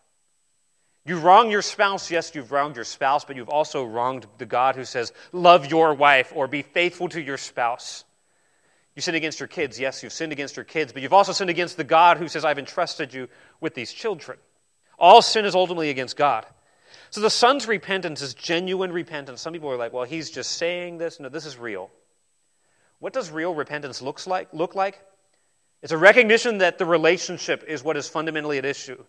You 1.09 1.19
wrong 1.19 1.51
your 1.51 1.63
spouse, 1.63 2.11
yes, 2.11 2.35
you've 2.35 2.53
wronged 2.53 2.77
your 2.77 2.85
spouse, 2.85 3.25
but 3.25 3.35
you've 3.35 3.49
also 3.49 3.83
wronged 3.83 4.27
the 4.37 4.45
God 4.45 4.77
who 4.77 4.85
says, 4.85 5.11
Love 5.33 5.71
your 5.71 5.95
wife 5.95 6.35
or 6.37 6.47
be 6.47 6.61
faithful 6.61 7.09
to 7.09 7.23
your 7.23 7.39
spouse. 7.39 8.05
You 8.95 9.01
sin 9.01 9.15
against 9.15 9.41
your 9.41 9.47
kids, 9.47 9.81
yes, 9.81 10.03
you've 10.03 10.13
sinned 10.13 10.33
against 10.33 10.57
your 10.57 10.67
kids, 10.67 10.93
but 10.93 11.01
you've 11.01 11.15
also 11.15 11.33
sinned 11.33 11.49
against 11.49 11.79
the 11.79 11.85
God 11.85 12.19
who 12.19 12.29
says, 12.29 12.45
I've 12.45 12.59
entrusted 12.59 13.15
you 13.15 13.31
with 13.59 13.75
these 13.75 13.91
children. 13.91 14.37
All 14.99 15.23
sin 15.23 15.47
is 15.47 15.55
ultimately 15.55 15.89
against 15.89 16.15
God. 16.15 16.45
So 17.09 17.23
the 17.23 17.31
son's 17.31 17.67
repentance 17.67 18.21
is 18.21 18.35
genuine 18.35 18.93
repentance. 18.93 19.41
Some 19.41 19.55
people 19.55 19.71
are 19.71 19.79
like, 19.79 19.95
well, 19.95 20.05
he's 20.05 20.31
just 20.31 20.59
saying 20.59 20.99
this. 20.99 21.19
No, 21.21 21.31
this 21.31 21.47
is 21.47 21.57
real. 21.57 21.91
What 22.99 23.15
does 23.15 23.31
real 23.31 23.55
repentance 23.55 24.03
looks 24.03 24.27
like, 24.27 24.53
look 24.53 24.75
like? 24.75 25.01
It's 25.81 25.93
a 25.93 25.97
recognition 25.97 26.59
that 26.59 26.77
the 26.77 26.85
relationship 26.85 27.65
is 27.67 27.83
what 27.83 27.97
is 27.97 28.11
fundamentally 28.11 28.59
at 28.59 28.67
issue. 28.67 29.03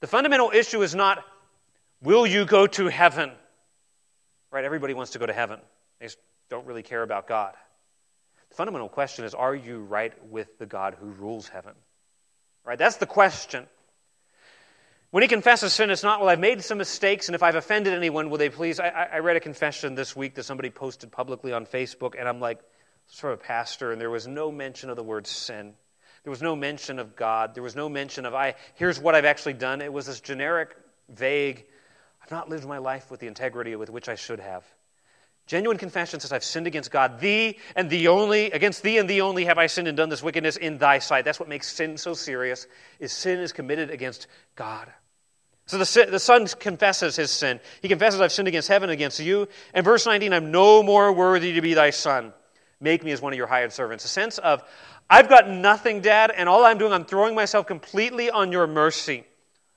The 0.00 0.06
fundamental 0.06 0.50
issue 0.52 0.82
is 0.82 0.94
not, 0.94 1.22
will 2.02 2.26
you 2.26 2.44
go 2.44 2.66
to 2.66 2.88
heaven? 2.88 3.32
Right? 4.50 4.64
Everybody 4.64 4.94
wants 4.94 5.12
to 5.12 5.18
go 5.18 5.26
to 5.26 5.32
heaven. 5.32 5.60
They 5.98 6.06
just 6.06 6.18
don't 6.48 6.66
really 6.66 6.82
care 6.82 7.02
about 7.02 7.28
God. 7.28 7.54
The 8.48 8.56
fundamental 8.56 8.88
question 8.88 9.24
is, 9.24 9.34
are 9.34 9.54
you 9.54 9.80
right 9.80 10.12
with 10.30 10.58
the 10.58 10.66
God 10.66 10.96
who 10.98 11.06
rules 11.06 11.48
heaven? 11.48 11.74
Right? 12.64 12.78
That's 12.78 12.96
the 12.96 13.06
question. 13.06 13.66
When 15.10 15.22
he 15.22 15.28
confesses 15.28 15.72
sin, 15.72 15.90
it's 15.90 16.02
not, 16.02 16.20
well, 16.20 16.28
I've 16.28 16.40
made 16.40 16.62
some 16.62 16.78
mistakes, 16.78 17.28
and 17.28 17.34
if 17.34 17.42
I've 17.42 17.56
offended 17.56 17.94
anyone, 17.94 18.30
will 18.30 18.38
they 18.38 18.48
please? 18.48 18.78
I, 18.78 18.88
I 18.88 19.18
read 19.18 19.36
a 19.36 19.40
confession 19.40 19.96
this 19.96 20.14
week 20.14 20.34
that 20.36 20.44
somebody 20.44 20.70
posted 20.70 21.10
publicly 21.10 21.52
on 21.52 21.66
Facebook, 21.66 22.14
and 22.18 22.28
I'm 22.28 22.40
like, 22.40 22.60
it's 23.08 23.18
from 23.18 23.30
a 23.30 23.36
pastor, 23.36 23.90
and 23.92 24.00
there 24.00 24.10
was 24.10 24.28
no 24.28 24.52
mention 24.52 24.88
of 24.88 24.96
the 24.96 25.02
word 25.02 25.26
sin. 25.26 25.74
There 26.22 26.30
was 26.30 26.42
no 26.42 26.54
mention 26.54 26.98
of 26.98 27.16
God. 27.16 27.54
There 27.54 27.62
was 27.62 27.76
no 27.76 27.88
mention 27.88 28.26
of, 28.26 28.34
I, 28.34 28.54
here's 28.74 29.00
what 29.00 29.14
I've 29.14 29.24
actually 29.24 29.54
done. 29.54 29.80
It 29.80 29.92
was 29.92 30.06
this 30.06 30.20
generic, 30.20 30.76
vague, 31.08 31.64
I've 32.22 32.30
not 32.30 32.48
lived 32.48 32.66
my 32.66 32.78
life 32.78 33.10
with 33.10 33.20
the 33.20 33.26
integrity 33.26 33.74
with 33.76 33.90
which 33.90 34.08
I 34.08 34.14
should 34.14 34.40
have. 34.40 34.64
Genuine 35.46 35.78
confession 35.78 36.20
says, 36.20 36.30
I've 36.30 36.44
sinned 36.44 36.68
against 36.68 36.92
God, 36.92 37.18
thee 37.18 37.58
and 37.74 37.90
the 37.90 38.06
only, 38.08 38.52
against 38.52 38.82
thee 38.82 38.98
and 38.98 39.10
thee 39.10 39.20
only 39.20 39.46
have 39.46 39.58
I 39.58 39.66
sinned 39.66 39.88
and 39.88 39.96
done 39.96 40.08
this 40.08 40.22
wickedness 40.22 40.56
in 40.56 40.78
thy 40.78 41.00
sight. 41.00 41.24
That's 41.24 41.40
what 41.40 41.48
makes 41.48 41.72
sin 41.72 41.96
so 41.96 42.14
serious, 42.14 42.68
is 43.00 43.12
sin 43.12 43.40
is 43.40 43.52
committed 43.52 43.90
against 43.90 44.28
God. 44.54 44.86
So 45.66 45.78
the, 45.78 46.08
the 46.08 46.20
son 46.20 46.46
confesses 46.46 47.16
his 47.16 47.32
sin. 47.32 47.58
He 47.82 47.88
confesses, 47.88 48.20
I've 48.20 48.30
sinned 48.30 48.46
against 48.46 48.68
heaven, 48.68 48.90
against 48.90 49.18
you. 49.18 49.48
And 49.74 49.84
verse 49.84 50.06
19, 50.06 50.32
I'm 50.32 50.52
no 50.52 50.84
more 50.84 51.12
worthy 51.12 51.54
to 51.54 51.60
be 51.60 51.74
thy 51.74 51.90
son. 51.90 52.32
Make 52.80 53.04
me 53.04 53.10
as 53.10 53.20
one 53.20 53.32
of 53.32 53.36
your 53.36 53.46
hired 53.46 53.72
servants. 53.72 54.04
A 54.04 54.08
sense 54.08 54.38
of, 54.38 54.62
I've 55.12 55.28
got 55.28 55.48
nothing, 55.48 56.00
Dad, 56.00 56.32
and 56.34 56.48
all 56.48 56.64
I'm 56.64 56.78
doing, 56.78 56.92
I'm 56.92 57.04
throwing 57.04 57.34
myself 57.34 57.66
completely 57.66 58.30
on 58.30 58.52
your 58.52 58.68
mercy. 58.68 59.24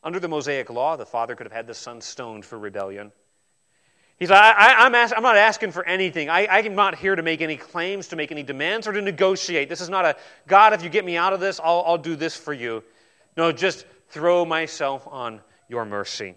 Under 0.03 0.19
the 0.19 0.27
Mosaic 0.27 0.69
law, 0.69 0.95
the 0.95 1.07
father 1.07 1.35
could 1.35 1.47
have 1.47 1.51
had 1.51 1.65
the 1.65 1.73
son 1.73 2.01
stoned 2.01 2.45
for 2.45 2.59
rebellion. 2.59 3.11
He's 4.19 4.29
like, 4.29 4.55
I, 4.55 4.85
am 4.85 4.93
I'm 4.93 5.23
not 5.23 5.35
asking 5.35 5.71
for 5.71 5.83
anything. 5.85 6.29
I, 6.29 6.45
I'm 6.47 6.75
not 6.75 6.95
here 6.95 7.15
to 7.15 7.23
make 7.23 7.41
any 7.41 7.57
claims, 7.57 8.07
to 8.09 8.15
make 8.15 8.31
any 8.31 8.43
demands, 8.43 8.87
or 8.87 8.91
to 8.91 9.01
negotiate. 9.01 9.69
This 9.69 9.81
is 9.81 9.89
not 9.89 10.05
a, 10.05 10.15
God, 10.47 10.71
if 10.73 10.83
you 10.83 10.89
get 10.89 11.03
me 11.03 11.17
out 11.17 11.33
of 11.33 11.39
this, 11.39 11.59
I'll, 11.63 11.83
I'll 11.87 11.97
do 11.97 12.15
this 12.15 12.37
for 12.37 12.53
you. 12.53 12.83
No, 13.35 13.51
just 13.51 13.87
throw 14.09 14.45
myself 14.45 15.07
on 15.07 15.41
your 15.67 15.83
mercy. 15.83 16.35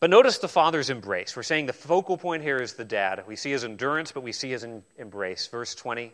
But 0.00 0.08
notice 0.08 0.38
the 0.38 0.48
father's 0.48 0.88
embrace. 0.88 1.36
We're 1.36 1.42
saying 1.42 1.66
the 1.66 1.74
focal 1.74 2.16
point 2.16 2.42
here 2.42 2.56
is 2.56 2.72
the 2.72 2.86
dad. 2.86 3.22
We 3.28 3.36
see 3.36 3.50
his 3.50 3.64
endurance, 3.64 4.12
but 4.12 4.22
we 4.22 4.32
see 4.32 4.50
his 4.50 4.66
embrace. 4.96 5.46
Verse 5.46 5.74
20. 5.74 6.10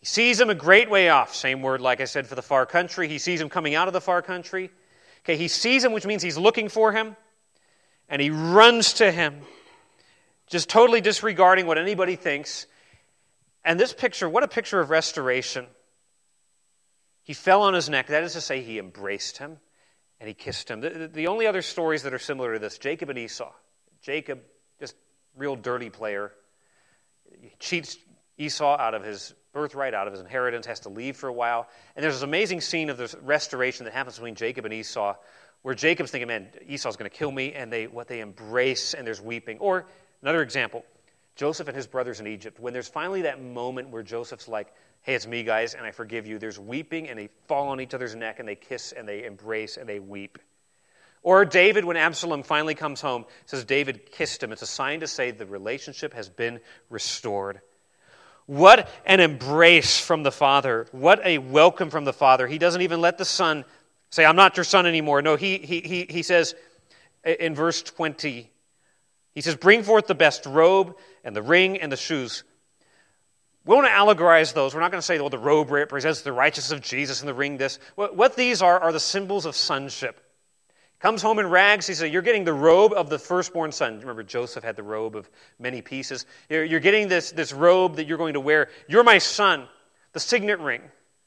He 0.00 0.06
sees 0.06 0.40
him 0.40 0.50
a 0.50 0.56
great 0.56 0.90
way 0.90 1.08
off. 1.08 1.34
Same 1.34 1.62
word, 1.62 1.80
like 1.80 2.00
I 2.00 2.04
said, 2.04 2.26
for 2.26 2.34
the 2.34 2.42
far 2.42 2.66
country. 2.66 3.06
He 3.08 3.18
sees 3.18 3.40
him 3.40 3.48
coming 3.48 3.76
out 3.76 3.86
of 3.86 3.94
the 3.94 4.00
far 4.00 4.22
country. 4.22 4.70
Okay, 5.20 5.36
he 5.36 5.46
sees 5.46 5.84
him, 5.84 5.92
which 5.92 6.04
means 6.04 6.20
he's 6.22 6.36
looking 6.36 6.68
for 6.68 6.90
him 6.92 7.16
and 8.08 8.20
he 8.20 8.30
runs 8.30 8.94
to 8.94 9.10
him, 9.10 9.40
just 10.48 10.68
totally 10.68 11.00
disregarding 11.00 11.66
what 11.66 11.78
anybody 11.78 12.16
thinks. 12.16 12.66
And 13.64 13.78
this 13.80 13.94
picture, 13.94 14.28
what 14.28 14.42
a 14.42 14.48
picture 14.48 14.80
of 14.80 14.90
restoration. 14.90 15.66
He 17.22 17.32
fell 17.32 17.62
on 17.62 17.72
his 17.72 17.88
neck. 17.88 18.08
That 18.08 18.24
is 18.24 18.34
to 18.34 18.40
say, 18.40 18.62
he 18.62 18.78
embraced 18.78 19.38
him 19.38 19.58
and 20.24 20.28
he 20.30 20.32
kissed 20.32 20.70
him. 20.70 20.80
The, 20.80 21.10
the 21.12 21.26
only 21.26 21.46
other 21.46 21.60
stories 21.60 22.04
that 22.04 22.14
are 22.14 22.18
similar 22.18 22.54
to 22.54 22.58
this 22.58 22.78
Jacob 22.78 23.10
and 23.10 23.18
Esau. 23.18 23.52
Jacob, 24.00 24.40
just 24.80 24.96
real 25.36 25.54
dirty 25.54 25.90
player, 25.90 26.32
he 27.42 27.52
cheats 27.58 27.98
Esau 28.38 28.74
out 28.78 28.94
of 28.94 29.04
his 29.04 29.34
birthright, 29.52 29.92
out 29.92 30.06
of 30.06 30.14
his 30.14 30.22
inheritance, 30.22 30.64
has 30.64 30.80
to 30.80 30.88
leave 30.88 31.18
for 31.18 31.28
a 31.28 31.32
while. 31.32 31.68
And 31.94 32.02
there's 32.02 32.14
this 32.14 32.22
amazing 32.22 32.62
scene 32.62 32.88
of 32.88 32.96
this 32.96 33.14
restoration 33.16 33.84
that 33.84 33.92
happens 33.92 34.16
between 34.16 34.34
Jacob 34.34 34.64
and 34.64 34.72
Esau 34.72 35.14
where 35.60 35.74
Jacob's 35.74 36.10
thinking, 36.10 36.28
man, 36.28 36.48
Esau's 36.66 36.96
going 36.96 37.10
to 37.10 37.14
kill 37.14 37.30
me, 37.30 37.52
and 37.52 37.70
they, 37.70 37.86
what 37.86 38.08
they 38.08 38.20
embrace, 38.20 38.94
and 38.94 39.06
there's 39.06 39.20
weeping. 39.20 39.58
Or 39.58 39.84
another 40.22 40.40
example, 40.40 40.86
Joseph 41.36 41.68
and 41.68 41.76
his 41.76 41.86
brothers 41.86 42.18
in 42.18 42.26
Egypt. 42.26 42.58
When 42.58 42.72
there's 42.72 42.88
finally 42.88 43.22
that 43.22 43.42
moment 43.42 43.90
where 43.90 44.02
Joseph's 44.02 44.48
like, 44.48 44.72
hey, 45.04 45.14
it's 45.14 45.26
me, 45.26 45.42
guys, 45.42 45.74
and 45.74 45.84
I 45.84 45.90
forgive 45.90 46.26
you, 46.26 46.38
there's 46.38 46.58
weeping, 46.58 47.10
and 47.10 47.18
they 47.18 47.28
fall 47.46 47.68
on 47.68 47.78
each 47.78 47.92
other's 47.92 48.14
neck, 48.14 48.38
and 48.38 48.48
they 48.48 48.56
kiss, 48.56 48.92
and 48.92 49.06
they 49.06 49.24
embrace, 49.24 49.76
and 49.76 49.86
they 49.86 50.00
weep. 50.00 50.38
Or 51.22 51.44
David, 51.44 51.84
when 51.84 51.98
Absalom 51.98 52.42
finally 52.42 52.74
comes 52.74 53.02
home, 53.02 53.26
says 53.44 53.66
David 53.66 54.10
kissed 54.10 54.42
him. 54.42 54.50
It's 54.50 54.62
a 54.62 54.66
sign 54.66 55.00
to 55.00 55.06
say 55.06 55.30
the 55.30 55.44
relationship 55.44 56.14
has 56.14 56.30
been 56.30 56.58
restored. 56.88 57.60
What 58.46 58.88
an 59.04 59.20
embrace 59.20 60.00
from 60.00 60.22
the 60.22 60.32
Father. 60.32 60.86
What 60.92 61.24
a 61.24 61.36
welcome 61.36 61.90
from 61.90 62.06
the 62.06 62.12
Father. 62.14 62.46
He 62.46 62.58
doesn't 62.58 62.82
even 62.82 63.02
let 63.02 63.18
the 63.18 63.24
Son 63.26 63.66
say, 64.10 64.24
I'm 64.24 64.36
not 64.36 64.56
your 64.56 64.64
son 64.64 64.86
anymore. 64.86 65.20
No, 65.20 65.36
he, 65.36 65.58
he, 65.58 65.80
he, 65.80 66.06
he 66.08 66.22
says 66.22 66.54
in 67.24 67.54
verse 67.54 67.82
20, 67.82 68.50
he 69.34 69.40
says, 69.40 69.56
Bring 69.56 69.82
forth 69.82 70.06
the 70.06 70.14
best 70.14 70.46
robe 70.46 70.96
and 71.24 71.36
the 71.36 71.42
ring 71.42 71.78
and 71.78 71.92
the 71.92 71.96
shoes. 71.96 72.44
We 73.66 73.74
want 73.74 73.86
to 73.86 73.92
allegorize 73.92 74.52
those. 74.52 74.74
We're 74.74 74.80
not 74.80 74.90
going 74.90 75.00
to 75.00 75.06
say, 75.06 75.18
well, 75.18 75.30
the 75.30 75.38
robe 75.38 75.70
represents 75.70 76.20
the 76.20 76.32
righteousness 76.32 76.72
of 76.72 76.82
Jesus 76.82 77.20
and 77.20 77.28
the 77.28 77.34
ring 77.34 77.56
this. 77.56 77.78
What, 77.94 78.36
these 78.36 78.60
are 78.60 78.78
are 78.78 78.92
the 78.92 79.00
symbols 79.00 79.46
of 79.46 79.56
sonship. 79.56 80.20
Comes 81.00 81.22
home 81.22 81.38
in 81.38 81.48
rags. 81.48 81.86
He 81.86 81.94
says, 81.94 82.10
You're 82.10 82.22
getting 82.22 82.44
the 82.44 82.52
robe 82.52 82.92
of 82.92 83.10
the 83.10 83.18
firstborn 83.18 83.72
son. 83.72 84.00
Remember, 84.00 84.22
Joseph 84.22 84.64
had 84.64 84.76
the 84.76 84.82
robe 84.82 85.16
of 85.16 85.28
many 85.58 85.82
pieces. 85.82 86.24
You're 86.48 86.80
getting 86.80 87.08
this, 87.08 87.30
this 87.30 87.52
robe 87.52 87.96
that 87.96 88.06
you're 88.06 88.18
going 88.18 88.34
to 88.34 88.40
wear. 88.40 88.68
You're 88.88 89.04
my 89.04 89.18
son. 89.18 89.68
The 90.12 90.20
signet 90.20 90.60
ring, 90.60 90.80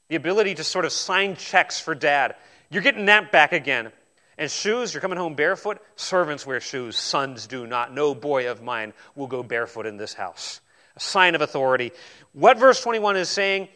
the 0.08 0.16
ability 0.16 0.54
to 0.56 0.64
sort 0.64 0.84
of 0.84 0.92
sign 0.92 1.36
checks 1.36 1.78
for 1.78 1.94
dad. 1.94 2.36
You're 2.70 2.82
getting 2.82 3.06
that 3.06 3.30
back 3.30 3.52
again. 3.52 3.92
And 4.38 4.50
shoes, 4.50 4.94
you're 4.94 5.00
coming 5.00 5.18
home 5.18 5.34
barefoot. 5.34 5.80
Servants 5.96 6.46
wear 6.46 6.60
shoes, 6.60 6.96
sons 6.96 7.46
do 7.46 7.66
not. 7.66 7.92
No 7.92 8.14
boy 8.14 8.50
of 8.50 8.62
mine 8.62 8.94
will 9.14 9.26
go 9.26 9.42
barefoot 9.42 9.84
in 9.84 9.96
this 9.96 10.14
house. 10.14 10.60
Sign 10.98 11.34
of 11.34 11.40
authority. 11.40 11.92
What 12.32 12.58
verse 12.58 12.82
21 12.82 13.16
is 13.16 13.28
saying 13.28 13.68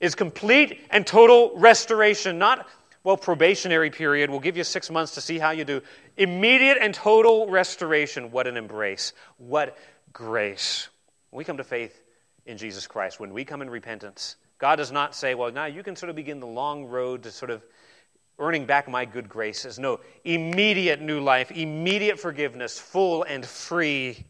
is 0.00 0.14
complete 0.14 0.80
and 0.90 1.06
total 1.06 1.56
restoration, 1.56 2.38
not, 2.38 2.66
well, 3.04 3.16
probationary 3.16 3.90
period. 3.90 4.30
We'll 4.30 4.40
give 4.40 4.56
you 4.56 4.64
six 4.64 4.90
months 4.90 5.14
to 5.14 5.20
see 5.20 5.38
how 5.38 5.50
you 5.50 5.64
do. 5.64 5.82
Immediate 6.16 6.78
and 6.80 6.94
total 6.94 7.48
restoration. 7.48 8.30
What 8.30 8.46
an 8.46 8.56
embrace. 8.56 9.12
What 9.38 9.76
grace. 10.12 10.88
When 11.30 11.38
we 11.38 11.44
come 11.44 11.58
to 11.58 11.64
faith 11.64 12.00
in 12.46 12.56
Jesus 12.56 12.86
Christ, 12.86 13.20
when 13.20 13.32
we 13.32 13.44
come 13.44 13.62
in 13.62 13.70
repentance, 13.70 14.36
God 14.58 14.76
does 14.76 14.90
not 14.90 15.14
say, 15.14 15.34
well, 15.34 15.52
now 15.52 15.66
you 15.66 15.82
can 15.82 15.94
sort 15.96 16.10
of 16.10 16.16
begin 16.16 16.40
the 16.40 16.46
long 16.46 16.86
road 16.86 17.22
to 17.24 17.30
sort 17.30 17.50
of 17.50 17.62
earning 18.38 18.66
back 18.66 18.88
my 18.88 19.04
good 19.04 19.28
graces. 19.28 19.78
No, 19.78 20.00
immediate 20.24 21.00
new 21.00 21.20
life, 21.20 21.50
immediate 21.50 22.18
forgiveness, 22.18 22.78
full 22.78 23.22
and 23.24 23.44
free. 23.44 24.24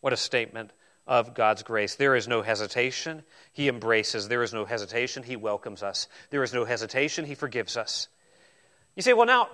What 0.00 0.12
a 0.12 0.16
statement 0.16 0.70
of 1.06 1.34
God's 1.34 1.62
grace. 1.62 1.94
There 1.94 2.14
is 2.14 2.28
no 2.28 2.42
hesitation. 2.42 3.22
He 3.52 3.68
embraces. 3.68 4.28
There 4.28 4.42
is 4.42 4.52
no 4.52 4.64
hesitation. 4.64 5.22
He 5.22 5.36
welcomes 5.36 5.82
us. 5.82 6.06
There 6.30 6.42
is 6.42 6.52
no 6.52 6.64
hesitation. 6.64 7.24
He 7.24 7.34
forgives 7.34 7.76
us. 7.76 8.08
You 8.94 9.02
say, 9.02 9.14
well, 9.14 9.26
now, 9.26 9.48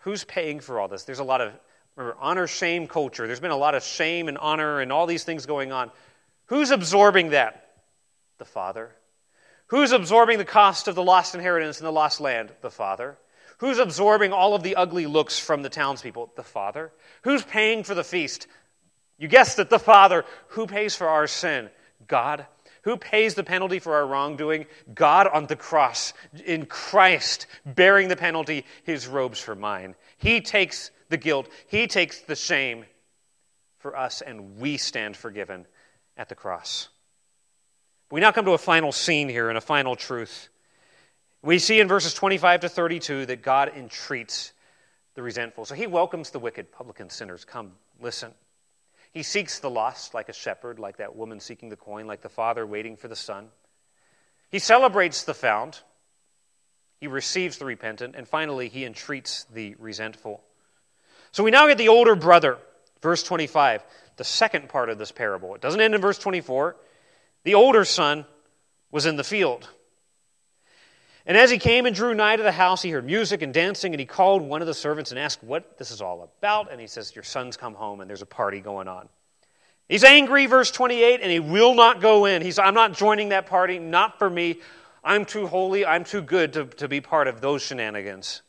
who's 0.00 0.24
paying 0.24 0.60
for 0.60 0.80
all 0.80 0.88
this? 0.88 1.04
There's 1.04 1.20
a 1.20 1.24
lot 1.24 1.40
of 1.40 1.52
remember, 1.94 2.18
honor 2.20 2.46
shame 2.46 2.86
culture. 2.86 3.26
There's 3.26 3.40
been 3.40 3.50
a 3.50 3.56
lot 3.56 3.74
of 3.74 3.84
shame 3.84 4.28
and 4.28 4.38
honor 4.38 4.80
and 4.80 4.92
all 4.92 5.06
these 5.06 5.24
things 5.24 5.46
going 5.46 5.72
on. 5.72 5.90
Who's 6.46 6.70
absorbing 6.70 7.30
that? 7.30 7.64
The 8.38 8.44
Father. 8.44 8.90
Who's 9.68 9.92
absorbing 9.92 10.38
the 10.38 10.44
cost 10.44 10.88
of 10.88 10.94
the 10.94 11.02
lost 11.02 11.34
inheritance 11.34 11.78
in 11.78 11.84
the 11.84 11.92
lost 11.92 12.20
land? 12.20 12.52
The 12.62 12.70
Father. 12.70 13.18
Who's 13.58 13.78
absorbing 13.78 14.32
all 14.32 14.54
of 14.54 14.62
the 14.62 14.76
ugly 14.76 15.06
looks 15.06 15.38
from 15.38 15.62
the 15.62 15.68
townspeople? 15.68 16.32
The 16.36 16.42
Father. 16.42 16.92
Who's 17.22 17.42
paying 17.42 17.84
for 17.84 17.94
the 17.94 18.04
feast? 18.04 18.46
You 19.18 19.28
guessed 19.28 19.58
it, 19.58 19.68
the 19.68 19.78
Father. 19.78 20.24
Who 20.48 20.66
pays 20.66 20.94
for 20.94 21.08
our 21.08 21.26
sin? 21.26 21.70
God. 22.06 22.46
Who 22.82 22.96
pays 22.96 23.34
the 23.34 23.44
penalty 23.44 23.80
for 23.80 23.94
our 23.94 24.06
wrongdoing? 24.06 24.66
God 24.94 25.26
on 25.26 25.46
the 25.46 25.56
cross, 25.56 26.14
in 26.46 26.66
Christ, 26.66 27.46
bearing 27.66 28.08
the 28.08 28.16
penalty, 28.16 28.64
his 28.84 29.06
robes 29.06 29.40
for 29.40 29.54
mine. 29.54 29.94
He 30.16 30.40
takes 30.40 30.90
the 31.08 31.16
guilt, 31.16 31.48
he 31.66 31.86
takes 31.86 32.20
the 32.20 32.36
shame 32.36 32.84
for 33.78 33.96
us, 33.96 34.22
and 34.22 34.58
we 34.58 34.76
stand 34.76 35.16
forgiven 35.16 35.66
at 36.16 36.28
the 36.28 36.34
cross. 36.34 36.88
We 38.10 38.20
now 38.20 38.32
come 38.32 38.44
to 38.46 38.52
a 38.52 38.58
final 38.58 38.92
scene 38.92 39.28
here 39.28 39.48
and 39.48 39.58
a 39.58 39.62
final 39.62 39.96
truth. 39.96 40.48
We 41.42 41.58
see 41.58 41.80
in 41.80 41.88
verses 41.88 42.14
25 42.14 42.60
to 42.60 42.68
32 42.68 43.26
that 43.26 43.42
God 43.42 43.72
entreats 43.76 44.52
the 45.14 45.22
resentful. 45.22 45.64
So 45.64 45.74
he 45.74 45.86
welcomes 45.86 46.30
the 46.30 46.38
wicked, 46.38 46.72
publican 46.72 47.10
sinners. 47.10 47.44
Come, 47.44 47.72
listen. 48.00 48.32
He 49.12 49.22
seeks 49.22 49.58
the 49.58 49.70
lost 49.70 50.14
like 50.14 50.28
a 50.28 50.32
shepherd, 50.32 50.78
like 50.78 50.98
that 50.98 51.16
woman 51.16 51.40
seeking 51.40 51.68
the 51.68 51.76
coin, 51.76 52.06
like 52.06 52.20
the 52.20 52.28
father 52.28 52.66
waiting 52.66 52.96
for 52.96 53.08
the 53.08 53.16
son. 53.16 53.48
He 54.50 54.58
celebrates 54.58 55.24
the 55.24 55.34
found. 55.34 55.80
He 57.00 57.06
receives 57.06 57.58
the 57.58 57.64
repentant. 57.64 58.14
And 58.16 58.26
finally, 58.26 58.68
he 58.68 58.84
entreats 58.84 59.44
the 59.44 59.74
resentful. 59.78 60.42
So 61.32 61.44
we 61.44 61.50
now 61.50 61.66
get 61.66 61.78
the 61.78 61.88
older 61.88 62.14
brother, 62.14 62.58
verse 63.02 63.22
25, 63.22 63.84
the 64.16 64.24
second 64.24 64.68
part 64.68 64.88
of 64.90 64.98
this 64.98 65.12
parable. 65.12 65.54
It 65.54 65.60
doesn't 65.60 65.80
end 65.80 65.94
in 65.94 66.00
verse 66.00 66.18
24. 66.18 66.76
The 67.44 67.54
older 67.54 67.84
son 67.84 68.24
was 68.90 69.06
in 69.06 69.16
the 69.16 69.24
field. 69.24 69.68
And 71.28 71.36
as 71.36 71.50
he 71.50 71.58
came 71.58 71.84
and 71.84 71.94
drew 71.94 72.14
nigh 72.14 72.36
to 72.36 72.42
the 72.42 72.50
house, 72.50 72.80
he 72.80 72.88
heard 72.88 73.04
music 73.04 73.42
and 73.42 73.52
dancing, 73.52 73.92
and 73.92 74.00
he 74.00 74.06
called 74.06 74.40
one 74.40 74.62
of 74.62 74.66
the 74.66 74.72
servants 74.72 75.10
and 75.10 75.20
asked 75.20 75.44
what 75.44 75.76
this 75.76 75.90
is 75.90 76.00
all 76.00 76.22
about. 76.22 76.72
And 76.72 76.80
he 76.80 76.86
says, 76.86 77.14
Your 77.14 77.22
son's 77.22 77.54
come 77.54 77.74
home, 77.74 78.00
and 78.00 78.08
there's 78.08 78.22
a 78.22 78.26
party 78.26 78.60
going 78.60 78.88
on. 78.88 79.10
He's 79.90 80.04
angry, 80.04 80.46
verse 80.46 80.70
28, 80.70 81.20
and 81.22 81.30
he 81.30 81.38
will 81.38 81.74
not 81.74 82.00
go 82.00 82.24
in. 82.24 82.40
He's, 82.40 82.58
I'm 82.58 82.72
not 82.72 82.94
joining 82.94 83.28
that 83.28 83.44
party, 83.44 83.78
not 83.78 84.18
for 84.18 84.28
me. 84.28 84.60
I'm 85.04 85.26
too 85.26 85.46
holy, 85.46 85.84
I'm 85.84 86.02
too 86.02 86.22
good 86.22 86.54
to, 86.54 86.64
to 86.64 86.88
be 86.88 87.02
part 87.02 87.28
of 87.28 87.42
those 87.42 87.60
shenanigans. 87.60 88.40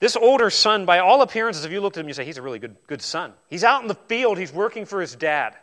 This 0.00 0.16
older 0.16 0.50
son, 0.50 0.86
by 0.86 0.98
all 0.98 1.22
appearances, 1.22 1.64
if 1.64 1.70
you 1.70 1.80
looked 1.80 1.96
at 1.96 2.00
him, 2.00 2.08
you 2.08 2.14
say, 2.14 2.24
he's 2.24 2.36
a 2.36 2.42
really 2.42 2.58
good, 2.58 2.76
good 2.88 3.00
son. 3.00 3.32
He's 3.48 3.64
out 3.64 3.82
in 3.82 3.88
the 3.88 3.94
field, 3.94 4.38
he's 4.38 4.52
working 4.52 4.86
for 4.86 5.00
his 5.00 5.14
dad. 5.14 5.54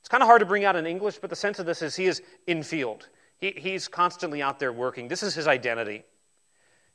It's 0.00 0.08
kind 0.08 0.22
of 0.22 0.26
hard 0.26 0.40
to 0.40 0.46
bring 0.46 0.64
out 0.64 0.76
in 0.76 0.86
English, 0.86 1.18
but 1.18 1.28
the 1.28 1.36
sense 1.36 1.58
of 1.58 1.66
this 1.66 1.82
is 1.82 1.94
he 1.94 2.06
is 2.06 2.22
in 2.46 2.62
field. 2.62 3.08
He, 3.42 3.50
he's 3.56 3.88
constantly 3.88 4.40
out 4.40 4.60
there 4.60 4.72
working. 4.72 5.08
This 5.08 5.24
is 5.24 5.34
his 5.34 5.48
identity. 5.48 6.04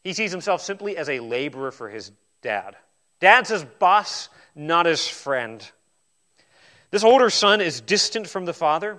He 0.02 0.14
sees 0.14 0.32
himself 0.32 0.62
simply 0.62 0.96
as 0.96 1.10
a 1.10 1.20
laborer 1.20 1.72
for 1.72 1.90
his 1.90 2.10
dad. 2.42 2.78
Dad's 3.20 3.50
his 3.50 3.66
boss, 3.66 4.30
not 4.56 4.86
his 4.86 5.06
friend. 5.06 5.70
This 6.90 7.04
older 7.04 7.30
son 7.30 7.60
is 7.60 7.82
distant 7.82 8.30
from 8.30 8.46
the 8.46 8.54
father, 8.54 8.98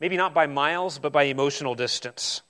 maybe 0.00 0.16
not 0.16 0.32
by 0.32 0.46
miles, 0.46 0.98
but 0.98 1.12
by 1.12 1.24
emotional 1.24 1.74
distance. 1.74 2.40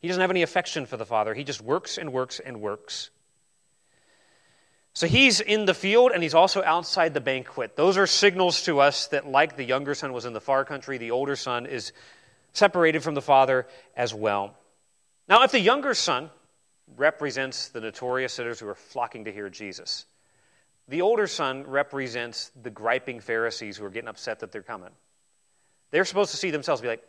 He 0.00 0.08
doesn't 0.08 0.22
have 0.22 0.30
any 0.30 0.42
affection 0.42 0.86
for 0.86 0.96
the 0.96 1.04
father. 1.04 1.34
He 1.34 1.44
just 1.44 1.60
works 1.60 1.98
and 1.98 2.10
works 2.10 2.40
and 2.40 2.62
works. 2.62 3.10
So 4.94 5.06
he's 5.06 5.42
in 5.42 5.66
the 5.66 5.74
field 5.74 6.12
and 6.14 6.22
he's 6.22 6.34
also 6.34 6.62
outside 6.64 7.12
the 7.12 7.20
banquet. 7.20 7.76
Those 7.76 7.98
are 7.98 8.06
signals 8.06 8.62
to 8.62 8.80
us 8.80 9.08
that, 9.08 9.26
like 9.26 9.56
the 9.56 9.64
younger 9.64 9.94
son 9.94 10.14
was 10.14 10.24
in 10.24 10.32
the 10.32 10.40
far 10.40 10.64
country, 10.64 10.96
the 10.96 11.10
older 11.10 11.36
son 11.36 11.66
is 11.66 11.92
separated 12.52 13.02
from 13.02 13.14
the 13.14 13.22
father 13.22 13.66
as 13.96 14.14
well. 14.14 14.54
Now, 15.28 15.42
if 15.42 15.52
the 15.52 15.60
younger 15.60 15.94
son 15.94 16.30
represents 16.96 17.68
the 17.68 17.80
notorious 17.80 18.32
sinners 18.32 18.58
who 18.58 18.68
are 18.68 18.74
flocking 18.74 19.24
to 19.26 19.32
hear 19.32 19.50
Jesus, 19.50 20.06
the 20.88 21.02
older 21.02 21.26
son 21.26 21.64
represents 21.64 22.50
the 22.62 22.70
griping 22.70 23.20
Pharisees 23.20 23.76
who 23.76 23.84
are 23.84 23.90
getting 23.90 24.08
upset 24.08 24.40
that 24.40 24.52
they're 24.52 24.62
coming. 24.62 24.90
They're 25.90 26.06
supposed 26.06 26.30
to 26.30 26.38
see 26.38 26.50
themselves 26.50 26.80
be 26.80 26.88
like, 26.88 27.06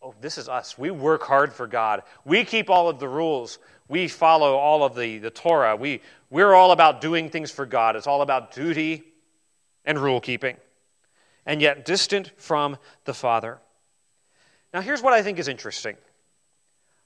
oh, 0.00 0.14
this 0.20 0.38
is 0.38 0.48
us. 0.48 0.78
We 0.78 0.90
work 0.90 1.22
hard 1.22 1.52
for 1.52 1.66
God. 1.66 2.02
We 2.24 2.44
keep 2.44 2.70
all 2.70 2.88
of 2.88 3.00
the 3.00 3.08
rules. 3.08 3.58
We 3.88 4.06
follow 4.08 4.56
all 4.56 4.84
of 4.84 4.94
the, 4.94 5.18
the 5.18 5.30
Torah. 5.30 5.74
We, 5.74 6.02
we're 6.30 6.54
all 6.54 6.70
about 6.70 7.00
doing 7.00 7.28
things 7.30 7.50
for 7.50 7.66
God. 7.66 7.96
It's 7.96 8.06
all 8.06 8.22
about 8.22 8.52
duty 8.52 9.04
and 9.84 9.98
rule 9.98 10.20
keeping, 10.20 10.56
and 11.44 11.62
yet 11.62 11.84
distant 11.84 12.32
from 12.36 12.76
the 13.04 13.14
Father. 13.14 13.58
Now, 14.76 14.82
here's 14.82 15.00
what 15.00 15.14
I 15.14 15.22
think 15.22 15.38
is 15.38 15.48
interesting. 15.48 15.96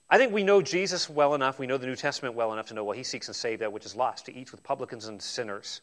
I 0.08 0.18
think 0.18 0.32
we 0.32 0.42
know 0.42 0.60
Jesus 0.60 1.08
well 1.08 1.36
enough, 1.36 1.60
we 1.60 1.68
know 1.68 1.78
the 1.78 1.86
New 1.86 1.94
Testament 1.94 2.34
well 2.34 2.52
enough 2.52 2.66
to 2.66 2.74
know, 2.74 2.82
well, 2.82 2.96
he 2.96 3.04
seeks 3.04 3.28
and 3.28 3.36
save 3.36 3.60
that 3.60 3.72
which 3.72 3.86
is 3.86 3.94
lost, 3.94 4.26
to 4.26 4.34
eat 4.34 4.50
with 4.50 4.60
publicans 4.64 5.06
and 5.06 5.22
sinners. 5.22 5.80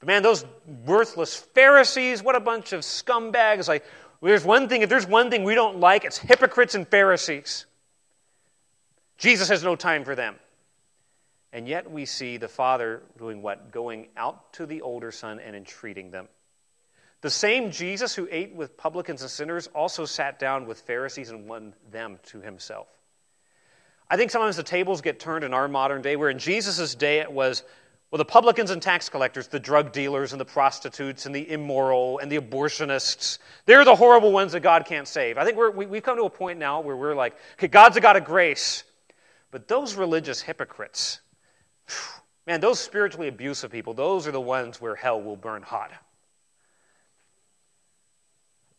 But 0.00 0.08
man, 0.08 0.24
those 0.24 0.44
worthless 0.84 1.36
Pharisees, 1.36 2.20
what 2.20 2.34
a 2.34 2.40
bunch 2.40 2.72
of 2.72 2.80
scumbags. 2.80 3.68
Like, 3.68 3.84
there's 4.22 4.44
one 4.44 4.68
thing, 4.68 4.82
if 4.82 4.88
there's 4.88 5.06
one 5.06 5.30
thing 5.30 5.44
we 5.44 5.54
don't 5.54 5.78
like, 5.78 6.04
it's 6.04 6.18
hypocrites 6.18 6.74
and 6.74 6.88
Pharisees. 6.88 7.66
Jesus 9.16 9.48
has 9.50 9.62
no 9.62 9.76
time 9.76 10.04
for 10.04 10.16
them. 10.16 10.34
And 11.52 11.68
yet 11.68 11.88
we 11.88 12.06
see 12.06 12.38
the 12.38 12.48
father 12.48 13.02
doing 13.18 13.40
what? 13.40 13.70
Going 13.70 14.08
out 14.16 14.52
to 14.54 14.66
the 14.66 14.82
older 14.82 15.12
son 15.12 15.38
and 15.38 15.54
entreating 15.54 16.10
them. 16.10 16.26
The 17.24 17.30
same 17.30 17.70
Jesus 17.70 18.14
who 18.14 18.28
ate 18.30 18.54
with 18.54 18.76
publicans 18.76 19.22
and 19.22 19.30
sinners 19.30 19.66
also 19.68 20.04
sat 20.04 20.38
down 20.38 20.66
with 20.66 20.82
Pharisees 20.82 21.30
and 21.30 21.48
won 21.48 21.72
them 21.90 22.18
to 22.24 22.42
himself. 22.42 22.86
I 24.10 24.18
think 24.18 24.30
sometimes 24.30 24.58
the 24.58 24.62
tables 24.62 25.00
get 25.00 25.18
turned 25.18 25.42
in 25.42 25.54
our 25.54 25.66
modern 25.66 26.02
day, 26.02 26.16
where 26.16 26.28
in 26.28 26.38
Jesus' 26.38 26.94
day 26.94 27.20
it 27.20 27.32
was 27.32 27.62
well, 28.10 28.18
the 28.18 28.26
publicans 28.26 28.70
and 28.70 28.82
tax 28.82 29.08
collectors, 29.08 29.48
the 29.48 29.58
drug 29.58 29.90
dealers 29.90 30.32
and 30.32 30.40
the 30.40 30.44
prostitutes 30.44 31.24
and 31.24 31.34
the 31.34 31.50
immoral 31.50 32.18
and 32.18 32.30
the 32.30 32.38
abortionists, 32.38 33.38
they're 33.64 33.86
the 33.86 33.96
horrible 33.96 34.30
ones 34.30 34.52
that 34.52 34.60
God 34.60 34.84
can't 34.84 35.08
save. 35.08 35.38
I 35.38 35.46
think 35.46 35.56
we're, 35.56 35.70
we, 35.70 35.86
have 35.96 36.04
come 36.04 36.18
to 36.18 36.24
a 36.24 36.30
point 36.30 36.58
now 36.58 36.82
where 36.82 36.94
we're 36.94 37.14
like, 37.14 37.34
okay, 37.54 37.68
God's 37.68 37.96
a 37.96 38.02
God 38.02 38.16
of 38.18 38.26
grace. 38.26 38.84
But 39.50 39.66
those 39.66 39.94
religious 39.94 40.42
hypocrites, 40.42 41.22
man, 42.46 42.60
those 42.60 42.80
spiritually 42.80 43.28
abusive 43.28 43.72
people, 43.72 43.94
those 43.94 44.26
are 44.26 44.32
the 44.32 44.42
ones 44.42 44.78
where 44.78 44.94
hell 44.94 45.22
will 45.22 45.36
burn 45.36 45.62
hot. 45.62 45.90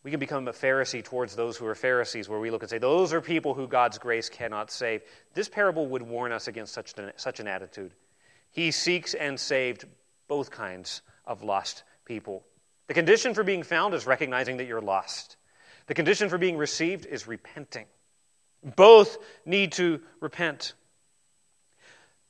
We 0.06 0.12
can 0.12 0.20
become 0.20 0.46
a 0.46 0.52
Pharisee 0.52 1.02
towards 1.02 1.34
those 1.34 1.56
who 1.56 1.66
are 1.66 1.74
Pharisees, 1.74 2.28
where 2.28 2.38
we 2.38 2.52
look 2.52 2.62
and 2.62 2.70
say, 2.70 2.78
those 2.78 3.12
are 3.12 3.20
people 3.20 3.54
who 3.54 3.66
God's 3.66 3.98
grace 3.98 4.28
cannot 4.28 4.70
save. 4.70 5.02
This 5.34 5.48
parable 5.48 5.88
would 5.88 6.02
warn 6.02 6.30
us 6.30 6.46
against 6.46 6.74
such 6.74 6.96
an, 6.96 7.10
such 7.16 7.40
an 7.40 7.48
attitude. 7.48 7.92
He 8.52 8.70
seeks 8.70 9.14
and 9.14 9.40
saved 9.40 9.84
both 10.28 10.52
kinds 10.52 11.02
of 11.24 11.42
lost 11.42 11.82
people. 12.04 12.44
The 12.86 12.94
condition 12.94 13.34
for 13.34 13.42
being 13.42 13.64
found 13.64 13.94
is 13.94 14.06
recognizing 14.06 14.58
that 14.58 14.68
you're 14.68 14.80
lost. 14.80 15.38
The 15.88 15.94
condition 15.94 16.28
for 16.28 16.38
being 16.38 16.56
received 16.56 17.04
is 17.04 17.26
repenting. 17.26 17.86
Both 18.62 19.18
need 19.44 19.72
to 19.72 20.00
repent. 20.20 20.74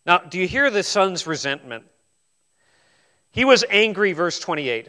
Now, 0.07 0.17
do 0.17 0.39
you 0.39 0.49
hear 0.49 0.71
the 0.71 0.83
son's 0.83 1.27
resentment? 1.27 1.85
He 3.33 3.45
was 3.45 3.67
angry, 3.69 4.15
verse 4.15 4.41
28, 4.41 4.89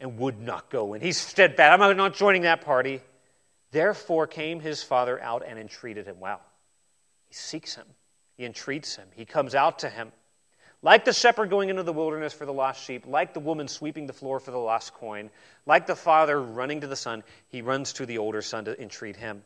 and 0.00 0.18
would 0.18 0.40
not 0.40 0.70
go 0.70 0.94
in. 0.94 1.00
He's 1.00 1.18
steadfast. 1.18 1.80
I'm 1.80 1.96
not 1.96 2.14
joining 2.14 2.42
that 2.42 2.62
party. 2.62 3.00
Therefore 3.70 4.26
came 4.26 4.58
his 4.60 4.82
father 4.82 5.20
out 5.20 5.44
and 5.46 5.58
entreated 5.58 6.06
him. 6.06 6.18
Wow. 6.18 6.40
He 7.28 7.34
seeks 7.34 7.76
him, 7.76 7.86
he 8.36 8.44
entreats 8.44 8.96
him, 8.96 9.06
he 9.14 9.24
comes 9.24 9.54
out 9.54 9.80
to 9.80 9.88
him. 9.88 10.10
Like 10.82 11.04
the 11.04 11.12
shepherd 11.12 11.50
going 11.50 11.68
into 11.68 11.82
the 11.82 11.92
wilderness 11.92 12.32
for 12.32 12.46
the 12.46 12.52
lost 12.54 12.82
sheep, 12.82 13.06
like 13.06 13.34
the 13.34 13.40
woman 13.40 13.68
sweeping 13.68 14.06
the 14.06 14.14
floor 14.14 14.40
for 14.40 14.50
the 14.50 14.58
lost 14.58 14.94
coin, 14.94 15.30
like 15.66 15.86
the 15.86 15.94
father 15.94 16.40
running 16.40 16.80
to 16.80 16.86
the 16.86 16.96
son, 16.96 17.22
he 17.48 17.60
runs 17.60 17.92
to 17.94 18.06
the 18.06 18.18
older 18.18 18.40
son 18.40 18.64
to 18.64 18.80
entreat 18.80 19.16
him. 19.16 19.44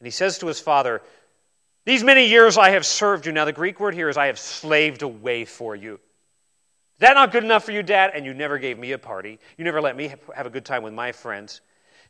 And 0.00 0.06
he 0.06 0.10
says 0.10 0.38
to 0.38 0.46
his 0.46 0.58
father, 0.58 1.02
These 1.84 2.02
many 2.02 2.28
years 2.28 2.56
I 2.56 2.70
have 2.70 2.86
served 2.86 3.26
you. 3.26 3.32
Now, 3.32 3.44
the 3.44 3.52
Greek 3.52 3.78
word 3.78 3.94
here 3.94 4.08
is 4.08 4.16
I 4.16 4.28
have 4.28 4.38
slaved 4.38 5.02
away 5.02 5.44
for 5.44 5.76
you. 5.76 6.00
That 7.00 7.14
not 7.14 7.32
good 7.32 7.44
enough 7.44 7.64
for 7.64 7.72
you, 7.72 7.82
Dad? 7.82 8.12
And 8.14 8.24
you 8.24 8.34
never 8.34 8.58
gave 8.58 8.78
me 8.78 8.92
a 8.92 8.98
party. 8.98 9.38
You 9.56 9.64
never 9.64 9.80
let 9.80 9.96
me 9.96 10.14
have 10.34 10.46
a 10.46 10.50
good 10.50 10.66
time 10.66 10.82
with 10.82 10.92
my 10.92 11.12
friends. 11.12 11.62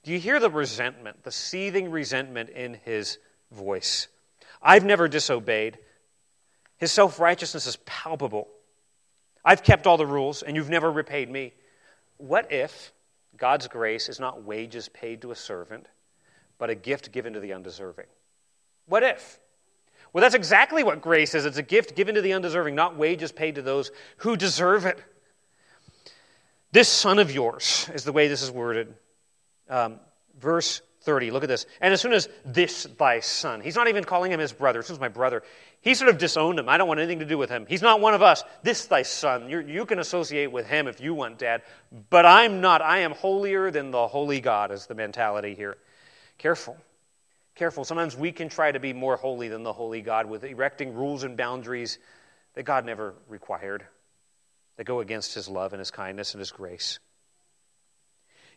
Do 0.02 0.12
you 0.12 0.18
hear 0.18 0.40
the 0.40 0.50
resentment, 0.50 1.22
the 1.22 1.30
seething 1.30 1.90
resentment 1.90 2.50
in 2.50 2.74
his 2.74 3.18
voice? 3.52 4.08
I've 4.60 4.84
never 4.84 5.06
disobeyed. 5.06 5.78
His 6.76 6.90
self 6.90 7.20
righteousness 7.20 7.66
is 7.66 7.76
palpable. 7.86 8.48
I've 9.44 9.62
kept 9.62 9.86
all 9.86 9.96
the 9.96 10.06
rules, 10.06 10.42
and 10.42 10.56
you've 10.56 10.68
never 10.68 10.90
repaid 10.90 11.30
me. 11.30 11.54
What 12.16 12.52
if 12.52 12.92
God's 13.36 13.68
grace 13.68 14.08
is 14.08 14.18
not 14.18 14.42
wages 14.42 14.88
paid 14.88 15.22
to 15.22 15.30
a 15.30 15.36
servant, 15.36 15.86
but 16.58 16.68
a 16.68 16.74
gift 16.74 17.12
given 17.12 17.34
to 17.34 17.40
the 17.40 17.52
undeserving? 17.52 18.06
What 18.86 19.02
if? 19.02 19.38
Well, 20.12 20.22
that's 20.22 20.34
exactly 20.34 20.82
what 20.82 21.00
grace 21.00 21.34
is. 21.34 21.44
It's 21.44 21.58
a 21.58 21.62
gift 21.62 21.94
given 21.94 22.16
to 22.16 22.20
the 22.20 22.32
undeserving, 22.32 22.74
not 22.74 22.96
wages 22.96 23.30
paid 23.32 23.54
to 23.56 23.62
those 23.62 23.90
who 24.18 24.36
deserve 24.36 24.86
it. 24.86 24.98
This 26.72 26.88
son 26.88 27.18
of 27.18 27.30
yours 27.32 27.88
is 27.94 28.04
the 28.04 28.12
way 28.12 28.28
this 28.28 28.42
is 28.42 28.50
worded. 28.50 28.94
Um, 29.68 30.00
verse 30.38 30.82
30. 31.02 31.30
Look 31.30 31.42
at 31.42 31.48
this. 31.48 31.66
And 31.80 31.92
as 31.92 32.00
soon 32.00 32.12
as 32.12 32.28
this 32.44 32.84
thy 32.98 33.20
son, 33.20 33.60
he's 33.60 33.76
not 33.76 33.88
even 33.88 34.04
calling 34.04 34.30
him 34.30 34.40
his 34.40 34.52
brother. 34.52 34.80
This 34.80 34.90
is 34.90 35.00
my 35.00 35.08
brother. 35.08 35.42
He 35.80 35.94
sort 35.94 36.10
of 36.10 36.18
disowned 36.18 36.58
him. 36.58 36.68
I 36.68 36.76
don't 36.76 36.88
want 36.88 37.00
anything 37.00 37.20
to 37.20 37.24
do 37.24 37.38
with 37.38 37.48
him. 37.48 37.64
He's 37.68 37.82
not 37.82 38.00
one 38.00 38.12
of 38.12 38.22
us. 38.22 38.44
This 38.62 38.86
thy 38.86 39.02
son. 39.02 39.48
You're, 39.48 39.62
you 39.62 39.86
can 39.86 39.98
associate 39.98 40.52
with 40.52 40.66
him 40.66 40.86
if 40.86 41.00
you 41.00 41.14
want, 41.14 41.38
Dad. 41.38 41.62
But 42.10 42.26
I'm 42.26 42.60
not. 42.60 42.82
I 42.82 42.98
am 42.98 43.12
holier 43.12 43.70
than 43.70 43.90
the 43.90 44.06
holy 44.06 44.40
God, 44.40 44.70
is 44.70 44.86
the 44.86 44.94
mentality 44.94 45.54
here. 45.54 45.78
Careful. 46.36 46.76
Careful. 47.60 47.84
Sometimes 47.84 48.16
we 48.16 48.32
can 48.32 48.48
try 48.48 48.72
to 48.72 48.80
be 48.80 48.94
more 48.94 49.16
holy 49.16 49.48
than 49.48 49.64
the 49.64 49.72
holy 49.74 50.00
God 50.00 50.24
with 50.24 50.44
erecting 50.44 50.94
rules 50.94 51.24
and 51.24 51.36
boundaries 51.36 51.98
that 52.54 52.62
God 52.62 52.86
never 52.86 53.12
required, 53.28 53.84
that 54.78 54.84
go 54.84 55.00
against 55.00 55.34
his 55.34 55.46
love 55.46 55.74
and 55.74 55.78
his 55.78 55.90
kindness 55.90 56.32
and 56.32 56.38
his 56.38 56.50
grace. 56.52 57.00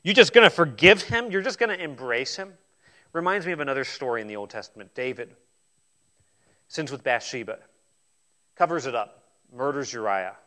You're 0.04 0.14
just 0.14 0.32
going 0.32 0.45
to 0.45 0.49
forgive 0.49 1.01
him? 1.01 1.32
You're 1.32 1.41
just 1.41 1.60
going 1.60 1.78
to 1.78 1.84
embrace 1.84 2.38
him? 2.38 2.54
Reminds 3.12 3.45
me 3.45 3.51
of 3.51 3.60
another 3.60 3.84
story 3.84 4.22
in 4.22 4.28
the 4.28 4.38
Old 4.38 4.49
Testament. 4.49 4.95
David 4.95 5.36
sins 6.70 6.89
with 6.89 7.04
Bathsheba, 7.04 7.60
covers 8.56 8.86
it 8.86 8.95
up, 8.95 9.26
murders 9.54 9.91
Uriah, 9.91 10.38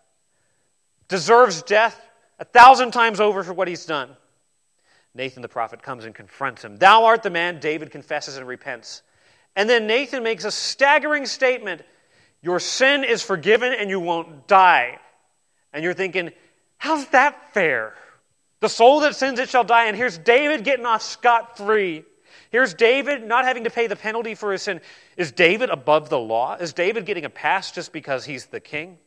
deserves 1.09 1.61
death 1.61 2.01
a 2.39 2.47
thousand 2.47 2.93
times 2.93 3.21
over 3.21 3.43
for 3.45 3.53
what 3.53 3.69
he's 3.69 3.85
done. 3.85 4.17
Nathan 5.17 5.43
the 5.43 5.49
prophet 5.49 5.83
comes 5.83 6.05
and 6.05 6.15
confronts 6.15 6.65
him. 6.65 6.77
Thou 6.77 7.05
art 7.05 7.23
the 7.23 7.31
man, 7.31 7.59
David 7.59 7.91
confesses 7.91 8.37
and 8.37 8.47
repents. 8.47 9.03
And 9.57 9.69
then 9.69 9.87
Nathan 9.87 10.23
makes 10.23 10.45
a 10.45 10.51
staggering 10.51 11.27
statement 11.27 11.83
Your 12.43 12.61
sin 12.61 13.03
is 13.03 13.23
forgiven 13.23 13.73
and 13.73 13.89
you 13.89 13.99
won't 13.99 14.47
die. 14.47 14.99
And 15.73 15.83
you're 15.83 15.95
thinking, 15.95 16.33
How's 16.79 17.07
that 17.09 17.55
fair? 17.55 17.95
The 18.61 18.69
soul 18.69 19.01
that 19.01 19.17
sins, 19.17 19.39
it 19.39 19.49
shall 19.49 19.65
die. 19.65 19.87
And 19.87 19.97
here's 19.97 20.19
David 20.19 20.65
getting 20.65 20.87
off 20.87 21.03
scot 21.03 21.57
free. 21.57 22.05
Here's 22.51 22.75
David 22.75 23.27
not 23.27 23.45
having 23.45 23.65
to 23.65 23.71
pay 23.71 23.87
the 23.87 23.97
penalty 23.97 24.35
for 24.35 24.53
his 24.53 24.63
sin. 24.63 24.81
Is 25.17 25.33
David 25.33 25.71
above 25.71 26.11
the 26.11 26.19
law? 26.19 26.55
Is 26.55 26.73
David 26.73 27.07
getting 27.07 27.25
a 27.25 27.31
pass 27.31 27.73
just 27.73 27.93
because 27.93 28.25
he's 28.25 28.47
the 28.47 28.61
king? 28.61 28.99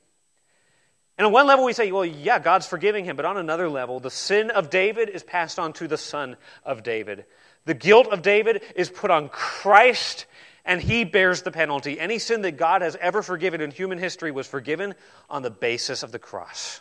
And 1.19 1.25
on 1.25 1.33
one 1.33 1.47
level, 1.47 1.65
we 1.65 1.73
say, 1.73 1.91
well, 1.91 2.05
yeah, 2.05 2.39
God's 2.39 2.65
forgiving 2.65 3.03
him. 3.03 3.17
But 3.17 3.25
on 3.25 3.35
another 3.35 3.67
level, 3.67 3.99
the 3.99 4.09
sin 4.09 4.51
of 4.51 4.69
David 4.69 5.09
is 5.09 5.21
passed 5.21 5.59
on 5.59 5.73
to 5.73 5.85
the 5.85 5.97
son 5.97 6.37
of 6.63 6.81
David. 6.81 7.25
The 7.65 7.73
guilt 7.73 8.07
of 8.07 8.21
David 8.21 8.63
is 8.73 8.89
put 8.89 9.11
on 9.11 9.27
Christ, 9.27 10.27
and 10.63 10.81
he 10.81 11.03
bears 11.03 11.41
the 11.41 11.51
penalty. 11.51 11.99
Any 11.99 12.19
sin 12.19 12.43
that 12.43 12.53
God 12.53 12.81
has 12.81 12.95
ever 12.95 13.21
forgiven 13.21 13.59
in 13.59 13.69
human 13.69 13.97
history 13.97 14.31
was 14.31 14.47
forgiven 14.47 14.95
on 15.29 15.41
the 15.41 15.51
basis 15.51 16.03
of 16.03 16.13
the 16.13 16.19
cross. 16.19 16.79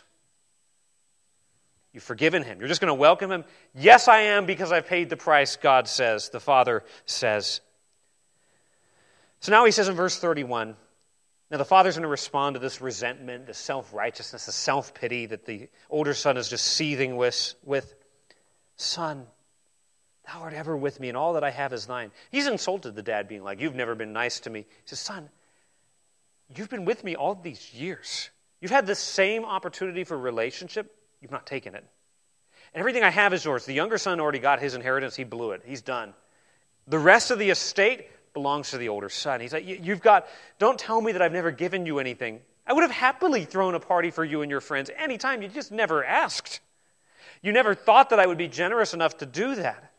You've 1.91 2.03
forgiven 2.03 2.43
him. 2.43 2.59
You're 2.59 2.69
just 2.69 2.79
going 2.79 2.87
to 2.87 2.93
welcome 2.93 3.29
him? 3.29 3.43
Yes, 3.75 4.07
I 4.07 4.19
am, 4.21 4.45
because 4.45 4.71
I've 4.71 4.87
paid 4.87 5.09
the 5.09 5.17
price, 5.17 5.57
God 5.57 5.85
says, 5.89 6.29
the 6.29 6.39
Father 6.39 6.85
says. 7.05 7.59
So 9.41 9.51
now 9.51 9.65
he 9.65 9.71
says 9.71 9.89
in 9.89 9.95
verse 9.95 10.17
31 10.17 10.77
now 11.51 11.57
the 11.57 11.65
father's 11.65 11.95
going 11.95 12.03
to 12.03 12.09
respond 12.09 12.53
to 12.53 12.59
this 12.59 12.79
resentment, 12.79 13.47
this 13.47 13.57
self 13.57 13.93
righteousness, 13.93 14.45
the 14.45 14.51
self 14.51 14.93
pity 14.93 15.25
that 15.27 15.45
the 15.45 15.69
older 15.89 16.13
son 16.13 16.37
is 16.37 16.49
just 16.49 16.65
seething 16.65 17.15
with, 17.15 17.55
with 17.63 17.95
Son, 18.79 19.27
thou 20.25 20.39
art 20.39 20.53
ever 20.53 20.75
with 20.75 21.01
me, 21.01 21.09
and 21.09 21.17
all 21.17 21.33
that 21.33 21.43
I 21.43 21.49
have 21.49 21.73
is 21.73 21.85
thine. 21.85 22.11
He's 22.31 22.47
insulted 22.47 22.95
the 22.95 23.03
dad, 23.03 23.27
being 23.27 23.43
like, 23.43 23.59
You've 23.59 23.75
never 23.75 23.93
been 23.93 24.13
nice 24.13 24.39
to 24.41 24.49
me. 24.49 24.59
He 24.59 24.65
says, 24.85 24.99
Son, 24.99 25.29
you've 26.55 26.69
been 26.69 26.85
with 26.85 27.03
me 27.03 27.15
all 27.17 27.35
these 27.35 27.73
years. 27.73 28.29
You've 28.61 28.71
had 28.71 28.87
the 28.87 28.95
same 28.95 29.43
opportunity 29.43 30.05
for 30.05 30.17
relationship, 30.17 30.95
you've 31.21 31.31
not 31.31 31.45
taken 31.45 31.75
it. 31.75 31.83
And 32.73 32.79
everything 32.79 33.03
I 33.03 33.09
have 33.09 33.33
is 33.33 33.43
yours. 33.43 33.65
The 33.65 33.73
younger 33.73 33.97
son 33.97 34.19
already 34.21 34.39
got 34.39 34.61
his 34.61 34.75
inheritance, 34.75 35.15
he 35.15 35.25
blew 35.25 35.51
it, 35.51 35.63
he's 35.65 35.81
done. 35.81 36.13
The 36.87 36.99
rest 36.99 37.31
of 37.31 37.39
the 37.39 37.49
estate, 37.49 38.07
belongs 38.33 38.71
to 38.71 38.77
the 38.77 38.89
older 38.89 39.09
son. 39.09 39.41
He's 39.41 39.53
like, 39.53 39.65
You've 39.65 40.01
got, 40.01 40.27
don't 40.57 40.77
tell 40.77 41.01
me 41.01 41.11
that 41.11 41.21
I've 41.21 41.33
never 41.33 41.51
given 41.51 41.85
you 41.85 41.99
anything. 41.99 42.41
I 42.65 42.73
would 42.73 42.83
have 42.83 42.91
happily 42.91 43.45
thrown 43.45 43.73
a 43.73 43.79
party 43.79 44.11
for 44.11 44.23
you 44.23 44.41
and 44.41 44.51
your 44.51 44.61
friends 44.61 44.91
anytime. 44.95 45.41
You 45.41 45.47
just 45.47 45.71
never 45.71 46.03
asked. 46.03 46.59
You 47.41 47.51
never 47.51 47.73
thought 47.73 48.11
that 48.11 48.19
I 48.19 48.25
would 48.25 48.37
be 48.37 48.47
generous 48.47 48.93
enough 48.93 49.17
to 49.17 49.25
do 49.25 49.55
that. 49.55 49.91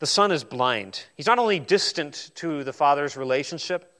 The 0.00 0.06
son 0.06 0.32
is 0.32 0.42
blind. 0.42 1.04
He's 1.16 1.26
not 1.26 1.38
only 1.38 1.60
distant 1.60 2.32
to 2.36 2.64
the 2.64 2.72
father's 2.72 3.16
relationship, 3.16 3.90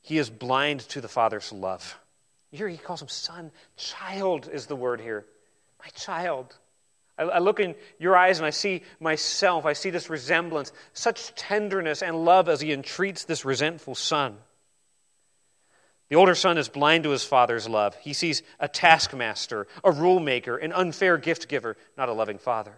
he 0.00 0.18
is 0.18 0.30
blind 0.30 0.80
to 0.88 1.00
the 1.00 1.08
father's 1.08 1.52
love. 1.52 1.98
Here 2.50 2.66
he 2.66 2.78
calls 2.78 3.02
him 3.02 3.08
son. 3.08 3.52
Child 3.76 4.48
is 4.50 4.66
the 4.66 4.76
word 4.76 5.00
here. 5.00 5.26
My 5.78 5.88
child. 5.94 6.56
I, 7.20 7.24
I 7.24 7.38
look 7.38 7.60
in 7.60 7.74
your 7.98 8.16
eyes 8.16 8.38
and 8.38 8.46
I 8.46 8.50
see 8.50 8.82
myself. 8.98 9.66
I 9.66 9.74
see 9.74 9.90
this 9.90 10.08
resemblance, 10.10 10.72
such 10.92 11.34
tenderness 11.34 12.02
and 12.02 12.24
love 12.24 12.48
as 12.48 12.60
he 12.60 12.72
entreats 12.72 13.24
this 13.24 13.44
resentful 13.44 13.94
son. 13.94 14.36
The 16.08 16.16
older 16.16 16.34
son 16.34 16.58
is 16.58 16.68
blind 16.68 17.04
to 17.04 17.10
his 17.10 17.24
father's 17.24 17.68
love. 17.68 17.94
He 17.96 18.14
sees 18.14 18.42
a 18.58 18.66
taskmaster, 18.66 19.68
a 19.84 19.92
rule 19.92 20.18
maker, 20.18 20.56
an 20.56 20.72
unfair 20.72 21.18
gift 21.18 21.46
giver, 21.46 21.76
not 21.96 22.08
a 22.08 22.12
loving 22.12 22.38
father. 22.38 22.74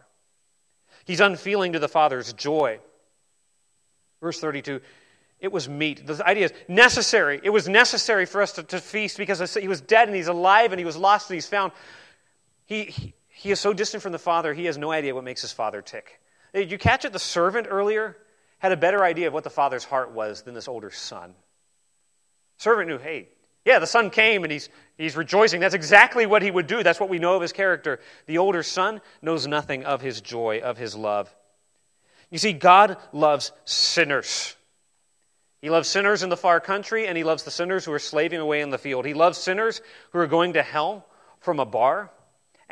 He's 1.06 1.20
unfeeling 1.20 1.72
to 1.72 1.78
the 1.78 1.88
father's 1.88 2.32
joy. 2.34 2.78
Verse 4.20 4.38
32 4.38 4.80
it 5.42 5.50
was 5.50 5.68
meat. 5.68 6.06
The 6.06 6.24
idea 6.24 6.44
is 6.44 6.52
necessary. 6.68 7.40
It 7.42 7.50
was 7.50 7.68
necessary 7.68 8.26
for 8.26 8.42
us 8.42 8.52
to, 8.52 8.62
to 8.62 8.80
feast 8.80 9.18
because 9.18 9.56
he 9.56 9.66
was 9.66 9.80
dead 9.80 10.06
and 10.06 10.16
he's 10.16 10.28
alive 10.28 10.70
and 10.70 10.78
he 10.78 10.84
was 10.84 10.96
lost 10.96 11.28
and 11.28 11.34
he's 11.34 11.48
found. 11.48 11.72
He, 12.64 12.84
he, 12.84 13.14
he 13.42 13.50
is 13.50 13.58
so 13.58 13.72
distant 13.72 14.04
from 14.04 14.12
the 14.12 14.20
Father, 14.20 14.54
he 14.54 14.66
has 14.66 14.78
no 14.78 14.92
idea 14.92 15.16
what 15.16 15.24
makes 15.24 15.42
his 15.42 15.50
Father 15.50 15.82
tick. 15.82 16.20
Did 16.54 16.70
you 16.70 16.78
catch 16.78 17.04
it? 17.04 17.12
The 17.12 17.18
servant 17.18 17.66
earlier 17.68 18.16
had 18.60 18.70
a 18.70 18.76
better 18.76 19.02
idea 19.02 19.26
of 19.26 19.34
what 19.34 19.42
the 19.42 19.50
Father's 19.50 19.82
heart 19.82 20.12
was 20.12 20.42
than 20.42 20.54
this 20.54 20.68
older 20.68 20.92
son. 20.92 21.34
Servant 22.58 22.88
knew, 22.88 22.98
hey, 22.98 23.26
yeah, 23.64 23.80
the 23.80 23.86
son 23.88 24.10
came 24.10 24.44
and 24.44 24.52
he's, 24.52 24.68
he's 24.96 25.16
rejoicing. 25.16 25.60
That's 25.60 25.74
exactly 25.74 26.24
what 26.24 26.42
he 26.42 26.52
would 26.52 26.68
do. 26.68 26.84
That's 26.84 27.00
what 27.00 27.08
we 27.08 27.18
know 27.18 27.34
of 27.34 27.42
his 27.42 27.52
character. 27.52 27.98
The 28.26 28.38
older 28.38 28.62
son 28.62 29.00
knows 29.22 29.48
nothing 29.48 29.84
of 29.84 30.02
his 30.02 30.20
joy, 30.20 30.60
of 30.60 30.78
his 30.78 30.94
love. 30.94 31.34
You 32.30 32.38
see, 32.38 32.52
God 32.52 32.96
loves 33.12 33.50
sinners. 33.64 34.54
He 35.60 35.68
loves 35.68 35.88
sinners 35.88 36.22
in 36.22 36.28
the 36.28 36.36
far 36.36 36.60
country, 36.60 37.08
and 37.08 37.18
he 37.18 37.24
loves 37.24 37.42
the 37.42 37.50
sinners 37.50 37.84
who 37.84 37.92
are 37.92 37.98
slaving 37.98 38.38
away 38.38 38.60
in 38.60 38.70
the 38.70 38.78
field. 38.78 39.04
He 39.04 39.14
loves 39.14 39.36
sinners 39.36 39.80
who 40.12 40.20
are 40.20 40.28
going 40.28 40.52
to 40.52 40.62
hell 40.62 41.04
from 41.40 41.58
a 41.58 41.66
bar 41.66 42.12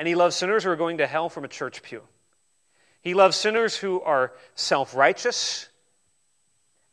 and 0.00 0.08
he 0.08 0.14
loves 0.14 0.34
sinners 0.34 0.64
who 0.64 0.70
are 0.70 0.76
going 0.76 0.96
to 0.96 1.06
hell 1.06 1.28
from 1.28 1.44
a 1.44 1.48
church 1.48 1.82
pew. 1.82 2.00
He 3.02 3.12
loves 3.12 3.36
sinners 3.36 3.76
who 3.76 4.00
are 4.00 4.32
self 4.54 4.94
righteous, 4.94 5.68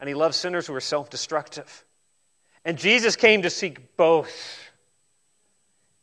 and 0.02 0.10
he 0.10 0.14
loves 0.14 0.36
sinners 0.36 0.68
who 0.68 0.76
are 0.76 0.82
self 0.82 1.10
destructive. 1.10 1.86
And 2.66 2.78
Jesus 2.78 3.16
came 3.16 3.44
to 3.44 3.50
seek 3.50 3.96
both. 3.96 4.60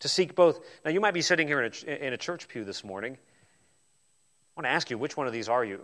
To 0.00 0.08
seek 0.08 0.34
both. 0.34 0.58
Now, 0.82 0.92
you 0.92 1.00
might 1.02 1.12
be 1.12 1.20
sitting 1.20 1.46
here 1.46 1.60
in 1.60 1.72
a, 1.86 2.06
in 2.06 2.14
a 2.14 2.16
church 2.16 2.48
pew 2.48 2.64
this 2.64 2.82
morning. 2.82 3.18
I 3.18 3.18
want 4.56 4.64
to 4.64 4.70
ask 4.70 4.88
you, 4.88 4.96
which 4.96 5.14
one 5.14 5.26
of 5.26 5.34
these 5.34 5.50
are 5.50 5.62
you? 5.62 5.80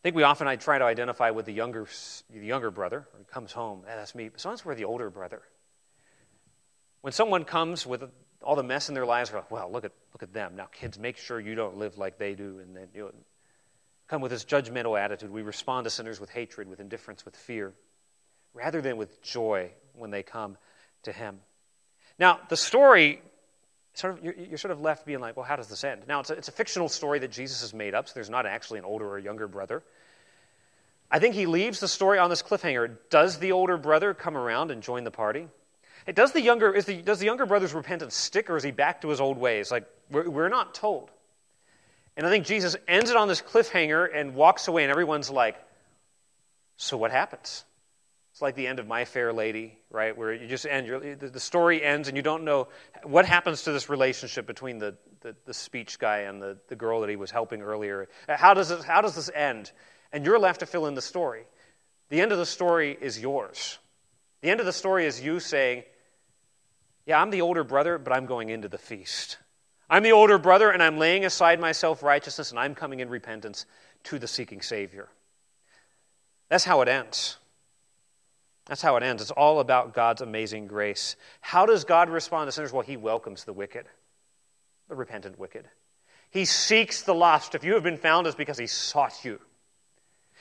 I 0.00 0.02
think 0.02 0.16
we 0.16 0.22
often 0.22 0.48
I 0.48 0.56
try 0.56 0.78
to 0.78 0.84
identify 0.86 1.28
with 1.28 1.44
the 1.44 1.52
younger, 1.52 1.86
the 2.30 2.46
younger 2.46 2.70
brother 2.70 3.06
who 3.18 3.24
comes 3.24 3.52
home. 3.52 3.82
Hey, 3.86 3.96
that's 3.96 4.14
me. 4.14 4.30
But 4.30 4.40
sometimes 4.40 4.64
we're 4.64 4.76
the 4.76 4.86
older 4.86 5.10
brother. 5.10 5.42
When 7.02 7.12
someone 7.12 7.44
comes 7.44 7.86
with 7.86 8.02
all 8.42 8.56
the 8.56 8.62
mess 8.62 8.88
in 8.88 8.94
their 8.94 9.06
lives 9.06 9.30
are 9.32 9.36
like, 9.36 9.50
well, 9.50 9.70
look 9.70 9.84
at, 9.84 9.92
look 10.12 10.22
at 10.22 10.32
them. 10.32 10.56
Now, 10.56 10.66
kids, 10.66 10.98
make 10.98 11.16
sure 11.16 11.40
you 11.40 11.54
don't 11.54 11.76
live 11.78 11.98
like 11.98 12.18
they 12.18 12.34
do. 12.34 12.58
And 12.60 12.76
then 12.76 12.88
you 12.94 13.02
know, 13.02 13.12
come 14.08 14.20
with 14.20 14.30
this 14.30 14.44
judgmental 14.44 14.98
attitude. 14.98 15.30
We 15.30 15.42
respond 15.42 15.84
to 15.84 15.90
sinners 15.90 16.20
with 16.20 16.30
hatred, 16.30 16.68
with 16.68 16.80
indifference, 16.80 17.24
with 17.24 17.36
fear, 17.36 17.72
rather 18.54 18.80
than 18.80 18.96
with 18.96 19.22
joy 19.22 19.70
when 19.94 20.10
they 20.10 20.22
come 20.22 20.56
to 21.02 21.12
Him. 21.12 21.40
Now, 22.18 22.40
the 22.48 22.56
story, 22.56 23.20
sort 23.94 24.18
of, 24.18 24.24
you're, 24.24 24.34
you're 24.34 24.58
sort 24.58 24.72
of 24.72 24.80
left 24.80 25.06
being 25.06 25.20
like, 25.20 25.36
well, 25.36 25.44
how 25.44 25.56
does 25.56 25.68
this 25.68 25.84
end? 25.84 26.02
Now, 26.06 26.20
it's 26.20 26.30
a, 26.30 26.34
it's 26.34 26.48
a 26.48 26.52
fictional 26.52 26.88
story 26.88 27.18
that 27.18 27.30
Jesus 27.30 27.60
has 27.60 27.74
made 27.74 27.94
up, 27.94 28.08
so 28.08 28.14
there's 28.14 28.30
not 28.30 28.46
actually 28.46 28.78
an 28.78 28.84
older 28.84 29.08
or 29.08 29.18
younger 29.18 29.48
brother. 29.48 29.82
I 31.10 31.18
think 31.18 31.34
he 31.34 31.46
leaves 31.46 31.78
the 31.80 31.88
story 31.88 32.18
on 32.18 32.30
this 32.30 32.42
cliffhanger. 32.42 32.96
Does 33.10 33.38
the 33.38 33.52
older 33.52 33.76
brother 33.76 34.14
come 34.14 34.36
around 34.36 34.70
and 34.70 34.82
join 34.82 35.04
the 35.04 35.10
party? 35.10 35.48
Does 36.14 36.32
the 36.32 36.40
younger, 36.40 36.80
the, 36.80 37.02
does 37.02 37.18
the 37.18 37.26
younger 37.26 37.46
brother's 37.46 37.74
repentance 37.74 38.14
stick 38.14 38.48
or 38.48 38.56
is 38.56 38.62
he 38.62 38.70
back 38.70 39.00
to 39.02 39.08
his 39.08 39.20
old 39.20 39.38
ways? 39.38 39.70
Like, 39.70 39.86
we're, 40.10 40.28
we're 40.28 40.48
not 40.48 40.74
told. 40.74 41.10
And 42.16 42.26
I 42.26 42.30
think 42.30 42.46
Jesus 42.46 42.76
ends 42.88 43.10
it 43.10 43.16
on 43.16 43.28
this 43.28 43.42
cliffhanger 43.42 44.08
and 44.12 44.34
walks 44.34 44.68
away, 44.68 44.84
and 44.84 44.90
everyone's 44.90 45.30
like, 45.30 45.56
so 46.78 46.96
what 46.96 47.10
happens? 47.10 47.64
It's 48.32 48.42
like 48.42 48.54
the 48.54 48.66
end 48.66 48.78
of 48.78 48.86
My 48.86 49.04
Fair 49.04 49.32
Lady, 49.32 49.78
right? 49.90 50.16
Where 50.16 50.32
you 50.32 50.46
just 50.46 50.66
end, 50.66 51.20
the 51.20 51.40
story 51.40 51.82
ends, 51.82 52.08
and 52.08 52.16
you 52.16 52.22
don't 52.22 52.44
know 52.44 52.68
what 53.02 53.26
happens 53.26 53.62
to 53.62 53.72
this 53.72 53.88
relationship 53.88 54.46
between 54.46 54.78
the, 54.78 54.94
the, 55.20 55.34
the, 55.46 55.54
speech 55.54 55.98
guy 55.98 56.20
and 56.20 56.40
the, 56.42 56.58
the 56.68 56.76
girl 56.76 57.00
that 57.00 57.10
he 57.10 57.16
was 57.16 57.30
helping 57.30 57.62
earlier. 57.62 58.08
How 58.28 58.54
does, 58.54 58.70
it, 58.70 58.84
how 58.84 59.00
does 59.00 59.14
this 59.14 59.30
end? 59.34 59.72
And 60.12 60.24
you're 60.24 60.38
left 60.38 60.60
to 60.60 60.66
fill 60.66 60.86
in 60.86 60.94
the 60.94 61.02
story. 61.02 61.44
The 62.10 62.20
end 62.20 62.30
of 62.30 62.38
the 62.38 62.46
story 62.46 62.96
is 63.00 63.18
yours. 63.18 63.78
The 64.42 64.50
end 64.50 64.60
of 64.60 64.66
the 64.66 64.72
story 64.72 65.06
is 65.06 65.20
you 65.20 65.40
saying, 65.40 65.84
yeah, 67.06 67.22
I'm 67.22 67.30
the 67.30 67.40
older 67.40 67.62
brother, 67.62 67.98
but 67.98 68.12
I'm 68.12 68.26
going 68.26 68.48
into 68.48 68.68
the 68.68 68.78
feast. 68.78 69.38
I'm 69.88 70.02
the 70.02 70.12
older 70.12 70.38
brother, 70.38 70.70
and 70.70 70.82
I'm 70.82 70.98
laying 70.98 71.24
aside 71.24 71.60
my 71.60 71.70
self 71.72 72.02
righteousness, 72.02 72.50
and 72.50 72.58
I'm 72.58 72.74
coming 72.74 72.98
in 73.00 73.08
repentance 73.08 73.64
to 74.04 74.18
the 74.18 74.26
seeking 74.26 74.60
Savior. 74.60 75.08
That's 76.48 76.64
how 76.64 76.82
it 76.82 76.88
ends. 76.88 77.36
That's 78.66 78.82
how 78.82 78.96
it 78.96 79.04
ends. 79.04 79.22
It's 79.22 79.30
all 79.30 79.60
about 79.60 79.94
God's 79.94 80.22
amazing 80.22 80.66
grace. 80.66 81.14
How 81.40 81.66
does 81.66 81.84
God 81.84 82.10
respond 82.10 82.48
to 82.48 82.52
sinners? 82.52 82.72
Well, 82.72 82.82
He 82.82 82.96
welcomes 82.96 83.44
the 83.44 83.52
wicked, 83.52 83.86
the 84.88 84.96
repentant 84.96 85.38
wicked. 85.38 85.68
He 86.30 86.44
seeks 86.44 87.02
the 87.02 87.14
lost. 87.14 87.54
If 87.54 87.62
you 87.62 87.74
have 87.74 87.84
been 87.84 87.96
found, 87.96 88.26
it's 88.26 88.34
because 88.34 88.58
He 88.58 88.66
sought 88.66 89.24
you. 89.24 89.40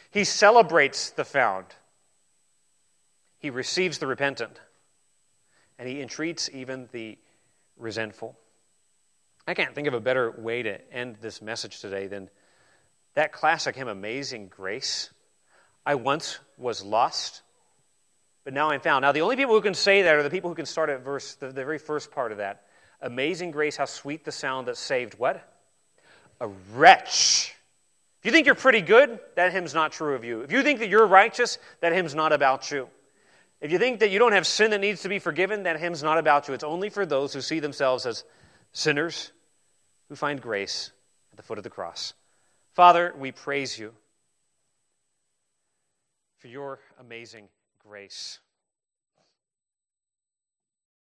He 0.09 0.24
celebrates 0.24 1.11
the 1.11 1.26
found. 1.26 1.68
He 3.38 3.51
receives 3.51 3.99
the 3.99 4.07
repentant 4.07 4.59
and 5.78 5.88
he 5.88 6.01
entreats 6.01 6.49
even 6.53 6.88
the 6.91 7.17
resentful. 7.78 8.38
I 9.47 9.53
can't 9.53 9.76
think 9.76 9.88
of 9.88 9.93
a 9.93 9.99
better 9.99 10.32
way 10.32 10.63
to 10.63 10.93
end 10.93 11.17
this 11.21 11.41
message 11.41 11.80
today 11.80 12.07
than 12.07 12.30
that 13.13 13.32
classic 13.32 13.76
hymn, 13.76 13.88
Amazing 13.88 14.47
Grace. 14.47 15.11
I 15.86 15.95
once 15.95 16.39
was 16.57 16.84
lost, 16.84 17.43
but 18.43 18.53
now 18.53 18.71
I'm 18.71 18.82
found. 18.82 19.03
Now, 19.03 19.11
the 19.11 19.21
only 19.21 19.36
people 19.36 19.53
who 19.53 19.61
can 19.61 19.73
say 19.73 20.01
that 20.01 20.15
are 20.15 20.23
the 20.23 20.30
people 20.30 20.49
who 20.49 20.55
can 20.55 20.65
start 20.65 20.89
at 20.89 21.03
verse, 21.03 21.36
the, 21.36 21.47
the 21.47 21.63
very 21.63 21.78
first 21.78 22.11
part 22.11 22.32
of 22.32 22.39
that. 22.39 22.63
Amazing 23.01 23.51
grace, 23.51 23.78
how 23.78 23.86
sweet 23.86 24.26
the 24.26 24.32
sound 24.32 24.67
that 24.67 24.78
saved 24.78 25.19
what? 25.19 25.47
A 26.41 26.47
wretch. 26.73 27.55
If 28.19 28.26
you 28.26 28.32
think 28.32 28.47
you're 28.47 28.55
pretty 28.55 28.82
good, 28.82 29.19
that 29.36 29.51
hymn's 29.51 29.76
not 29.76 29.91
true 29.91 30.15
of 30.15 30.23
you. 30.26 30.41
If 30.41 30.51
you 30.51 30.63
think 30.63 30.80
that 30.80 30.89
you're 30.89 31.05
righteous, 31.05 31.59
that 31.82 31.93
hymn's 31.93 32.15
not 32.15 32.34
about 32.34 32.71
you. 32.71 32.89
If 33.62 33.72
you 33.72 33.80
think 33.80 33.99
that 34.01 34.10
you 34.10 34.20
don't 34.20 34.34
have 34.34 34.45
sin 34.45 34.72
that 34.72 34.82
needs 34.82 35.01
to 35.03 35.10
be 35.10 35.20
forgiven, 35.20 35.64
that 35.64 35.80
hymn's 35.80 36.03
not 36.03 36.18
about 36.18 36.47
you. 36.47 36.53
It's 36.53 36.64
only 36.64 36.89
for 36.89 37.06
those 37.06 37.34
who 37.34 37.41
see 37.41 37.60
themselves 37.60 38.06
as 38.06 38.24
sinners 38.74 39.32
who 40.10 40.16
find 40.16 40.41
grace 40.41 40.91
at 41.32 41.38
the 41.38 41.43
foot 41.43 41.58
of 41.58 41.64
the 41.64 41.70
cross. 41.70 42.14
Father, 42.74 43.14
we 43.18 43.32
praise 43.32 43.80
you 43.80 43.93
for 46.38 46.47
your 46.47 46.80
amazing 46.99 47.47
grace. 47.88 48.39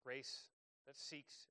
Grace 0.03 0.41
that 0.85 0.95
seeks 0.95 1.47